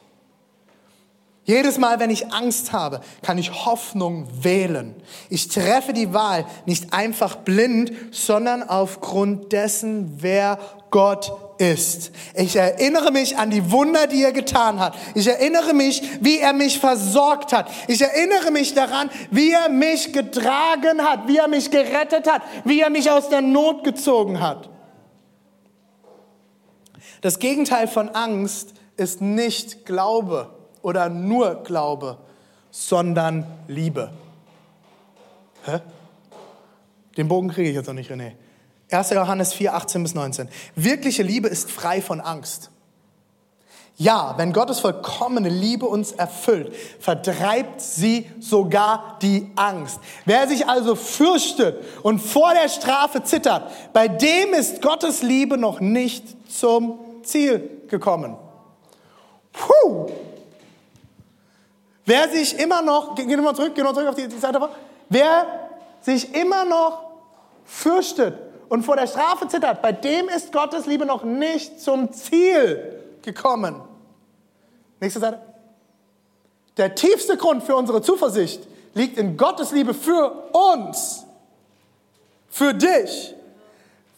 Jedes 1.43 1.79
Mal, 1.79 1.99
wenn 1.99 2.11
ich 2.11 2.31
Angst 2.31 2.73
habe, 2.73 3.01
kann 3.23 3.39
ich 3.39 3.65
Hoffnung 3.65 4.27
wählen. 4.43 4.95
Ich 5.31 5.47
treffe 5.47 5.93
die 5.93 6.13
Wahl 6.13 6.45
nicht 6.67 6.93
einfach 6.93 7.37
blind, 7.37 7.91
sondern 8.11 8.61
aufgrund 8.61 9.51
dessen, 9.51 10.21
wer 10.21 10.59
Gott 10.91 11.31
ist. 11.59 12.11
Ich 12.33 12.55
erinnere 12.55 13.11
mich 13.11 13.37
an 13.37 13.49
die 13.49 13.69
Wunder, 13.71 14.07
die 14.07 14.23
er 14.23 14.31
getan 14.31 14.79
hat. 14.79 14.95
Ich 15.13 15.27
erinnere 15.27 15.73
mich, 15.73 16.01
wie 16.21 16.39
er 16.39 16.53
mich 16.53 16.79
versorgt 16.79 17.53
hat. 17.53 17.69
Ich 17.87 18.01
erinnere 18.01 18.49
mich 18.51 18.73
daran, 18.73 19.09
wie 19.29 19.51
er 19.51 19.69
mich 19.69 20.13
getragen 20.13 21.03
hat, 21.03 21.27
wie 21.27 21.37
er 21.37 21.47
mich 21.47 21.69
gerettet 21.69 22.31
hat, 22.31 22.41
wie 22.63 22.79
er 22.81 22.89
mich 22.89 23.11
aus 23.11 23.29
der 23.29 23.41
Not 23.41 23.83
gezogen 23.83 24.39
hat. 24.39 24.69
Das 27.21 27.39
Gegenteil 27.39 27.87
von 27.87 28.09
Angst 28.09 28.73
ist 28.95 29.21
nicht 29.21 29.85
Glaube 29.85 30.49
oder 30.81 31.09
nur 31.09 31.63
Glaube, 31.63 32.17
sondern 32.71 33.45
Liebe. 33.67 34.11
Hä? 35.65 35.79
Den 37.17 37.27
Bogen 37.27 37.49
kriege 37.49 37.69
ich 37.69 37.75
jetzt 37.75 37.87
noch 37.87 37.93
nicht, 37.93 38.09
René. 38.09 38.33
1. 38.91 39.11
Johannes 39.11 39.53
4, 39.53 39.73
18 39.73 40.03
bis 40.03 40.15
19. 40.15 40.49
Wirkliche 40.75 41.23
Liebe 41.23 41.47
ist 41.47 41.71
frei 41.71 42.01
von 42.01 42.21
Angst. 42.21 42.71
Ja, 43.97 44.35
wenn 44.37 44.53
Gottes 44.53 44.79
vollkommene 44.79 45.49
Liebe 45.49 45.85
uns 45.85 46.13
erfüllt, 46.13 46.73
vertreibt 47.01 47.81
sie 47.81 48.29
sogar 48.39 49.17
die 49.21 49.51
Angst. 49.57 49.99
Wer 50.23 50.47
sich 50.47 50.67
also 50.67 50.95
fürchtet 50.95 51.83
und 52.01 52.19
vor 52.19 52.53
der 52.53 52.69
Strafe 52.69 53.23
zittert, 53.23 53.69
bei 53.91 54.07
dem 54.07 54.53
ist 54.53 54.81
Gottes 54.81 55.21
Liebe 55.21 55.57
noch 55.57 55.81
nicht 55.81 56.23
zum 56.49 56.99
Ziel 57.23 57.81
gekommen. 57.89 58.37
Puh. 59.51 60.09
Wer 62.05 62.29
sich 62.29 62.57
immer 62.57 62.81
noch, 62.81 63.15
geh 63.15 63.35
nochmal 63.35 63.55
zurück, 63.55 63.73
geh 63.75 63.81
nochmal 63.81 63.95
zurück 63.95 64.09
auf 64.09 64.15
die, 64.15 64.39
Seite, 64.39 64.61
wer 65.09 65.45
sich 66.01 66.33
immer 66.33 66.63
noch 66.63 67.03
fürchtet 67.65 68.48
und 68.69 68.83
vor 68.83 68.95
der 68.95 69.07
Strafe 69.07 69.47
zittert, 69.47 69.81
bei 69.81 69.91
dem 69.91 70.29
ist 70.29 70.51
Gottes 70.53 70.85
Liebe 70.85 71.05
noch 71.05 71.23
nicht 71.23 71.81
zum 71.81 72.13
Ziel 72.13 73.03
gekommen. 73.21 73.81
Nächste 74.99 75.19
Seite. 75.19 75.41
Der 76.77 76.95
tiefste 76.95 77.35
Grund 77.35 77.63
für 77.63 77.75
unsere 77.75 78.01
Zuversicht 78.01 78.65
liegt 78.93 79.17
in 79.17 79.35
Gottes 79.35 79.71
Liebe 79.71 79.93
für 79.93 80.49
uns, 80.53 81.25
für 82.49 82.73
dich. 82.73 83.33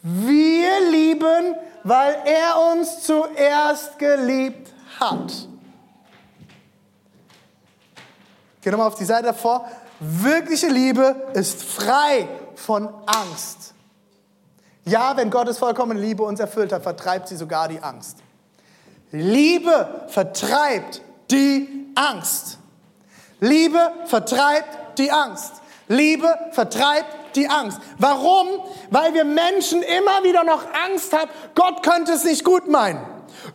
Wir 0.02 0.90
lieben, 0.90 1.56
weil 1.82 2.16
er 2.24 2.72
uns 2.72 3.02
zuerst 3.02 3.98
geliebt 3.98 4.72
hat. 5.00 5.32
Geh 8.60 8.70
nochmal 8.70 8.88
auf 8.88 8.94
die 8.94 9.04
Seite 9.04 9.26
davor. 9.26 9.68
Wirkliche 9.98 10.68
Liebe 10.68 11.30
ist 11.34 11.62
frei 11.62 12.28
von 12.54 12.88
Angst. 13.06 13.71
Ja, 14.84 15.16
wenn 15.16 15.30
Gottes 15.30 15.58
vollkommene 15.58 16.00
Liebe 16.00 16.22
uns 16.22 16.40
erfüllt 16.40 16.72
hat, 16.72 16.82
vertreibt 16.82 17.28
sie 17.28 17.36
sogar 17.36 17.68
die 17.68 17.80
Angst. 17.80 18.18
Liebe 19.12 20.06
vertreibt 20.08 21.02
die 21.30 21.92
Angst. 21.94 22.58
Liebe 23.40 23.92
vertreibt 24.06 24.98
die 24.98 25.10
Angst. 25.10 25.54
Liebe 25.88 26.38
vertreibt 26.52 27.36
die 27.36 27.48
Angst. 27.48 27.78
Warum? 27.98 28.48
Weil 28.90 29.14
wir 29.14 29.24
Menschen 29.24 29.82
immer 29.82 30.22
wieder 30.24 30.44
noch 30.44 30.62
Angst 30.86 31.12
haben, 31.12 31.30
Gott 31.54 31.82
könnte 31.82 32.12
es 32.12 32.24
nicht 32.24 32.44
gut 32.44 32.68
meinen. 32.68 33.04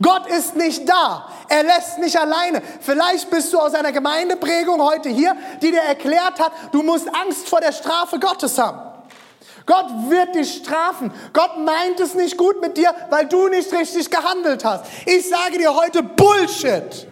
Gott 0.02 0.28
ist 0.28 0.56
nicht 0.56 0.88
da. 0.88 1.30
Er 1.50 1.64
lässt 1.64 1.98
nicht 2.00 2.20
alleine. 2.20 2.62
Vielleicht 2.82 3.30
bist 3.30 3.54
du 3.54 3.60
aus 3.60 3.74
einer 3.74 3.92
Gemeindeprägung 3.92 4.82
heute 4.82 5.10
hier, 5.10 5.36
die 5.62 5.72
dir 5.72 5.82
erklärt 5.82 6.40
hat, 6.40 6.52
du 6.72 6.84
musst 6.84 7.08
Angst 7.16 7.48
vor 7.48 7.62
der 7.62 7.72
Strafe 7.72 8.20
Gottes 8.20 8.58
haben. 8.58 8.87
Gott 9.68 9.88
wird 10.10 10.34
dich 10.34 10.56
strafen. 10.64 11.12
Gott 11.34 11.60
meint 11.60 12.00
es 12.00 12.16
nicht 12.16 12.38
gut 12.38 12.62
mit 12.62 12.78
dir, 12.78 12.96
weil 13.10 13.28
du 13.28 13.50
nicht 13.50 13.72
richtig 13.74 14.10
gehandelt 14.10 14.66
hast. 14.66 14.86
Ich 15.06 15.30
sage 15.30 15.58
dir 15.60 15.76
heute 15.76 16.02
Bullshit. 16.02 17.06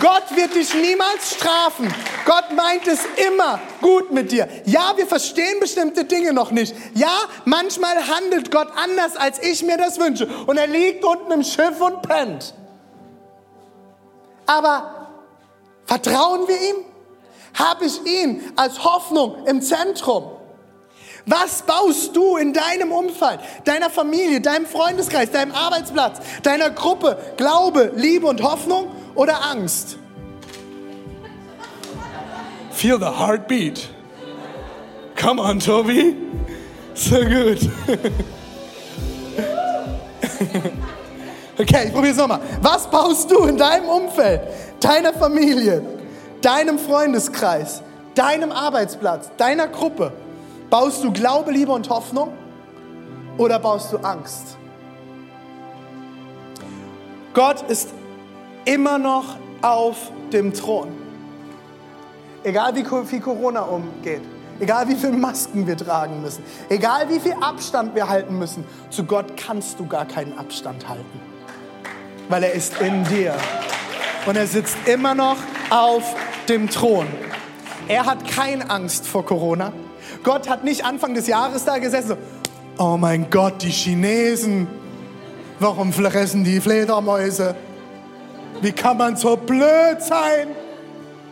Gott 0.00 0.24
wird 0.34 0.56
dich 0.56 0.74
niemals 0.74 1.36
strafen. 1.36 1.94
Gott 2.24 2.52
meint 2.52 2.86
es 2.88 2.98
immer 3.28 3.60
gut 3.80 4.10
mit 4.10 4.32
dir. 4.32 4.48
Ja, 4.64 4.92
wir 4.96 5.06
verstehen 5.06 5.60
bestimmte 5.60 6.04
Dinge 6.04 6.32
noch 6.32 6.50
nicht. 6.50 6.74
Ja, 6.94 7.16
manchmal 7.44 8.08
handelt 8.08 8.50
Gott 8.50 8.68
anders, 8.74 9.16
als 9.16 9.40
ich 9.40 9.62
mir 9.62 9.76
das 9.76 10.00
wünsche. 10.00 10.26
Und 10.46 10.56
er 10.56 10.66
liegt 10.66 11.04
unten 11.04 11.30
im 11.30 11.44
Schiff 11.44 11.80
und 11.80 12.02
pennt. 12.02 12.54
Aber 14.46 15.08
vertrauen 15.86 16.48
wir 16.48 16.60
ihm? 16.60 16.76
Habe 17.54 17.84
ich 17.84 18.04
ihn 18.04 18.52
als 18.56 18.82
Hoffnung 18.82 19.46
im 19.46 19.62
Zentrum? 19.62 20.33
Was 21.26 21.62
baust 21.62 22.14
du 22.14 22.36
in 22.36 22.52
deinem 22.52 22.92
Umfeld, 22.92 23.40
deiner 23.64 23.88
Familie, 23.88 24.40
deinem 24.42 24.66
Freundeskreis, 24.66 25.30
deinem 25.30 25.52
Arbeitsplatz, 25.52 26.18
deiner 26.42 26.68
Gruppe? 26.70 27.16
Glaube, 27.38 27.92
Liebe 27.96 28.26
und 28.26 28.42
Hoffnung 28.42 28.88
oder 29.14 29.42
Angst? 29.42 29.96
Feel 32.72 32.98
the 32.98 33.06
heartbeat. 33.06 33.88
Come 35.18 35.40
on, 35.40 35.60
Toby. 35.60 36.16
So 36.92 37.16
gut. 37.16 37.70
Okay, 41.56 41.86
ich 41.86 41.92
probiere 41.92 42.12
es 42.12 42.16
nochmal. 42.16 42.40
Was 42.60 42.90
baust 42.90 43.30
du 43.30 43.44
in 43.44 43.56
deinem 43.56 43.88
Umfeld, 43.88 44.42
deiner 44.80 45.14
Familie, 45.14 45.82
deinem 46.42 46.78
Freundeskreis, 46.78 47.80
deinem 48.14 48.52
Arbeitsplatz, 48.52 49.30
deiner 49.36 49.68
Gruppe? 49.68 50.12
Baust 50.74 51.04
du 51.04 51.12
Glaube, 51.12 51.52
Liebe 51.52 51.70
und 51.70 51.88
Hoffnung 51.88 52.32
oder 53.38 53.60
baust 53.60 53.92
du 53.92 53.98
Angst? 53.98 54.56
Gott 57.32 57.62
ist 57.70 57.90
immer 58.64 58.98
noch 58.98 59.36
auf 59.62 60.10
dem 60.32 60.52
Thron. 60.52 60.88
Egal 62.42 62.74
wie 62.74 62.84
viel 63.06 63.20
Corona 63.20 63.60
umgeht, 63.60 64.22
egal 64.58 64.88
wie 64.88 64.96
viele 64.96 65.12
Masken 65.12 65.64
wir 65.64 65.76
tragen 65.76 66.20
müssen, 66.20 66.42
egal 66.68 67.08
wie 67.08 67.20
viel 67.20 67.36
Abstand 67.40 67.94
wir 67.94 68.08
halten 68.08 68.36
müssen, 68.36 68.64
zu 68.90 69.04
Gott 69.04 69.36
kannst 69.36 69.78
du 69.78 69.86
gar 69.86 70.06
keinen 70.06 70.36
Abstand 70.36 70.88
halten, 70.88 71.20
weil 72.28 72.42
er 72.42 72.52
ist 72.52 72.80
in 72.80 73.04
dir 73.04 73.36
und 74.26 74.36
er 74.36 74.48
sitzt 74.48 74.76
immer 74.86 75.14
noch 75.14 75.36
auf 75.70 76.16
dem 76.48 76.68
Thron. 76.68 77.06
Er 77.86 78.06
hat 78.06 78.26
keine 78.26 78.68
Angst 78.70 79.06
vor 79.06 79.24
Corona. 79.24 79.72
Gott 80.24 80.48
hat 80.48 80.64
nicht 80.64 80.84
Anfang 80.84 81.14
des 81.14 81.26
Jahres 81.26 81.64
da 81.64 81.78
gesessen, 81.78 82.08
so, 82.08 82.16
oh 82.82 82.96
mein 82.96 83.30
Gott, 83.30 83.62
die 83.62 83.70
Chinesen, 83.70 84.66
warum 85.60 85.92
fressen 85.92 86.42
die 86.42 86.60
Fledermäuse? 86.60 87.54
Wie 88.60 88.72
kann 88.72 88.96
man 88.96 89.16
so 89.16 89.36
blöd 89.36 90.00
sein? 90.00 90.48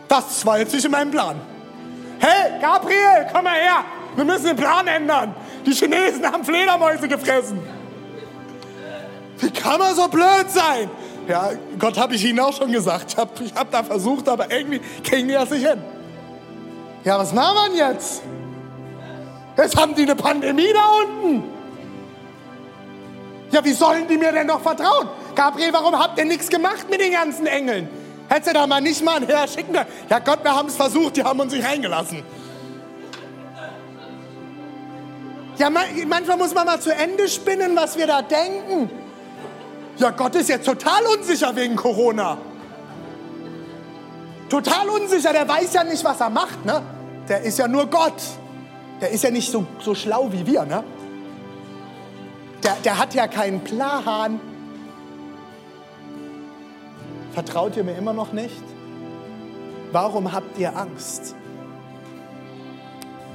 Das 0.07 0.45
war 0.45 0.59
jetzt 0.59 0.73
nicht 0.73 0.85
in 0.85 0.91
meinem 0.91 1.09
Plan. 1.11 1.41
Hey, 2.19 2.61
Gabriel, 2.61 3.27
komm 3.33 3.43
mal 3.43 3.55
her. 3.55 3.83
Wir 4.15 4.23
müssen 4.23 4.45
den 4.45 4.55
Plan 4.55 4.85
ändern. 4.85 5.33
Die 5.65 5.71
Chinesen 5.71 6.25
haben 6.25 6.43
Fledermäuse 6.43 7.07
gefressen. 7.07 7.59
Wie 9.39 9.49
kann 9.49 9.79
man 9.79 9.95
so 9.95 10.07
blöd 10.07 10.45
sein? 10.49 10.89
Ja, 11.27 11.51
Gott 11.79 11.97
habe 11.97 12.13
ich 12.13 12.23
Ihnen 12.23 12.39
auch 12.39 12.53
schon 12.53 12.71
gesagt. 12.71 13.11
Ich 13.11 13.17
habe 13.17 13.31
hab 13.55 13.71
da 13.71 13.81
versucht, 13.81 14.29
aber 14.29 14.51
irgendwie 14.51 14.79
kriegen 15.03 15.27
die 15.27 15.33
das 15.33 15.49
nicht 15.49 15.65
hin. 15.65 15.81
Ja, 17.03 17.17
was 17.17 17.33
machen 17.33 17.73
wir 17.73 17.89
jetzt? 17.89 18.21
Jetzt 19.55 19.77
haben 19.77 19.93
die 19.95 20.03
eine 20.03 20.15
Pandemie 20.15 20.73
da 20.73 20.85
unten. 21.03 21.43
Ja, 23.51 23.63
wie 23.63 23.73
sollen 23.73 24.07
die 24.07 24.17
mir 24.17 24.31
denn 24.31 24.47
noch 24.47 24.61
vertrauen? 24.61 25.09
Gabriel, 25.35 25.71
warum 25.71 25.97
habt 25.97 26.17
ihr 26.17 26.25
nichts 26.25 26.49
gemacht 26.49 26.89
mit 26.89 26.99
den 26.99 27.11
ganzen 27.11 27.45
Engeln? 27.45 27.87
Hättest 28.27 28.49
du 28.49 28.53
da 28.53 28.65
mal 28.65 28.81
nicht 28.81 29.03
mal 29.03 29.17
ein 29.17 29.27
Herr 29.27 29.47
schicken 29.47 29.73
können? 29.73 29.87
Ja 30.09 30.17
Gott, 30.19 30.43
wir 30.43 30.55
haben 30.55 30.69
es 30.69 30.75
versucht, 30.75 31.17
die 31.17 31.23
haben 31.23 31.39
uns 31.39 31.53
nicht 31.53 31.63
reingelassen. 31.63 32.23
Ja, 35.57 35.69
manchmal 35.69 36.37
muss 36.37 36.53
man 36.55 36.65
mal 36.65 36.79
zu 36.79 36.91
Ende 36.91 37.27
spinnen, 37.27 37.75
was 37.75 37.95
wir 37.95 38.07
da 38.07 38.23
denken. 38.23 38.89
Ja, 39.97 40.09
Gott 40.09 40.33
ist 40.33 40.49
jetzt 40.49 40.65
total 40.65 41.05
unsicher 41.15 41.55
wegen 41.55 41.75
Corona. 41.75 42.39
Total 44.49 44.89
unsicher, 44.89 45.31
der 45.31 45.47
weiß 45.47 45.73
ja 45.73 45.83
nicht, 45.83 46.03
was 46.03 46.19
er 46.19 46.31
macht, 46.31 46.65
ne? 46.65 46.81
Der 47.29 47.41
ist 47.41 47.59
ja 47.59 47.67
nur 47.67 47.85
Gott. 47.85 48.13
Der 49.03 49.11
ist 49.11 49.21
ja 49.21 49.31
nicht 49.31 49.51
so, 49.51 49.65
so 49.81 49.93
schlau 49.95 50.31
wie 50.31 50.47
wir, 50.47 50.63
ne? 50.63 50.81
Der, 52.63 52.77
der 52.85 52.97
hat 52.97 53.13
ja 53.13 53.27
keinen 53.27 53.59
Plan. 53.59 54.39
Vertraut 57.33 57.75
ihr 57.75 57.83
mir 57.83 57.97
immer 57.97 58.13
noch 58.13 58.31
nicht? 58.31 58.63
Warum 59.91 60.31
habt 60.31 60.57
ihr 60.57 60.77
Angst? 60.77 61.35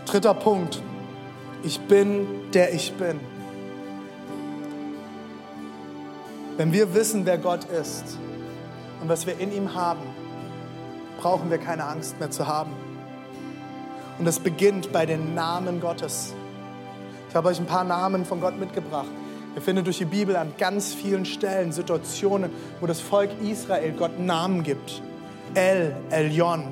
Dritter 0.06 0.32
Punkt. 0.32 0.80
Ich 1.62 1.78
bin, 1.80 2.50
der 2.54 2.72
ich 2.72 2.94
bin. 2.94 3.20
Wenn 6.56 6.72
wir 6.72 6.94
wissen, 6.94 7.26
wer 7.26 7.36
Gott 7.36 7.66
ist 7.66 8.16
und 9.02 9.10
was 9.10 9.26
wir 9.26 9.38
in 9.38 9.52
ihm 9.52 9.74
haben, 9.74 10.00
brauchen 11.20 11.50
wir 11.50 11.58
keine 11.58 11.84
Angst 11.84 12.18
mehr 12.18 12.30
zu 12.30 12.46
haben. 12.46 12.87
Und 14.18 14.24
das 14.24 14.40
beginnt 14.40 14.92
bei 14.92 15.06
den 15.06 15.34
Namen 15.34 15.80
Gottes. 15.80 16.34
Ich 17.28 17.34
habe 17.34 17.48
euch 17.48 17.60
ein 17.60 17.66
paar 17.66 17.84
Namen 17.84 18.24
von 18.24 18.40
Gott 18.40 18.58
mitgebracht. 18.58 19.08
Ihr 19.54 19.62
findet 19.62 19.86
durch 19.86 19.98
die 19.98 20.04
Bibel 20.04 20.36
an 20.36 20.52
ganz 20.58 20.94
vielen 20.94 21.24
Stellen 21.24 21.72
Situationen, 21.72 22.50
wo 22.80 22.86
das 22.86 23.00
Volk 23.00 23.30
Israel 23.42 23.92
Gott 23.92 24.18
Namen 24.18 24.62
gibt. 24.62 25.02
El, 25.54 25.94
Elyon, 26.10 26.64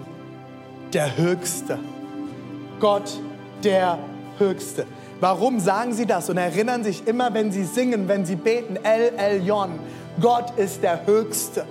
der 0.92 1.16
Höchste. 1.16 1.78
Gott, 2.80 3.18
der 3.62 3.98
Höchste. 4.38 4.86
Warum 5.20 5.60
sagen 5.60 5.94
sie 5.94 6.06
das 6.06 6.28
und 6.28 6.36
erinnern 6.36 6.84
sich 6.84 7.06
immer, 7.06 7.32
wenn 7.32 7.50
sie 7.52 7.64
singen, 7.64 8.08
wenn 8.08 8.26
sie 8.26 8.36
beten, 8.36 8.76
El 8.82 9.12
Elyon, 9.16 9.78
Gott 10.20 10.56
ist 10.58 10.82
der 10.82 11.06
Höchste. 11.06 11.64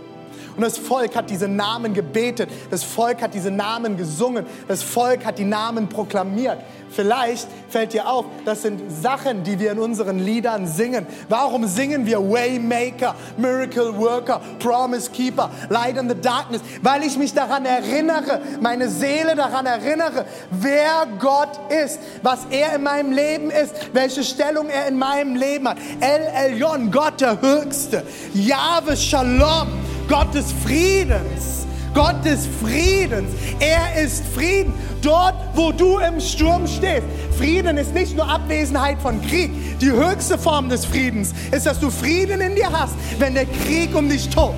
Und 0.55 0.61
das 0.61 0.77
Volk 0.77 1.15
hat 1.15 1.29
diese 1.29 1.47
Namen 1.47 1.93
gebetet, 1.93 2.49
das 2.71 2.83
Volk 2.83 3.21
hat 3.21 3.33
diese 3.33 3.51
Namen 3.51 3.97
gesungen, 3.97 4.45
das 4.67 4.83
Volk 4.83 5.25
hat 5.25 5.37
die 5.37 5.45
Namen 5.45 5.87
proklamiert. 5.89 6.57
Vielleicht 6.89 7.47
fällt 7.67 7.91
dir 7.91 8.07
auf, 8.07 8.25
das 8.45 8.61
sind 8.61 8.81
Sachen, 8.89 9.43
die 9.43 9.59
wir 9.59 9.73
in 9.73 9.79
unseren 9.79 10.19
Liedern 10.19 10.65
singen. 10.65 11.05
Warum 11.27 11.67
singen 11.67 12.05
wir 12.05 12.19
Waymaker, 12.19 13.15
Miracle 13.35 13.97
Worker, 13.97 14.39
Promise 14.59 15.11
Keeper, 15.11 15.49
Light 15.69 15.97
in 15.97 16.07
the 16.07 16.15
Darkness? 16.15 16.61
Weil 16.81 17.03
ich 17.03 17.17
mich 17.17 17.33
daran 17.33 17.65
erinnere, 17.65 18.39
meine 18.61 18.87
Seele 18.87 19.35
daran 19.35 19.65
erinnere, 19.65 20.25
wer 20.51 21.05
Gott 21.19 21.59
ist, 21.83 21.99
was 22.21 22.45
er 22.49 22.75
in 22.75 22.83
meinem 22.83 23.11
Leben 23.11 23.51
ist, 23.51 23.73
welche 23.91 24.23
Stellung 24.23 24.69
er 24.69 24.87
in 24.87 24.97
meinem 24.97 25.35
Leben 25.35 25.67
hat. 25.67 25.77
El 25.99 26.51
Elyon, 26.51 26.91
Gott 26.91 27.19
der 27.19 27.41
Höchste. 27.41 28.03
Jahwe 28.33 28.95
Shalom, 28.95 29.67
Gott 30.07 30.33
des 30.33 30.51
Friedens. 30.63 31.65
Gott 31.93 32.25
des 32.25 32.47
Friedens. 32.61 33.31
Er 33.59 34.03
ist 34.03 34.23
Frieden. 34.35 34.73
Dort, 35.01 35.35
wo 35.53 35.71
du 35.71 35.99
im 35.99 36.19
Sturm 36.19 36.67
stehst. 36.67 37.05
Frieden 37.37 37.77
ist 37.77 37.93
nicht 37.93 38.15
nur 38.15 38.27
Abwesenheit 38.27 39.01
von 39.01 39.21
Krieg. 39.21 39.51
Die 39.79 39.91
höchste 39.91 40.37
Form 40.37 40.69
des 40.69 40.85
Friedens 40.85 41.33
ist, 41.51 41.65
dass 41.65 41.79
du 41.79 41.89
Frieden 41.89 42.41
in 42.41 42.55
dir 42.55 42.71
hast, 42.71 42.95
wenn 43.19 43.33
der 43.33 43.45
Krieg 43.45 43.95
um 43.95 44.09
dich 44.09 44.29
tobt. 44.29 44.55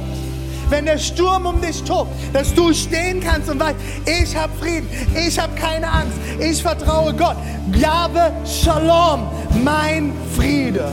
Wenn 0.70 0.86
der 0.86 0.98
Sturm 0.98 1.46
um 1.46 1.62
dich 1.62 1.84
tobt, 1.84 2.12
dass 2.34 2.54
du 2.54 2.74
stehen 2.74 3.22
kannst 3.22 3.50
und 3.50 3.60
weißt, 3.60 3.78
ich 4.06 4.36
habe 4.36 4.52
Frieden, 4.60 4.90
ich 5.16 5.40
habe 5.40 5.56
keine 5.56 5.90
Angst, 5.90 6.18
ich 6.40 6.62
vertraue 6.62 7.14
Gott. 7.14 7.38
Jahwe 7.74 8.32
Shalom, 8.46 9.28
mein 9.64 10.12
Friede. 10.36 10.92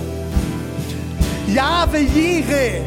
Jahwe 1.52 1.98
Jireh, 1.98 2.82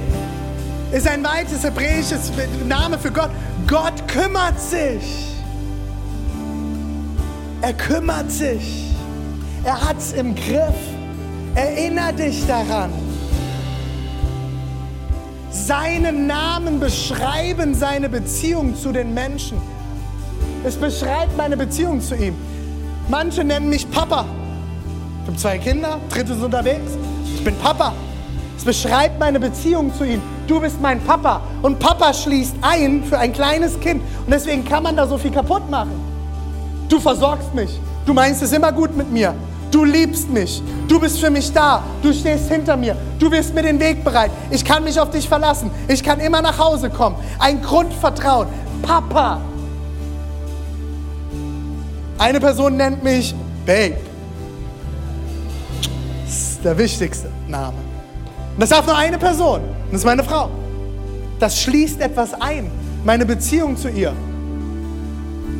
ist 0.91 1.07
ein 1.07 1.23
weites 1.23 1.63
hebräisches 1.63 2.31
Name 2.67 2.97
für 2.97 3.11
Gott. 3.11 3.29
Gott 3.67 4.07
kümmert 4.07 4.59
sich. 4.59 5.27
Er 7.61 7.73
kümmert 7.73 8.31
sich. 8.31 8.85
Er 9.63 9.81
hat 9.81 9.97
es 9.97 10.13
im 10.13 10.35
Griff. 10.35 10.75
Erinner 11.55 12.13
dich 12.13 12.45
daran. 12.47 12.91
Seine 15.49 16.13
Namen 16.13 16.79
beschreiben 16.79 17.73
seine 17.73 18.09
Beziehung 18.09 18.75
zu 18.75 18.91
den 18.91 19.13
Menschen. 19.13 19.57
Es 20.63 20.75
beschreibt 20.75 21.35
meine 21.35 21.57
Beziehung 21.57 21.99
zu 21.99 22.15
ihm. 22.15 22.35
Manche 23.09 23.43
nennen 23.43 23.69
mich 23.69 23.89
Papa. 23.89 24.25
Ich 25.23 25.27
habe 25.27 25.37
zwei 25.37 25.57
Kinder, 25.57 25.99
drittes 26.09 26.41
unterwegs. 26.41 26.91
Ich 27.35 27.43
bin 27.43 27.55
Papa. 27.57 27.93
Es 28.57 28.65
beschreibt 28.65 29.19
meine 29.19 29.39
Beziehung 29.39 29.93
zu 29.93 30.03
ihm. 30.03 30.21
Du 30.47 30.59
bist 30.59 30.81
mein 30.81 30.99
Papa. 31.01 31.41
Und 31.61 31.79
Papa 31.79 32.13
schließt 32.13 32.55
ein 32.61 33.03
für 33.03 33.19
ein 33.19 33.31
kleines 33.31 33.79
Kind. 33.79 34.01
Und 34.25 34.31
deswegen 34.31 34.65
kann 34.65 34.83
man 34.83 34.95
da 34.95 35.07
so 35.07 35.17
viel 35.17 35.31
kaputt 35.31 35.69
machen. 35.69 35.91
Du 36.89 36.99
versorgst 36.99 37.53
mich. 37.53 37.79
Du 38.05 38.13
meinst 38.13 38.41
es 38.41 38.51
immer 38.51 38.71
gut 38.71 38.95
mit 38.97 39.11
mir. 39.11 39.35
Du 39.69 39.83
liebst 39.83 40.29
mich. 40.29 40.61
Du 40.87 40.99
bist 40.99 41.19
für 41.19 41.29
mich 41.29 41.51
da. 41.51 41.83
Du 42.01 42.11
stehst 42.13 42.49
hinter 42.49 42.77
mir. 42.77 42.95
Du 43.19 43.29
wirst 43.29 43.53
mir 43.53 43.61
den 43.61 43.79
Weg 43.79 44.03
bereit. 44.03 44.31
Ich 44.49 44.63
kann 44.65 44.83
mich 44.83 44.99
auf 44.99 45.11
dich 45.11 45.27
verlassen. 45.27 45.69
Ich 45.87 46.03
kann 46.03 46.19
immer 46.19 46.41
nach 46.41 46.57
Hause 46.57 46.89
kommen. 46.89 47.17
Ein 47.37 47.61
Grundvertrauen. 47.61 48.47
Papa. 48.81 49.41
Eine 52.17 52.39
Person 52.39 52.77
nennt 52.77 53.03
mich 53.03 53.35
Babe. 53.65 53.97
Das 56.25 56.35
ist 56.35 56.63
der 56.63 56.77
wichtigste 56.77 57.29
Name. 57.47 57.86
Das 58.57 58.69
darf 58.69 58.85
nur 58.85 58.97
eine 58.97 59.17
Person. 59.17 59.61
Und 59.61 59.91
das 59.91 60.01
ist 60.01 60.05
meine 60.05 60.23
Frau. 60.23 60.49
Das 61.39 61.61
schließt 61.61 62.01
etwas 62.01 62.33
ein. 62.33 62.71
Meine 63.03 63.25
Beziehung 63.25 63.77
zu 63.77 63.89
ihr. 63.89 64.13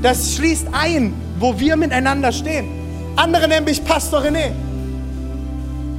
Das 0.01 0.36
schließt 0.36 0.67
ein, 0.71 1.13
wo 1.39 1.60
wir 1.60 1.75
miteinander 1.75 2.31
stehen. 2.31 2.67
Andere 3.15 3.47
nennen 3.47 3.65
mich 3.65 3.83
Pastor 3.83 4.21
René. 4.21 4.51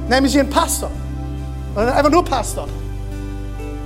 Nenne 0.07 0.21
mich 0.21 0.35
ihren 0.35 0.49
Pastor. 0.49 0.91
Oder 1.75 1.95
einfach 1.95 2.11
nur 2.11 2.25
Pastor. 2.25 2.67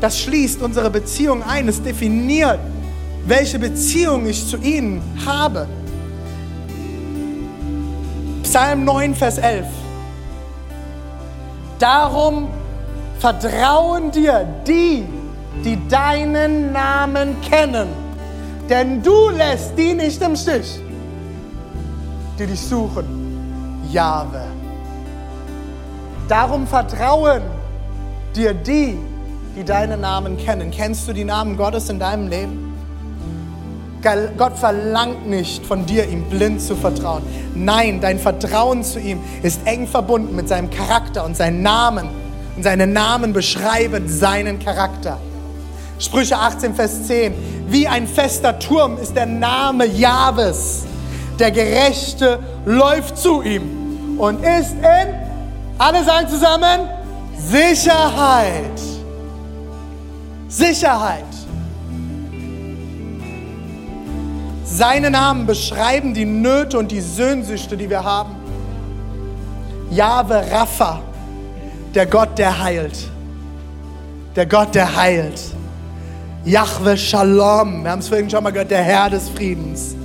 Das 0.01 0.19
schließt 0.19 0.61
unsere 0.61 0.89
Beziehung 0.89 1.43
ein. 1.43 1.67
Es 1.67 1.81
definiert, 1.81 2.59
welche 3.25 3.59
Beziehung 3.59 4.27
ich 4.27 4.47
zu 4.47 4.57
ihnen 4.57 5.01
habe. 5.25 5.67
Psalm 8.43 8.83
9, 8.85 9.15
Vers 9.15 9.37
11. 9.37 9.65
Darum 11.79 12.47
vertrauen 13.23 14.11
dir 14.11 14.45
die, 14.67 15.05
die 15.63 15.79
deinen 15.87 16.73
Namen 16.73 17.39
kennen. 17.39 17.87
Denn 18.69 19.01
du 19.01 19.29
lässt 19.29 19.77
die 19.77 19.93
nicht 19.93 20.21
im 20.21 20.35
Stich, 20.35 20.81
die 22.37 22.45
dich 22.45 22.59
suchen. 22.59 23.05
Jahwe. 23.89 24.41
Darum 26.27 26.67
vertrauen 26.67 27.43
dir 28.35 28.53
die, 28.53 28.97
die 29.55 29.63
deinen 29.63 30.01
Namen 30.01 30.35
kennen. 30.35 30.69
Kennst 30.69 31.07
du 31.07 31.13
die 31.13 31.23
Namen 31.23 31.55
Gottes 31.55 31.89
in 31.89 31.99
deinem 31.99 32.27
Leben? 32.27 32.73
Gott 34.37 34.57
verlangt 34.57 35.29
nicht 35.29 35.65
von 35.65 35.85
dir, 35.85 36.09
ihm 36.09 36.25
blind 36.25 36.61
zu 36.61 36.75
vertrauen. 36.75 37.23
Nein, 37.55 38.01
dein 38.01 38.19
Vertrauen 38.19 38.83
zu 38.83 38.99
ihm 38.99 39.21
ist 39.43 39.61
eng 39.63 39.87
verbunden 39.87 40.35
mit 40.35 40.49
seinem 40.49 40.69
Charakter 40.69 41.23
und 41.23 41.37
seinen 41.37 41.61
Namen 41.61 42.22
und 42.55 42.63
seine 42.63 42.85
Namen 42.85 43.33
beschreiben 43.33 44.07
seinen 44.07 44.59
Charakter. 44.59 45.19
Sprüche 45.99 46.37
18, 46.37 46.75
Vers 46.75 47.07
10. 47.07 47.33
Wie 47.67 47.87
ein 47.87 48.07
fester 48.07 48.59
Turm 48.59 48.97
ist 48.97 49.15
der 49.15 49.25
Name 49.25 49.85
Jahwes. 49.85 50.83
Der 51.39 51.51
Gerechte 51.51 52.39
läuft 52.65 53.17
zu 53.17 53.41
ihm 53.41 54.19
und 54.19 54.43
ist 54.43 54.73
in, 54.73 55.15
alle 55.77 56.03
sagen 56.03 56.27
zusammen, 56.27 56.81
Sicherheit. 57.37 58.79
Sicherheit. 60.47 61.25
Seine 64.63 65.09
Namen 65.09 65.47
beschreiben 65.47 66.13
die 66.13 66.25
Nöte 66.25 66.77
und 66.77 66.91
die 66.91 67.01
Söhnsüchte, 67.01 67.77
die 67.77 67.89
wir 67.89 68.03
haben. 68.03 68.35
Jahwe 69.89 70.43
Rapha 70.51 71.01
der 71.93 72.05
Gott, 72.05 72.37
der 72.37 72.63
heilt. 72.63 73.07
Der 74.35 74.45
Gott, 74.45 74.73
der 74.73 74.95
heilt. 74.95 75.39
Yahweh 76.45 76.97
Shalom, 76.97 77.83
wir 77.83 77.91
haben 77.91 77.99
es 77.99 78.07
vorhin 78.07 78.29
schon 78.29 78.43
mal 78.43 78.51
gehört, 78.51 78.71
der 78.71 78.83
Herr 78.83 79.09
des 79.09 79.29
Friedens. 79.29 79.95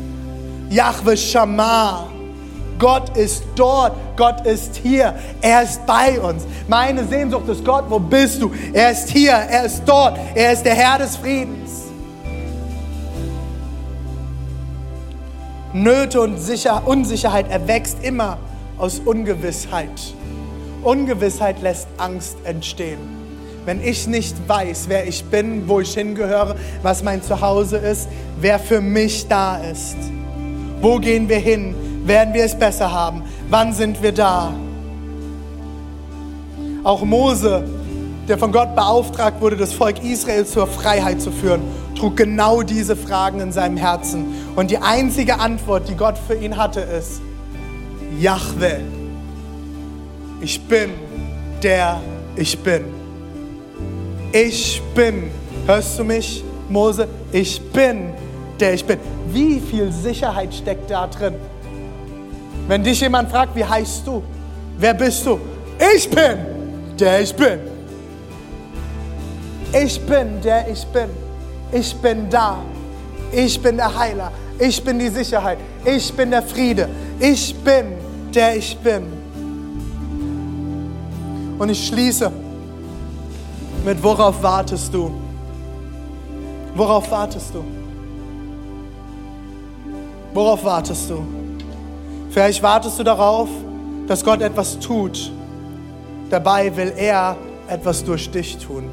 Yahweh 0.70 1.16
Shammah, 1.16 2.08
Gott 2.78 3.16
ist 3.16 3.42
dort, 3.56 3.96
Gott 4.16 4.46
ist 4.46 4.76
hier, 4.76 5.14
er 5.40 5.62
ist 5.62 5.84
bei 5.86 6.20
uns. 6.20 6.44
Meine 6.68 7.04
Sehnsucht 7.04 7.48
ist 7.48 7.64
Gott, 7.64 7.84
wo 7.88 7.98
bist 7.98 8.40
du? 8.40 8.52
Er 8.72 8.92
ist 8.92 9.08
hier, 9.08 9.32
er 9.32 9.64
ist 9.64 9.82
dort, 9.84 10.18
er 10.34 10.52
ist 10.52 10.64
der 10.64 10.74
Herr 10.74 10.98
des 10.98 11.16
Friedens. 11.16 11.86
Nöte 15.72 16.20
und 16.20 16.38
Sicher 16.38 16.86
Unsicherheit 16.86 17.50
erwächst 17.50 18.02
immer 18.02 18.38
aus 18.78 19.00
Ungewissheit. 19.00 20.14
Ungewissheit 20.82 21.60
lässt 21.62 21.88
Angst 21.98 22.36
entstehen. 22.44 22.98
Wenn 23.64 23.82
ich 23.82 24.06
nicht 24.06 24.36
weiß, 24.48 24.86
wer 24.88 25.06
ich 25.06 25.24
bin, 25.24 25.68
wo 25.68 25.80
ich 25.80 25.92
hingehöre, 25.92 26.56
was 26.82 27.02
mein 27.02 27.22
Zuhause 27.22 27.76
ist, 27.76 28.08
wer 28.40 28.58
für 28.58 28.80
mich 28.80 29.28
da 29.28 29.58
ist, 29.58 29.96
wo 30.80 30.98
gehen 30.98 31.28
wir 31.28 31.38
hin, 31.38 31.74
werden 32.06 32.32
wir 32.32 32.44
es 32.44 32.54
besser 32.54 32.90
haben, 32.90 33.22
wann 33.50 33.74
sind 33.74 34.02
wir 34.02 34.12
da. 34.12 34.54
Auch 36.84 37.04
Mose, 37.04 37.64
der 38.28 38.38
von 38.38 38.52
Gott 38.52 38.74
beauftragt 38.74 39.40
wurde, 39.40 39.56
das 39.56 39.72
Volk 39.72 40.02
Israel 40.02 40.46
zur 40.46 40.66
Freiheit 40.66 41.20
zu 41.20 41.30
führen, 41.30 41.62
trug 41.94 42.16
genau 42.16 42.62
diese 42.62 42.96
Fragen 42.96 43.40
in 43.40 43.52
seinem 43.52 43.76
Herzen. 43.76 44.26
Und 44.56 44.70
die 44.70 44.78
einzige 44.78 45.40
Antwort, 45.40 45.88
die 45.88 45.94
Gott 45.94 46.16
für 46.16 46.34
ihn 46.34 46.56
hatte, 46.56 46.80
ist, 46.80 47.20
Yahweh, 48.18 48.80
ich 50.40 50.60
bin 50.60 50.90
der 51.62 52.00
ich 52.36 52.58
bin. 52.58 52.84
Ich 54.32 54.82
bin. 54.94 55.30
Hörst 55.66 55.98
du 55.98 56.04
mich, 56.04 56.44
Mose? 56.68 57.08
Ich 57.32 57.60
bin 57.72 58.12
der 58.60 58.74
ich 58.74 58.84
bin. 58.84 58.98
Wie 59.30 59.60
viel 59.60 59.92
Sicherheit 59.92 60.54
steckt 60.54 60.90
da 60.90 61.06
drin? 61.06 61.34
Wenn 62.66 62.82
dich 62.82 63.00
jemand 63.00 63.30
fragt, 63.30 63.56
wie 63.56 63.64
heißt 63.64 64.06
du? 64.06 64.22
Wer 64.78 64.94
bist 64.94 65.24
du? 65.26 65.40
Ich 65.94 66.08
bin 66.08 66.38
der 66.98 67.20
ich 67.20 67.34
bin. 67.34 67.60
Ich 69.72 70.00
bin 70.00 70.40
der 70.42 70.68
ich 70.68 70.84
bin. 70.86 71.08
Ich 71.72 71.94
bin 71.96 72.28
da. 72.30 72.58
Ich 73.32 73.60
bin 73.60 73.76
der 73.76 73.98
Heiler. 73.98 74.32
Ich 74.58 74.82
bin 74.82 74.98
die 74.98 75.08
Sicherheit. 75.08 75.58
Ich 75.84 76.12
bin 76.12 76.30
der 76.30 76.42
Friede. 76.42 76.88
Ich 77.20 77.54
bin 77.54 77.92
der 78.34 78.56
ich 78.56 78.76
bin. 78.78 79.17
Und 81.58 81.70
ich 81.70 81.88
schließe 81.88 82.30
mit, 83.84 84.02
worauf 84.02 84.42
wartest 84.42 84.94
du? 84.94 85.10
Worauf 86.74 87.10
wartest 87.10 87.52
du? 87.54 87.64
Worauf 90.32 90.64
wartest 90.64 91.10
du? 91.10 91.24
Vielleicht 92.30 92.62
wartest 92.62 92.98
du 92.98 93.02
darauf, 93.02 93.48
dass 94.06 94.24
Gott 94.24 94.40
etwas 94.40 94.78
tut. 94.78 95.32
Dabei 96.30 96.74
will 96.76 96.92
er 96.96 97.36
etwas 97.68 98.04
durch 98.04 98.30
dich 98.30 98.56
tun. 98.58 98.84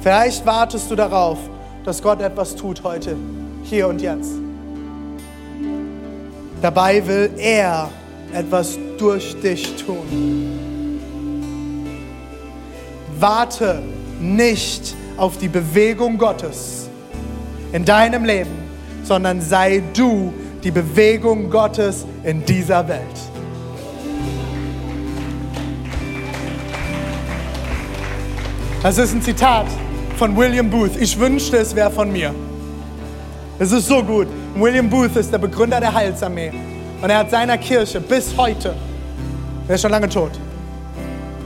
Vielleicht 0.00 0.46
wartest 0.46 0.90
du 0.90 0.94
darauf, 0.94 1.38
dass 1.84 2.00
Gott 2.00 2.20
etwas 2.22 2.54
tut 2.54 2.82
heute, 2.84 3.16
hier 3.64 3.88
und 3.88 4.00
jetzt. 4.00 4.32
Dabei 6.62 7.06
will 7.06 7.30
er 7.36 7.90
etwas 8.32 8.78
durch 8.98 9.38
dich 9.40 9.76
tun. 9.84 10.98
Warte 13.18 13.82
nicht 14.20 14.94
auf 15.16 15.38
die 15.38 15.48
Bewegung 15.48 16.18
Gottes 16.18 16.88
in 17.72 17.84
deinem 17.84 18.24
Leben, 18.24 18.50
sondern 19.02 19.40
sei 19.40 19.82
du 19.94 20.32
die 20.62 20.70
Bewegung 20.70 21.50
Gottes 21.50 22.06
in 22.24 22.44
dieser 22.44 22.86
Welt. 22.88 23.02
Das 28.82 28.96
ist 28.96 29.12
ein 29.12 29.22
Zitat 29.22 29.66
von 30.16 30.36
William 30.36 30.70
Booth. 30.70 30.96
Ich 31.00 31.18
wünschte, 31.18 31.56
es 31.56 31.74
wäre 31.74 31.90
von 31.90 32.12
mir. 32.12 32.32
Es 33.58 33.72
ist 33.72 33.88
so 33.88 34.02
gut. 34.02 34.28
William 34.54 34.88
Booth 34.88 35.16
ist 35.16 35.32
der 35.32 35.38
Begründer 35.38 35.80
der 35.80 35.92
Heilsarmee. 35.92 36.52
Und 37.00 37.10
er 37.10 37.18
hat 37.18 37.30
seiner 37.30 37.58
Kirche 37.58 38.00
bis 38.00 38.36
heute, 38.36 38.74
er 39.68 39.74
ist 39.74 39.82
schon 39.82 39.90
lange 39.90 40.08
tot, 40.08 40.32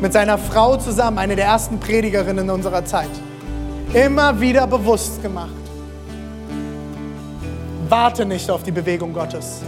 mit 0.00 0.12
seiner 0.12 0.38
Frau 0.38 0.76
zusammen, 0.76 1.18
eine 1.18 1.36
der 1.36 1.46
ersten 1.46 1.78
Predigerinnen 1.78 2.48
unserer 2.48 2.84
Zeit, 2.84 3.10
immer 3.92 4.40
wieder 4.40 4.66
bewusst 4.66 5.22
gemacht. 5.22 5.50
Warte 7.88 8.24
nicht 8.24 8.50
auf 8.50 8.62
die 8.62 8.72
Bewegung 8.72 9.12
Gottes, 9.12 9.60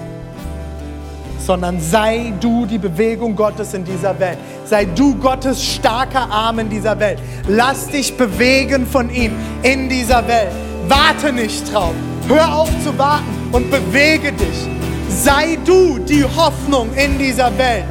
sondern 1.39 1.79
sei 1.79 2.33
du 2.41 2.65
die 2.65 2.79
Bewegung 2.79 3.37
Gottes 3.37 3.75
in 3.75 3.85
dieser 3.85 4.19
Welt. 4.19 4.39
Sei 4.65 4.87
du 4.87 5.15
Gottes 5.17 5.63
starker 5.63 6.31
Arm 6.31 6.59
in 6.59 6.71
dieser 6.71 6.99
Welt. 6.99 7.19
Lass 7.49 7.89
dich 7.89 8.17
bewegen 8.17 8.87
von 8.87 9.11
ihm 9.11 9.33
in 9.63 9.91
dieser 9.91 10.27
Welt. 10.27 10.53
Warte 10.89 11.35
nicht 11.35 11.73
drauf. 11.73 11.93
Hör 12.29 12.57
auf 12.57 12.71
zu 12.83 12.97
warten 12.99 13.25
und 13.53 13.71
bewege 13.71 14.33
dich. 14.33 14.74
Sei 15.23 15.59
du 15.65 15.99
die 15.99 16.25
Hoffnung 16.25 16.93
in 16.95 17.19
dieser 17.19 17.57
Welt. 17.57 17.85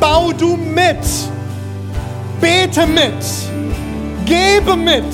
Bau 0.00 0.32
du 0.32 0.56
mit. 0.56 0.96
Bete 2.40 2.86
mit. 2.86 3.12
Gebe 4.24 4.74
mit. 4.74 5.04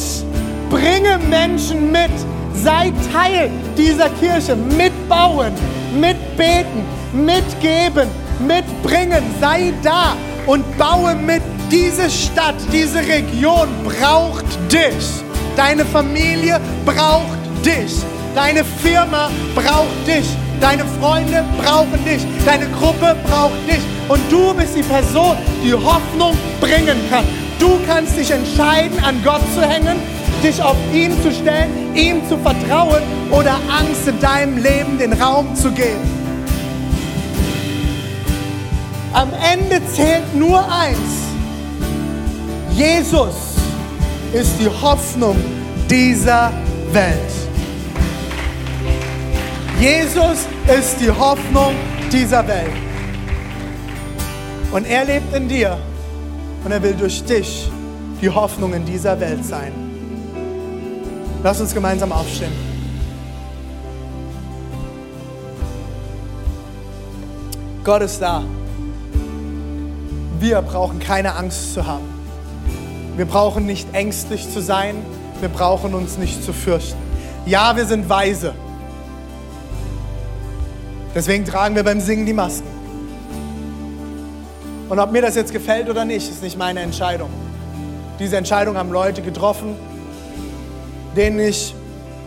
Bringe 0.70 1.18
Menschen 1.28 1.90
mit. 1.90 2.10
Sei 2.54 2.92
Teil 3.12 3.50
dieser 3.76 4.08
Kirche. 4.10 4.54
Mitbauen, 4.54 5.52
mitbeten, 5.98 6.84
mitgeben, 7.12 8.08
mitbringen. 8.38 9.22
Sei 9.40 9.72
da 9.82 10.16
und 10.46 10.64
baue 10.78 11.14
mit. 11.14 11.42
Diese 11.70 12.08
Stadt, 12.08 12.54
diese 12.72 13.00
Region 13.00 13.68
braucht 13.84 14.44
dich. 14.70 15.24
Deine 15.56 15.84
Familie 15.84 16.60
braucht 16.84 17.38
dich. 17.64 17.92
Deine 18.34 18.64
Firma 18.64 19.28
braucht 19.54 20.06
dich. 20.06 20.26
Deine 20.61 20.85
Freunde 21.01 21.45
brauchen 21.62 22.05
dich. 22.05 22.23
Deine 22.45 22.66
Gruppe 22.69 23.16
braucht 23.29 23.66
dich. 23.66 23.81
Und 24.09 24.21
du 24.31 24.55
bist 24.55 24.77
die 24.77 24.83
Person, 24.83 25.37
die 25.64 25.75
Hoffnung 25.75 26.37
bringen 26.61 26.99
kann. 27.11 27.25
Du 27.59 27.79
kannst 27.87 28.16
dich 28.16 28.31
entscheiden, 28.31 29.03
an 29.03 29.23
Gott 29.25 29.40
zu 29.55 29.62
hängen, 29.62 29.97
dich 30.42 30.62
auf 30.62 30.77
ihn 30.92 31.12
zu 31.23 31.33
stellen, 31.33 31.95
ihm 31.95 32.21
zu 32.29 32.37
vertrauen 32.38 33.03
oder 33.31 33.59
Angst 33.69 34.07
in 34.07 34.21
deinem 34.21 34.59
Leben 34.59 34.99
den 34.99 35.12
Raum 35.14 35.55
zu 35.55 35.71
geben. 35.71 36.16
Am 39.12 39.31
Ende 39.53 39.81
zählt 39.95 40.35
nur 40.35 40.61
eins. 40.71 40.99
Jesus 42.75 43.35
ist 44.33 44.53
die 44.61 44.69
Hoffnung 44.69 45.37
dieser 45.88 46.53
Welt. 46.92 47.45
Jesus 49.80 50.46
ist 50.66 51.00
die 51.00 51.10
Hoffnung 51.10 51.74
dieser 52.10 52.48
Welt. 52.48 52.72
Und 54.72 54.87
er 54.87 55.04
lebt 55.04 55.35
in 55.35 55.48
dir 55.48 55.77
und 56.64 56.72
er 56.72 56.83
will 56.83 56.94
durch 56.94 57.22
dich 57.24 57.70
die 58.22 58.31
Hoffnung 58.31 58.72
in 58.72 58.87
dieser 58.87 59.20
Welt 59.20 59.44
sein. 59.44 59.72
Lass 61.42 61.60
uns 61.60 61.74
gemeinsam 61.74 62.10
aufstehen. 62.10 62.52
Gott 67.85 68.00
ist 68.00 68.20
da. 68.20 68.42
Wir 70.40 70.62
brauchen 70.62 70.98
keine 71.00 71.35
Angst 71.37 71.74
zu 71.74 71.87
haben. 71.87 72.08
Wir 73.16 73.27
brauchen 73.27 73.66
nicht 73.66 73.94
ängstlich 73.94 74.50
zu 74.50 74.62
sein. 74.62 74.96
Wir 75.40 75.50
brauchen 75.50 75.94
uns 75.94 76.16
nicht 76.16 76.42
zu 76.42 76.54
fürchten. 76.54 76.98
Ja, 77.44 77.77
wir 77.77 77.85
sind 77.85 78.08
weise. 78.08 78.54
Deswegen 81.17 81.46
tragen 81.46 81.75
wir 81.75 81.83
beim 81.83 81.98
Singen 81.98 82.27
die 82.27 82.35
Masken. 82.35 82.69
Und 84.90 84.98
ob 84.98 85.12
mir 85.12 85.23
das 85.23 85.35
jetzt 85.35 85.50
gefällt 85.50 85.88
oder 85.88 86.04
nicht, 86.04 86.29
ist 86.29 86.42
nicht 86.42 86.58
meine 86.58 86.81
Entscheidung. 86.81 87.31
Diese 88.19 88.37
Entscheidung 88.37 88.77
haben 88.77 88.92
Leute 88.92 89.23
getroffen, 89.23 89.77
denen 91.17 91.40
ich 91.40 91.75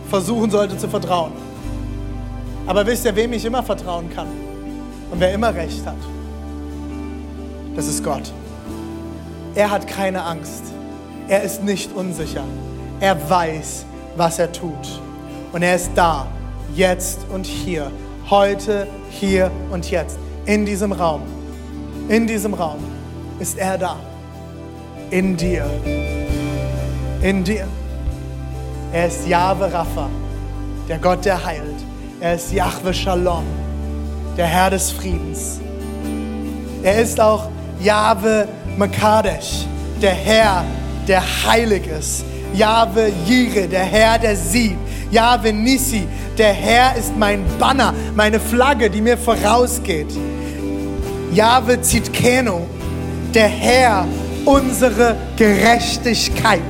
versuchen 0.08 0.50
sollte 0.50 0.76
zu 0.76 0.88
vertrauen. 0.88 1.30
Aber 2.66 2.84
wisst 2.84 3.04
ihr, 3.04 3.14
wem 3.14 3.32
ich 3.32 3.44
immer 3.44 3.62
vertrauen 3.62 4.10
kann 4.12 4.26
und 5.12 5.20
wer 5.20 5.32
immer 5.32 5.54
recht 5.54 5.86
hat? 5.86 5.94
Das 7.76 7.86
ist 7.86 8.02
Gott. 8.02 8.32
Er 9.54 9.70
hat 9.70 9.86
keine 9.86 10.24
Angst. 10.24 10.64
Er 11.28 11.44
ist 11.44 11.62
nicht 11.62 11.92
unsicher. 11.94 12.42
Er 12.98 13.30
weiß, 13.30 13.84
was 14.16 14.40
er 14.40 14.50
tut. 14.50 15.00
Und 15.52 15.62
er 15.62 15.76
ist 15.76 15.92
da, 15.94 16.26
jetzt 16.74 17.20
und 17.32 17.46
hier, 17.46 17.92
heute, 18.30 18.86
hier 19.10 19.50
und 19.70 19.90
jetzt, 19.90 20.18
in 20.46 20.64
diesem 20.64 20.92
Raum. 20.92 21.22
In 22.08 22.26
diesem 22.26 22.54
Raum 22.54 22.78
ist 23.40 23.58
er 23.58 23.76
da. 23.76 23.96
In 25.10 25.36
dir. 25.36 25.68
In 27.22 27.42
dir. 27.42 27.66
Er 28.92 29.06
ist 29.08 29.26
Jahwe 29.26 29.72
Rapha, 29.72 30.08
der 30.88 30.98
Gott, 30.98 31.24
der 31.24 31.44
heilt. 31.44 31.76
Er 32.20 32.34
ist 32.34 32.52
Jahwe 32.52 32.94
Shalom, 32.94 33.44
der 34.36 34.46
Herr 34.46 34.70
des 34.70 34.90
Friedens. 34.92 35.60
Er 36.82 37.00
ist 37.00 37.20
auch 37.20 37.48
Jahwe 37.80 38.46
Makadesh, 38.76 39.66
der 40.00 40.14
Herr, 40.14 40.64
der 41.06 41.22
heilig 41.46 41.86
ist. 41.86 42.24
Jahwe 42.54 43.12
Jire, 43.26 43.68
der 43.68 43.84
Herr, 43.84 44.18
der 44.18 44.36
sieht. 44.36 44.78
Jahwe 45.10 45.52
Nissi, 45.52 46.06
der 46.38 46.52
Herr 46.52 46.94
ist 46.96 47.16
mein 47.16 47.44
Banner, 47.58 47.92
meine 48.14 48.38
Flagge, 48.38 48.88
die 48.88 49.00
mir 49.00 49.18
vorausgeht. 49.18 50.06
Jahwe 51.34 51.80
Zitkeno, 51.80 52.66
der 53.34 53.48
Herr, 53.48 54.06
unsere 54.44 55.16
Gerechtigkeit. 55.36 56.60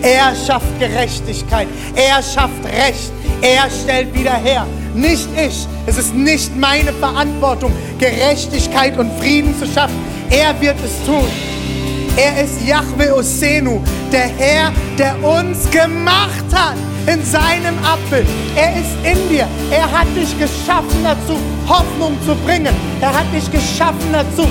Er 0.00 0.32
schafft 0.46 0.78
Gerechtigkeit, 0.78 1.66
er 1.96 2.22
schafft 2.22 2.64
Recht, 2.64 3.12
er 3.42 3.68
stellt 3.70 4.14
wieder 4.14 4.34
her. 4.34 4.66
Nicht 4.94 5.28
ich, 5.36 5.66
es 5.86 5.98
ist 5.98 6.14
nicht 6.14 6.56
meine 6.56 6.92
Verantwortung, 6.92 7.72
Gerechtigkeit 7.98 8.96
und 8.96 9.10
Frieden 9.18 9.58
zu 9.58 9.66
schaffen. 9.66 9.98
Er 10.30 10.58
wird 10.60 10.76
es 10.84 11.04
tun. 11.04 11.26
Er 12.16 12.44
ist 12.44 12.64
Yahweh 12.64 13.10
Osenu, 13.10 13.80
der 14.12 14.28
Herr, 14.38 14.72
der 14.96 15.16
uns 15.22 15.68
gemacht 15.70 16.46
hat 16.52 16.76
in 17.06 17.24
seinem 17.24 17.76
Abbild. 17.84 18.26
Er 18.54 18.72
ist 18.80 18.94
in 19.02 19.28
dir. 19.28 19.46
Er 19.70 19.90
hat 19.90 20.06
dich 20.16 20.38
geschaffen 20.38 21.02
dazu, 21.02 21.38
Hoffnung 21.68 22.16
zu 22.24 22.34
bringen. 22.44 22.74
Er 23.00 23.12
hat 23.12 23.26
dich 23.32 23.50
geschaffen 23.50 24.12
dazu, 24.12 24.46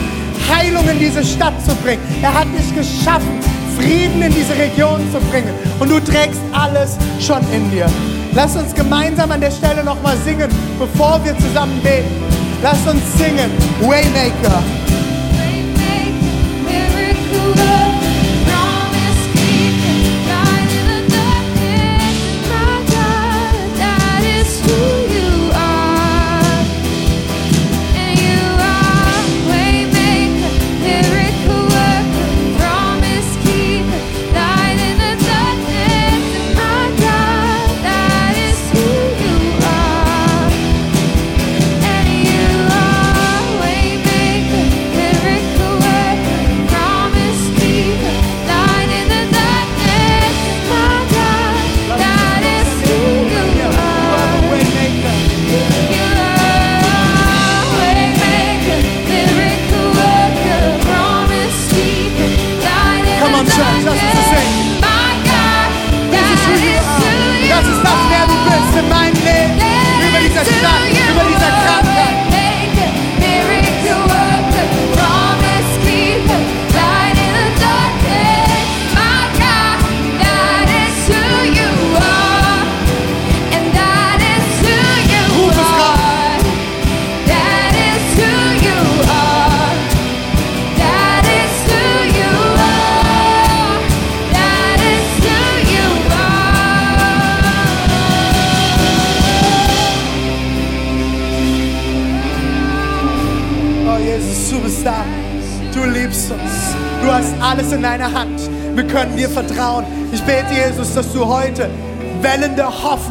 Heilung 0.49 0.87
in 0.89 0.99
diese 0.99 1.23
Stadt 1.23 1.53
zu 1.65 1.75
bringen. 1.75 2.01
Er 2.21 2.33
hat 2.33 2.47
dich 2.57 2.73
geschaffen, 2.73 3.39
Frieden 3.77 4.21
in 4.21 4.33
diese 4.33 4.57
Region 4.57 5.01
zu 5.11 5.19
bringen. 5.31 5.53
Und 5.79 5.89
du 5.89 5.99
trägst 5.99 6.41
alles 6.53 6.97
schon 7.19 7.41
in 7.53 7.69
dir. 7.71 7.87
Lass 8.33 8.55
uns 8.55 8.73
gemeinsam 8.73 9.31
an 9.31 9.41
der 9.41 9.51
Stelle 9.51 9.83
nochmal 9.83 10.17
singen, 10.25 10.49
bevor 10.79 11.23
wir 11.23 11.37
zusammen 11.37 11.79
beten. 11.81 12.09
Lass 12.61 12.79
uns 12.87 13.01
singen, 13.17 13.51
Waymaker. 13.81 14.84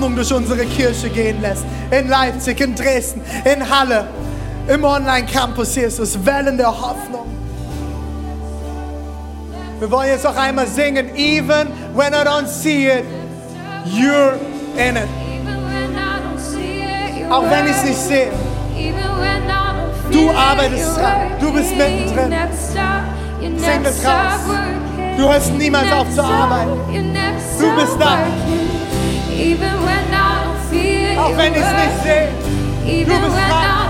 Hoffnung 0.05 0.17
durch 0.17 0.33
unsere 0.35 0.67
Kirche 0.67 1.09
gehen 1.09 1.41
lässt. 1.41 1.65
In 1.91 2.09
Leipzig, 2.09 2.61
in 2.61 2.75
Dresden, 2.75 3.23
in 3.45 3.71
Halle, 3.71 4.07
im 4.69 4.85
Online-Campus, 4.85 5.77
Jesus. 5.77 6.19
Wellen 6.27 6.59
der 6.59 6.69
Hoffnung. 6.69 7.27
Wir 9.79 9.91
wollen 9.91 10.09
jetzt 10.09 10.27
auch 10.27 10.37
einmal 10.37 10.67
singen. 10.67 11.09
Even 11.17 11.69
when 11.95 12.13
I 12.13 12.23
don't 12.23 12.47
see 12.47 12.89
it, 12.89 13.05
you're 13.87 14.35
in 14.77 14.97
it. 14.97 15.09
Auch 17.31 17.51
wenn 17.51 17.65
ich 17.65 17.73
es 17.73 17.85
nicht 17.85 17.99
sehe. 17.99 18.29
Du 20.13 20.31
arbeitest 20.31 20.99
dran. 20.99 21.17
Du 21.41 21.51
bist 21.51 21.75
mittendrin. 21.75 22.35
Sing 23.57 23.83
das 23.83 24.05
raus. 24.05 24.55
Du 25.17 25.29
hörst 25.33 25.55
niemals 25.55 25.91
auf 25.93 26.11
zu 26.15 26.23
arbeiten. 26.23 26.73
Du 27.59 27.75
bist 27.75 27.97
da. 27.99 28.19
Even 29.37 29.83
when 29.85 30.15
I 30.15 30.45
don't 30.45 30.61
feel 30.71 31.13
it, 31.13 31.19
Auch 31.19 31.37
wenn 31.37 31.53
ich 31.55 31.61
es 31.61 31.73
nicht 31.73 32.03
sehe. 32.03 32.29
Even 32.87 33.21
du 33.21 33.27
bist 33.27 33.37
dran. 33.49 33.85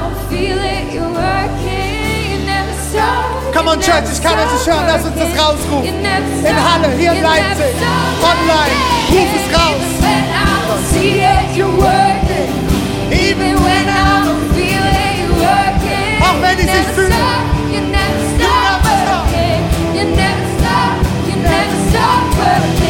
Come 3.53 3.68
on, 3.70 3.80
Church, 3.80 4.05
ich 4.12 4.20
kann 4.22 4.34
es 4.38 4.66
hören, 4.66 4.84
lass 4.86 5.05
uns 5.05 5.14
das 5.16 5.30
rausrufen. 5.38 5.84
In 5.84 6.57
Halle, 6.57 6.88
hier 6.99 7.12
in 7.12 7.22
Leipzig, 7.22 7.74
online, 8.20 8.74
ruf 9.11 9.28
es 9.36 9.47
raus. 9.57 9.95
You're 11.55 11.68
working. 11.76 12.51
Even 13.12 13.55
when 13.62 13.88
I 13.88 14.24
don't 14.26 14.51
feel 14.55 14.82
it, 14.82 15.18
you're 15.20 15.38
working. 15.38 16.20
Auch 16.20 16.38
wenn 16.42 16.59
ich 16.59 16.66
es 16.66 16.72
nicht 16.72 16.90
fühle. 16.95 17.14
You 17.70 17.80
never 17.92 18.20
stop 18.34 18.82
working. 18.82 19.62
You 19.95 20.05
never 20.16 20.47
stop, 20.59 20.97
you 21.28 21.36
never 21.40 21.78
stop 21.90 22.24
working. 22.38 22.84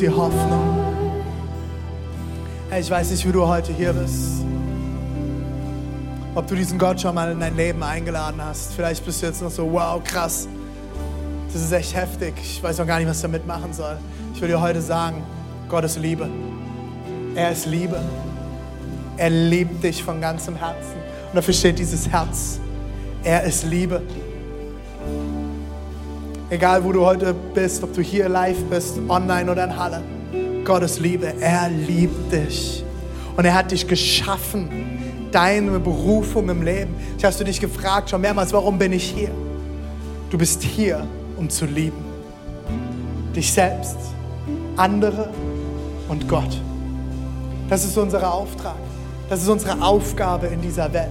Die 0.00 0.08
Hoffnung. 0.08 0.78
Hey, 2.70 2.80
ich 2.80 2.90
weiß 2.90 3.10
nicht, 3.10 3.26
wie 3.26 3.32
du 3.32 3.46
heute 3.46 3.72
hier 3.72 3.92
bist. 3.92 4.42
Ob 6.34 6.46
du 6.46 6.54
diesen 6.54 6.78
Gott 6.78 7.00
schon 7.00 7.14
mal 7.14 7.30
in 7.32 7.40
dein 7.40 7.54
Leben 7.54 7.82
eingeladen 7.82 8.40
hast. 8.42 8.72
Vielleicht 8.72 9.04
bist 9.04 9.20
du 9.20 9.26
jetzt 9.26 9.42
noch 9.42 9.50
so, 9.50 9.70
wow, 9.70 10.02
krass. 10.02 10.48
Das 11.52 11.60
ist 11.60 11.72
echt 11.72 11.94
heftig. 11.94 12.34
Ich 12.40 12.62
weiß 12.62 12.78
noch 12.78 12.86
gar 12.86 12.98
nicht, 12.98 13.08
was 13.08 13.16
ich 13.16 13.22
damit 13.22 13.46
machen 13.46 13.72
soll. 13.74 13.98
Ich 14.34 14.40
will 14.40 14.48
dir 14.48 14.60
heute 14.60 14.80
sagen, 14.80 15.22
Gott 15.68 15.84
ist 15.84 15.98
Liebe. 15.98 16.28
Er 17.34 17.50
ist 17.52 17.66
Liebe. 17.66 18.00
Er 19.18 19.30
liebt 19.30 19.84
dich 19.84 20.02
von 20.02 20.20
ganzem 20.20 20.56
Herzen. 20.56 20.96
Und 21.28 21.36
dafür 21.36 21.52
steht 21.52 21.78
dieses 21.78 22.08
Herz. 22.08 22.58
Er 23.22 23.42
ist 23.42 23.64
Liebe. 23.64 24.00
Egal, 26.50 26.82
wo 26.82 26.90
du 26.90 27.06
heute 27.06 27.32
bist, 27.54 27.84
ob 27.84 27.94
du 27.94 28.02
hier 28.02 28.28
live 28.28 28.60
bist, 28.64 28.98
online 29.08 29.48
oder 29.52 29.64
in 29.64 29.76
Halle. 29.76 30.02
Gott 30.64 30.82
ist 30.82 30.98
Liebe. 30.98 31.32
Er 31.40 31.68
liebt 31.68 32.32
dich. 32.32 32.84
Und 33.36 33.44
er 33.44 33.54
hat 33.54 33.70
dich 33.70 33.86
geschaffen. 33.86 35.28
Deine 35.30 35.78
Berufung 35.78 36.48
im 36.48 36.62
Leben. 36.62 36.96
Ich 37.16 37.24
hast 37.24 37.38
du 37.38 37.44
dich 37.44 37.60
gefragt 37.60 38.10
schon 38.10 38.20
mehrmals, 38.20 38.52
warum 38.52 38.78
bin 38.78 38.92
ich 38.92 39.04
hier? 39.04 39.30
Du 40.28 40.36
bist 40.36 40.60
hier, 40.60 41.06
um 41.36 41.48
zu 41.48 41.66
lieben. 41.66 42.04
Dich 43.36 43.52
selbst, 43.52 43.96
andere 44.76 45.30
und 46.08 46.28
Gott. 46.28 46.60
Das 47.68 47.84
ist 47.84 47.96
unser 47.96 48.28
Auftrag. 48.28 48.74
Das 49.28 49.40
ist 49.40 49.48
unsere 49.48 49.80
Aufgabe 49.80 50.48
in 50.48 50.60
dieser 50.60 50.92
Welt. 50.92 51.10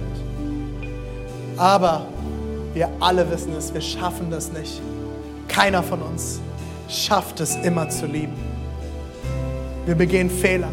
Aber 1.56 2.04
wir 2.74 2.90
alle 3.00 3.30
wissen 3.30 3.54
es, 3.56 3.72
wir 3.72 3.80
schaffen 3.80 4.30
das 4.30 4.52
nicht. 4.52 4.82
Keiner 5.50 5.82
von 5.82 6.00
uns 6.00 6.40
schafft 6.88 7.40
es 7.40 7.56
immer 7.56 7.88
zu 7.88 8.06
lieben. 8.06 8.34
Wir 9.84 9.96
begehen 9.96 10.30
Fehler. 10.30 10.70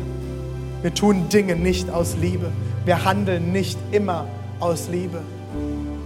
Wir 0.84 0.94
tun 0.94 1.28
Dinge 1.30 1.56
nicht 1.56 1.90
aus 1.90 2.16
Liebe. 2.22 2.52
Wir 2.86 3.04
handeln 3.04 3.52
nicht 3.52 3.78
immer 3.92 4.28
aus 4.60 4.88
Liebe. 4.88 5.22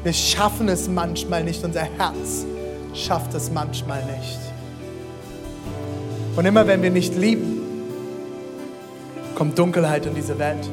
Wir 0.03 0.13
schaffen 0.13 0.69
es 0.69 0.87
manchmal 0.87 1.43
nicht. 1.43 1.63
Unser 1.63 1.81
Herz 1.81 2.45
schafft 2.93 3.33
es 3.33 3.51
manchmal 3.51 4.03
nicht. 4.05 4.39
Und 6.37 6.45
immer 6.45 6.65
wenn 6.65 6.81
wir 6.81 6.91
nicht 6.91 7.13
lieben, 7.15 7.61
kommt 9.35 9.59
Dunkelheit 9.59 10.05
in 10.05 10.15
diese 10.15 10.39
Welt. 10.39 10.69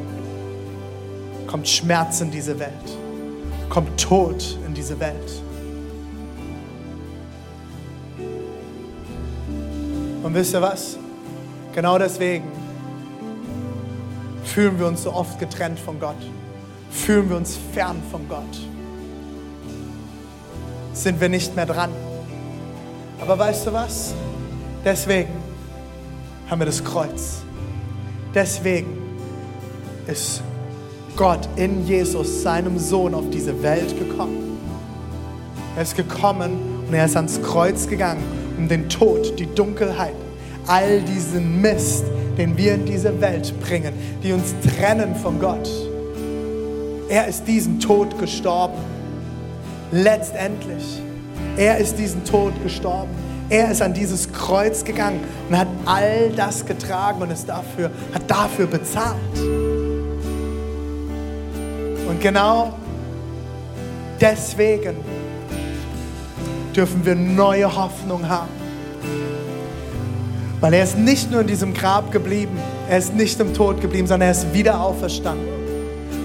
Kommt 1.49 1.69
Schmerz 1.69 2.21
in 2.21 2.31
diese 2.31 2.59
Welt. 2.61 2.71
Kommt 3.69 4.01
Tod 4.01 4.57
in 4.65 4.73
diese 4.73 4.99
Welt. 5.01 5.43
Und 10.23 10.35
wisst 10.35 10.53
ihr 10.53 10.63
was? 10.63 10.97
Genau 11.75 11.99
deswegen 11.99 12.45
fühlen 14.45 14.79
wir 14.79 14.87
uns 14.87 15.03
so 15.03 15.13
oft 15.13 15.39
getrennt 15.39 15.79
von 15.79 16.01
Gott. 16.01 16.17
Fühlen 16.91 17.29
wir 17.29 17.37
uns 17.37 17.59
fern 17.73 18.03
von 18.11 18.29
Gott. 18.29 18.43
Sind 20.93 21.21
wir 21.21 21.29
nicht 21.29 21.55
mehr 21.55 21.67
dran. 21.67 21.91
Aber 23.21 23.39
weißt 23.39 23.67
du 23.67 23.73
was? 23.73 24.15
Deswegen 24.85 25.31
haben 26.49 26.61
wir 26.61 26.67
das 26.67 26.83
Kreuz. 26.83 27.43
Deswegen 28.35 28.97
ist 30.07 30.43
Gott 31.17 31.49
in 31.57 31.87
Jesus, 31.87 32.43
seinem 32.43 32.79
Sohn, 32.79 33.15
auf 33.15 33.29
diese 33.31 33.63
Welt 33.63 33.99
gekommen. 33.99 34.59
Er 35.77 35.83
ist 35.83 35.97
gekommen 35.97 36.85
und 36.87 36.95
er 36.95 37.05
ist 37.05 37.17
ans 37.17 37.41
Kreuz 37.43 37.87
gegangen, 37.87 38.23
um 38.59 38.69
den 38.69 38.89
Tod, 38.89 39.39
die 39.39 39.47
Dunkelheit, 39.47 40.15
all 40.67 41.01
diesen 41.01 41.61
Mist, 41.61 42.05
den 42.37 42.57
wir 42.57 42.75
in 42.75 42.85
diese 42.85 43.21
Welt 43.21 43.55
bringen, 43.61 43.95
die 44.23 44.33
uns 44.33 44.55
trennen 44.77 45.15
von 45.15 45.39
Gott. 45.39 45.69
Er 47.09 47.27
ist 47.27 47.45
diesen 47.47 47.81
Tod 47.81 48.19
gestorben. 48.19 48.79
Letztendlich. 49.91 51.01
Er 51.57 51.79
ist 51.79 51.99
diesen 51.99 52.25
Tod 52.25 52.53
gestorben. 52.63 53.11
Er 53.49 53.71
ist 53.71 53.81
an 53.81 53.95
dieses 53.95 54.31
Kreuz 54.31 54.85
gegangen 54.85 55.21
und 55.49 55.57
hat 55.57 55.69
all 55.87 56.31
das 56.37 56.67
getragen 56.67 57.23
und 57.23 57.31
ist 57.31 57.49
dafür, 57.49 57.91
hat 58.13 58.31
dafür 58.31 58.67
bezahlt. 58.67 59.17
Und 62.07 62.21
genau 62.21 62.75
deswegen 64.21 64.97
dürfen 66.77 67.05
wir 67.05 67.15
neue 67.15 67.75
Hoffnung 67.75 68.29
haben. 68.29 68.49
Weil 70.61 70.75
er 70.75 70.83
ist 70.83 70.99
nicht 70.99 71.31
nur 71.31 71.43
in 71.43 71.47
diesem 71.47 71.73
Grab 71.73 72.11
geblieben, 72.11 72.59
er 72.89 72.99
ist 72.99 73.15
nicht 73.15 73.39
im 73.41 73.55
Tod 73.55 73.81
geblieben, 73.81 74.07
sondern 74.07 74.29
er 74.29 74.33
ist 74.33 74.53
wieder 74.53 74.81
auferstanden. 74.81 75.47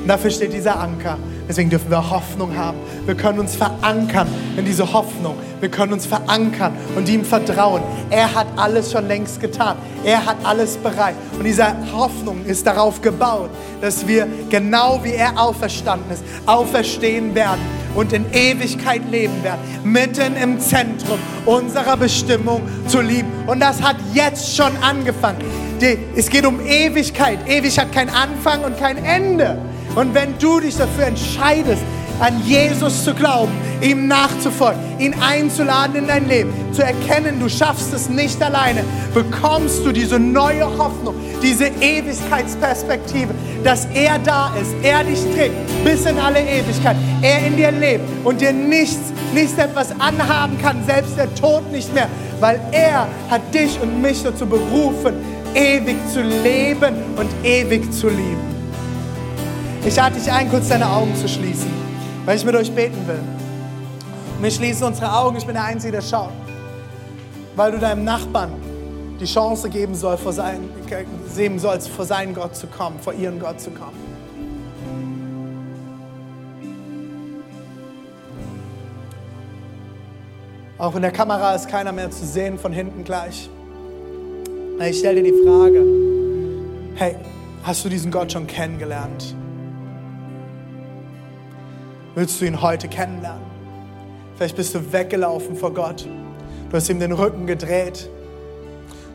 Und 0.01 0.07
dafür 0.07 0.31
steht 0.31 0.53
dieser 0.53 0.79
Anker. 0.79 1.17
Deswegen 1.47 1.69
dürfen 1.69 1.89
wir 1.89 2.09
Hoffnung 2.09 2.55
haben. 2.57 2.77
Wir 3.05 3.15
können 3.15 3.39
uns 3.39 3.55
verankern 3.55 4.27
in 4.57 4.65
diese 4.65 4.91
Hoffnung. 4.91 5.35
Wir 5.59 5.69
können 5.69 5.93
uns 5.93 6.05
verankern 6.05 6.73
und 6.95 7.07
ihm 7.09 7.23
vertrauen. 7.23 7.81
Er 8.09 8.33
hat 8.33 8.47
alles 8.55 8.91
schon 8.91 9.07
längst 9.07 9.39
getan. 9.39 9.77
Er 10.03 10.25
hat 10.25 10.37
alles 10.43 10.77
bereit. 10.77 11.15
Und 11.37 11.45
diese 11.45 11.65
Hoffnung 11.93 12.45
ist 12.45 12.65
darauf 12.65 13.01
gebaut, 13.01 13.49
dass 13.81 14.07
wir 14.07 14.27
genau 14.49 14.99
wie 15.03 15.13
er 15.13 15.39
auferstanden 15.39 16.11
ist, 16.11 16.23
auferstehen 16.45 17.35
werden 17.35 17.61
und 17.95 18.13
in 18.13 18.25
Ewigkeit 18.33 19.01
leben 19.09 19.43
werden. 19.43 19.61
Mitten 19.83 20.35
im 20.35 20.59
Zentrum 20.59 21.19
unserer 21.45 21.97
Bestimmung 21.97 22.61
zu 22.87 23.01
lieben. 23.01 23.31
Und 23.47 23.59
das 23.59 23.81
hat 23.81 23.97
jetzt 24.13 24.55
schon 24.55 24.71
angefangen. 24.81 25.39
Es 26.15 26.29
geht 26.29 26.45
um 26.45 26.65
Ewigkeit. 26.65 27.39
Ewig 27.47 27.77
hat 27.77 27.91
keinen 27.91 28.09
Anfang 28.09 28.63
und 28.63 28.77
kein 28.77 29.03
Ende. 29.03 29.57
Und 29.95 30.13
wenn 30.13 30.37
du 30.39 30.59
dich 30.59 30.77
dafür 30.77 31.05
entscheidest, 31.05 31.83
an 32.19 32.41
Jesus 32.45 33.03
zu 33.03 33.13
glauben, 33.13 33.51
ihm 33.81 34.07
nachzufolgen, 34.07 34.79
ihn 34.99 35.13
einzuladen 35.21 35.95
in 35.95 36.07
dein 36.07 36.27
Leben, 36.27 36.53
zu 36.71 36.83
erkennen, 36.83 37.39
du 37.39 37.49
schaffst 37.49 37.93
es 37.93 38.09
nicht 38.09 38.41
alleine, 38.41 38.83
bekommst 39.13 39.85
du 39.85 39.91
diese 39.91 40.19
neue 40.19 40.65
Hoffnung, 40.77 41.15
diese 41.41 41.67
Ewigkeitsperspektive, 41.67 43.33
dass 43.63 43.85
er 43.93 44.19
da 44.19 44.53
ist, 44.59 44.73
er 44.83 45.03
dich 45.03 45.19
trägt 45.35 45.55
bis 45.83 46.05
in 46.05 46.17
alle 46.17 46.39
Ewigkeit, 46.39 46.95
er 47.21 47.45
in 47.45 47.57
dir 47.57 47.71
lebt 47.71 48.03
und 48.23 48.41
dir 48.41 48.53
nichts, 48.53 49.11
nichts 49.33 49.57
etwas 49.57 49.91
anhaben 49.99 50.57
kann, 50.61 50.85
selbst 50.85 51.17
der 51.17 51.33
Tod 51.35 51.71
nicht 51.71 51.93
mehr, 51.93 52.07
weil 52.39 52.59
er 52.71 53.07
hat 53.29 53.41
dich 53.53 53.79
und 53.81 54.01
mich 54.01 54.23
dazu 54.23 54.45
berufen, 54.45 55.15
ewig 55.55 55.97
zu 56.11 56.21
leben 56.21 56.95
und 57.15 57.29
ewig 57.43 57.91
zu 57.91 58.09
lieben. 58.09 58.53
Ich 59.85 59.95
lade 59.95 60.15
dich 60.15 60.31
ein, 60.31 60.49
kurz 60.49 60.69
deine 60.69 60.89
Augen 60.89 61.15
zu 61.15 61.27
schließen, 61.27 61.69
weil 62.25 62.37
ich 62.37 62.45
mit 62.45 62.55
euch 62.55 62.71
beten 62.71 63.07
will. 63.07 63.21
Und 64.37 64.43
wir 64.43 64.51
schließen 64.51 64.87
unsere 64.87 65.13
Augen, 65.13 65.37
ich 65.37 65.45
bin 65.45 65.55
der 65.55 65.65
Einzige, 65.65 65.93
der 65.93 66.01
schaut. 66.01 66.31
Weil 67.55 67.71
du 67.71 67.79
deinem 67.79 68.03
Nachbarn 68.03 68.51
die 69.19 69.25
Chance 69.25 69.69
geben 69.69 69.95
soll, 69.95 70.17
vor 70.17 70.33
sein, 70.33 70.69
sehen 71.27 71.59
sollst, 71.59 71.89
vor 71.89 72.05
seinen 72.05 72.33
Gott 72.33 72.55
zu 72.55 72.67
kommen, 72.67 72.99
vor 72.99 73.13
ihren 73.13 73.39
Gott 73.39 73.61
zu 73.61 73.71
kommen. 73.71 74.13
Auch 80.77 80.95
in 80.95 81.01
der 81.01 81.11
Kamera 81.11 81.55
ist 81.55 81.69
keiner 81.69 81.91
mehr 81.91 82.11
zu 82.11 82.25
sehen, 82.25 82.57
von 82.57 82.73
hinten 82.73 83.03
gleich. 83.03 83.49
Ich 84.81 84.99
stelle 84.99 85.21
dir 85.21 85.31
die 85.31 85.43
Frage, 85.45 85.85
hey, 86.95 87.15
hast 87.63 87.85
du 87.85 87.89
diesen 87.89 88.11
Gott 88.11 88.31
schon 88.31 88.47
kennengelernt? 88.47 89.35
Willst 92.15 92.39
du 92.39 92.45
ihn 92.45 92.61
heute 92.61 92.87
kennenlernen? 92.87 93.41
Vielleicht 94.35 94.55
bist 94.55 94.75
du 94.75 94.93
weggelaufen 94.93 95.55
vor 95.55 95.73
Gott. 95.73 96.07
Du 96.69 96.77
hast 96.77 96.87
ihm 96.89 96.99
den 96.99 97.11
Rücken 97.11 97.47
gedreht. 97.47 98.07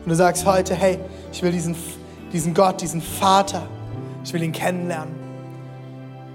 Und 0.03 0.09
du 0.09 0.15
sagst 0.15 0.45
heute, 0.45 0.75
hey, 0.75 0.99
ich 1.31 1.41
will 1.41 1.53
diesen, 1.53 1.75
diesen 2.33 2.53
Gott, 2.53 2.81
diesen 2.81 3.01
Vater, 3.01 3.61
ich 4.25 4.33
will 4.33 4.43
ihn 4.43 4.51
kennenlernen. 4.51 5.13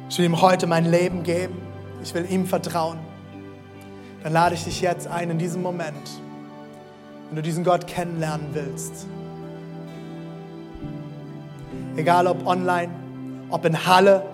Ich 0.09 0.19
will 0.19 0.25
ihm 0.25 0.41
heute 0.41 0.67
mein 0.67 0.87
Leben 0.87 1.23
geben. 1.23 1.61
Ich 2.03 2.15
will 2.15 2.27
ihm 2.31 2.47
vertrauen. 2.47 2.99
Dann 4.23 4.33
lade 4.33 4.55
ich 4.55 4.65
dich 4.65 4.81
jetzt 4.81 5.07
ein 5.07 5.29
in 5.29 5.39
diesem 5.39 5.61
Moment, 5.61 6.21
wenn 7.29 7.37
du 7.37 7.43
diesen 7.43 7.63
Gott 7.63 7.87
kennenlernen 7.87 8.47
willst. 8.55 9.07
Egal 11.97 12.27
ob 12.27 12.47
online, 12.47 12.91
ob 13.51 13.67
in 13.67 13.87
Halle, 13.87 14.25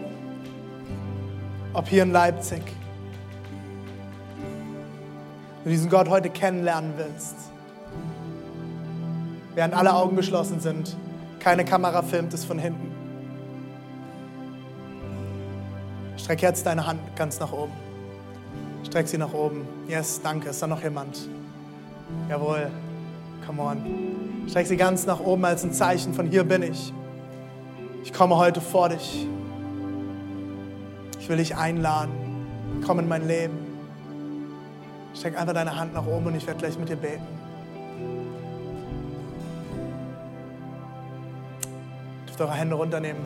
ob 1.72 1.88
hier 1.88 2.02
in 2.02 2.12
Leipzig. 2.12 2.62
Du 5.64 5.70
diesen 5.70 5.90
Gott 5.90 6.08
heute 6.08 6.30
kennenlernen 6.30 6.94
willst, 6.96 7.36
während 9.54 9.74
alle 9.74 9.94
Augen 9.94 10.16
geschlossen 10.16 10.60
sind, 10.60 10.96
keine 11.38 11.64
Kamera 11.64 12.02
filmt 12.02 12.32
es 12.34 12.44
von 12.44 12.58
hinten. 12.58 12.90
Streck 16.16 16.42
jetzt 16.42 16.66
deine 16.66 16.86
Hand 16.86 17.00
ganz 17.16 17.40
nach 17.40 17.52
oben. 17.52 17.72
Streck 18.86 19.08
sie 19.08 19.18
nach 19.18 19.32
oben. 19.32 19.66
Yes, 19.88 20.20
danke. 20.22 20.50
Ist 20.50 20.62
da 20.62 20.66
noch 20.66 20.82
jemand? 20.82 21.28
Jawohl. 22.28 22.70
Come 23.46 23.62
on. 23.62 24.48
Streck 24.48 24.66
sie 24.66 24.76
ganz 24.76 25.06
nach 25.06 25.20
oben 25.20 25.44
als 25.44 25.64
ein 25.64 25.72
Zeichen 25.72 26.14
von 26.14 26.26
hier 26.26 26.44
bin 26.44 26.62
ich. 26.62 26.92
Ich 28.04 28.12
komme 28.12 28.36
heute 28.36 28.60
vor 28.60 28.88
dich. 28.88 29.26
Ich 31.30 31.38
will 31.38 31.44
dich 31.44 31.56
einladen. 31.56 32.10
Komm 32.84 32.98
in 32.98 33.06
mein 33.06 33.28
Leben. 33.28 33.56
Streck 35.14 35.38
einfach 35.38 35.54
deine 35.54 35.76
Hand 35.76 35.94
nach 35.94 36.04
oben 36.04 36.26
und 36.26 36.34
ich 36.34 36.44
werde 36.44 36.58
gleich 36.58 36.76
mit 36.76 36.88
dir 36.88 36.96
beten. 36.96 37.22
Dürft 42.26 42.40
eure 42.40 42.52
Hände 42.52 42.74
runternehmen. 42.74 43.22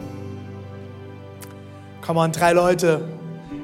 Komm 2.03 2.19
on, 2.19 2.31
drei 2.31 2.53
Leute 2.53 3.09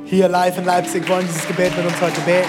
hier 0.06 0.26
live 0.26 0.56
in 0.56 0.64
Leipzig 0.64 1.06
wollen 1.06 1.26
dieses 1.26 1.46
Gebet 1.46 1.76
mit 1.76 1.84
uns 1.84 2.00
heute 2.00 2.22
beten. 2.22 2.48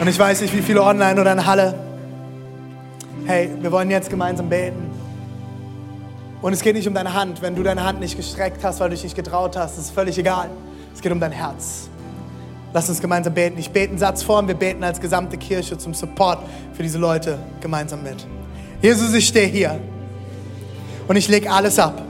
Und 0.00 0.06
ich 0.06 0.16
weiß 0.16 0.40
nicht, 0.42 0.56
wie 0.56 0.62
viele 0.62 0.84
online 0.84 1.20
oder 1.20 1.32
in 1.32 1.44
Halle. 1.44 1.74
Hey, 3.26 3.50
wir 3.60 3.72
wollen 3.72 3.90
jetzt 3.90 4.08
gemeinsam 4.08 4.48
beten. 4.48 4.87
Und 6.40 6.52
es 6.52 6.60
geht 6.60 6.76
nicht 6.76 6.86
um 6.86 6.94
deine 6.94 7.14
Hand. 7.14 7.42
Wenn 7.42 7.54
du 7.54 7.62
deine 7.62 7.82
Hand 7.82 8.00
nicht 8.00 8.16
gestreckt 8.16 8.62
hast, 8.62 8.80
weil 8.80 8.90
du 8.90 8.94
dich 8.94 9.04
nicht 9.04 9.16
getraut 9.16 9.56
hast, 9.56 9.78
ist 9.78 9.90
völlig 9.90 10.16
egal. 10.18 10.50
Es 10.94 11.00
geht 11.00 11.10
um 11.10 11.20
dein 11.20 11.32
Herz. 11.32 11.88
Lass 12.72 12.88
uns 12.88 13.00
gemeinsam 13.00 13.34
beten. 13.34 13.58
Ich 13.58 13.70
bete 13.70 13.90
einen 13.90 13.98
Satz 13.98 14.22
vor 14.22 14.38
und 14.38 14.46
wir 14.46 14.54
beten 14.54 14.84
als 14.84 15.00
gesamte 15.00 15.36
Kirche 15.36 15.78
zum 15.78 15.94
Support 15.94 16.38
für 16.74 16.82
diese 16.82 16.98
Leute 16.98 17.38
gemeinsam 17.60 18.02
mit. 18.02 18.26
Jesus, 18.80 19.12
ich 19.14 19.26
stehe 19.26 19.46
hier 19.46 19.80
und 21.08 21.16
ich 21.16 21.28
lege 21.28 21.50
alles 21.50 21.78
ab. 21.78 22.02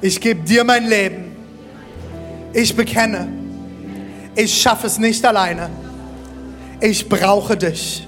Ich 0.00 0.20
gebe 0.20 0.42
dir 0.42 0.64
mein 0.64 0.86
Leben. 0.86 1.36
Ich 2.52 2.76
bekenne, 2.76 3.28
ich 4.34 4.60
schaffe 4.60 4.86
es 4.86 4.98
nicht 4.98 5.24
alleine. 5.24 5.70
Ich 6.80 7.08
brauche 7.08 7.56
dich. 7.56 8.06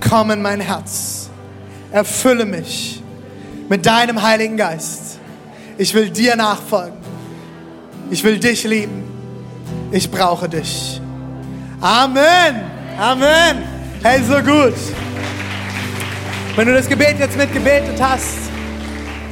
Komm 0.00 0.30
in 0.30 0.42
mein 0.42 0.60
Herz. 0.60 1.28
Erfülle 1.90 2.44
mich 2.44 3.02
mit 3.68 3.84
deinem 3.86 4.22
Heiligen 4.22 4.56
Geist. 4.56 5.18
Ich 5.78 5.94
will 5.94 6.10
dir 6.10 6.36
nachfolgen. 6.36 6.96
Ich 8.10 8.22
will 8.24 8.38
dich 8.38 8.64
lieben. 8.64 9.04
Ich 9.90 10.10
brauche 10.10 10.48
dich. 10.48 11.00
Amen. 11.80 12.62
Amen. 12.98 13.62
Hey, 14.02 14.22
so 14.22 14.36
gut. 14.36 14.74
Wenn 16.54 16.68
du 16.68 16.74
das 16.74 16.88
Gebet 16.88 17.18
jetzt 17.18 17.36
mitgebetet 17.36 18.00
hast, 18.00 18.45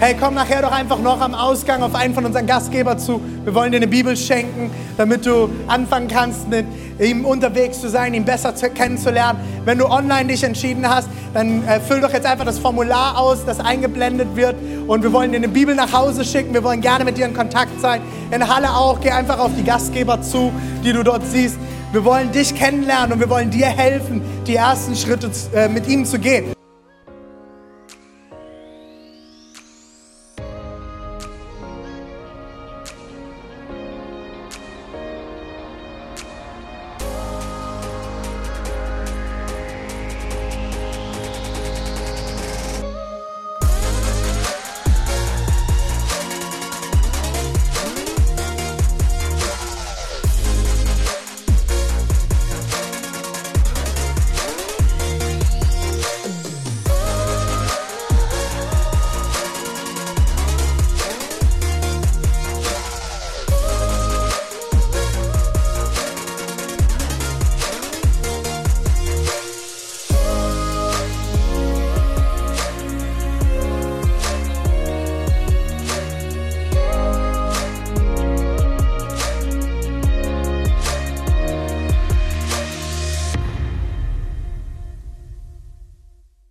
hey, 0.01 0.17
komm 0.19 0.35
nachher 0.35 0.63
doch 0.63 0.73
einfach 0.73 0.99
noch 0.99 1.21
am 1.21 1.35
Ausgang 1.35 1.83
auf 1.83 1.95
einen 1.95 2.15
von 2.15 2.25
unseren 2.25 2.47
Gastgeber 2.47 2.99
zu. 2.99 3.21
Wir 3.45 3.55
wollen 3.55 3.73
dir 3.73 3.79
eine 3.79 3.87
Bibel 3.87 4.17
schenken, 4.17 4.71
damit 4.97 5.27
du 5.27 5.49
anfangen 5.67 6.09
kannst, 6.09 6.49
mit 6.49 6.67
ihm 6.99 7.25
unterwegs 7.25 7.81
zu 7.81 7.89
sein, 7.89 8.15
ihn 8.15 8.25
besser 8.25 8.55
zu, 8.55 8.71
kennenzulernen. 8.71 9.41
Wenn 9.65 9.79
du 9.79 9.87
online 9.87 10.27
dich 10.27 10.43
entschieden 10.43 10.89
hast, 10.89 11.09
dann 11.33 11.67
äh, 11.67 11.81
füll 11.81 12.01
doch 12.01 12.13
jetzt 12.13 12.27
einfach 12.27 12.45
das 12.45 12.59
Formular 12.59 13.19
aus, 13.19 13.45
das 13.45 13.61
eingeblendet 13.61 14.37
wird. 14.37 14.57
Und 14.87 15.03
wir 15.03 15.13
wollen 15.13 15.33
dir 15.33 15.39
eine 15.39 15.49
Bibel 15.49 15.75
nach 15.75 15.93
Hause 15.93 16.25
schicken. 16.25 16.55
Wir 16.55 16.63
wollen 16.63 16.81
gerne 16.81 17.05
mit 17.05 17.17
dir 17.17 17.27
in 17.27 17.35
Kontakt 17.35 17.81
sein. 17.81 18.01
In 18.31 18.49
Halle 18.49 18.71
auch. 18.71 19.01
Geh 19.01 19.11
einfach 19.11 19.39
auf 19.39 19.51
die 19.57 19.65
Gastgeber 19.65 20.23
zu, 20.23 20.53
die 20.85 20.93
du 20.93 21.03
dort 21.03 21.27
siehst. 21.27 21.57
Wir 21.93 22.05
wollen 22.05 22.33
dich 22.33 22.55
kennenlernen 22.55 23.13
und 23.13 23.21
wir 23.21 23.31
wollen 23.31 23.51
dir 23.51 23.67
helfen, 23.67 24.23
die 24.47 24.57
ersten 24.57 24.97
Schritte 24.97 25.31
äh, 25.55 25.69
mit 25.69 25.87
ihm 25.87 26.05
zu 26.05 26.19
gehen. 26.19 26.54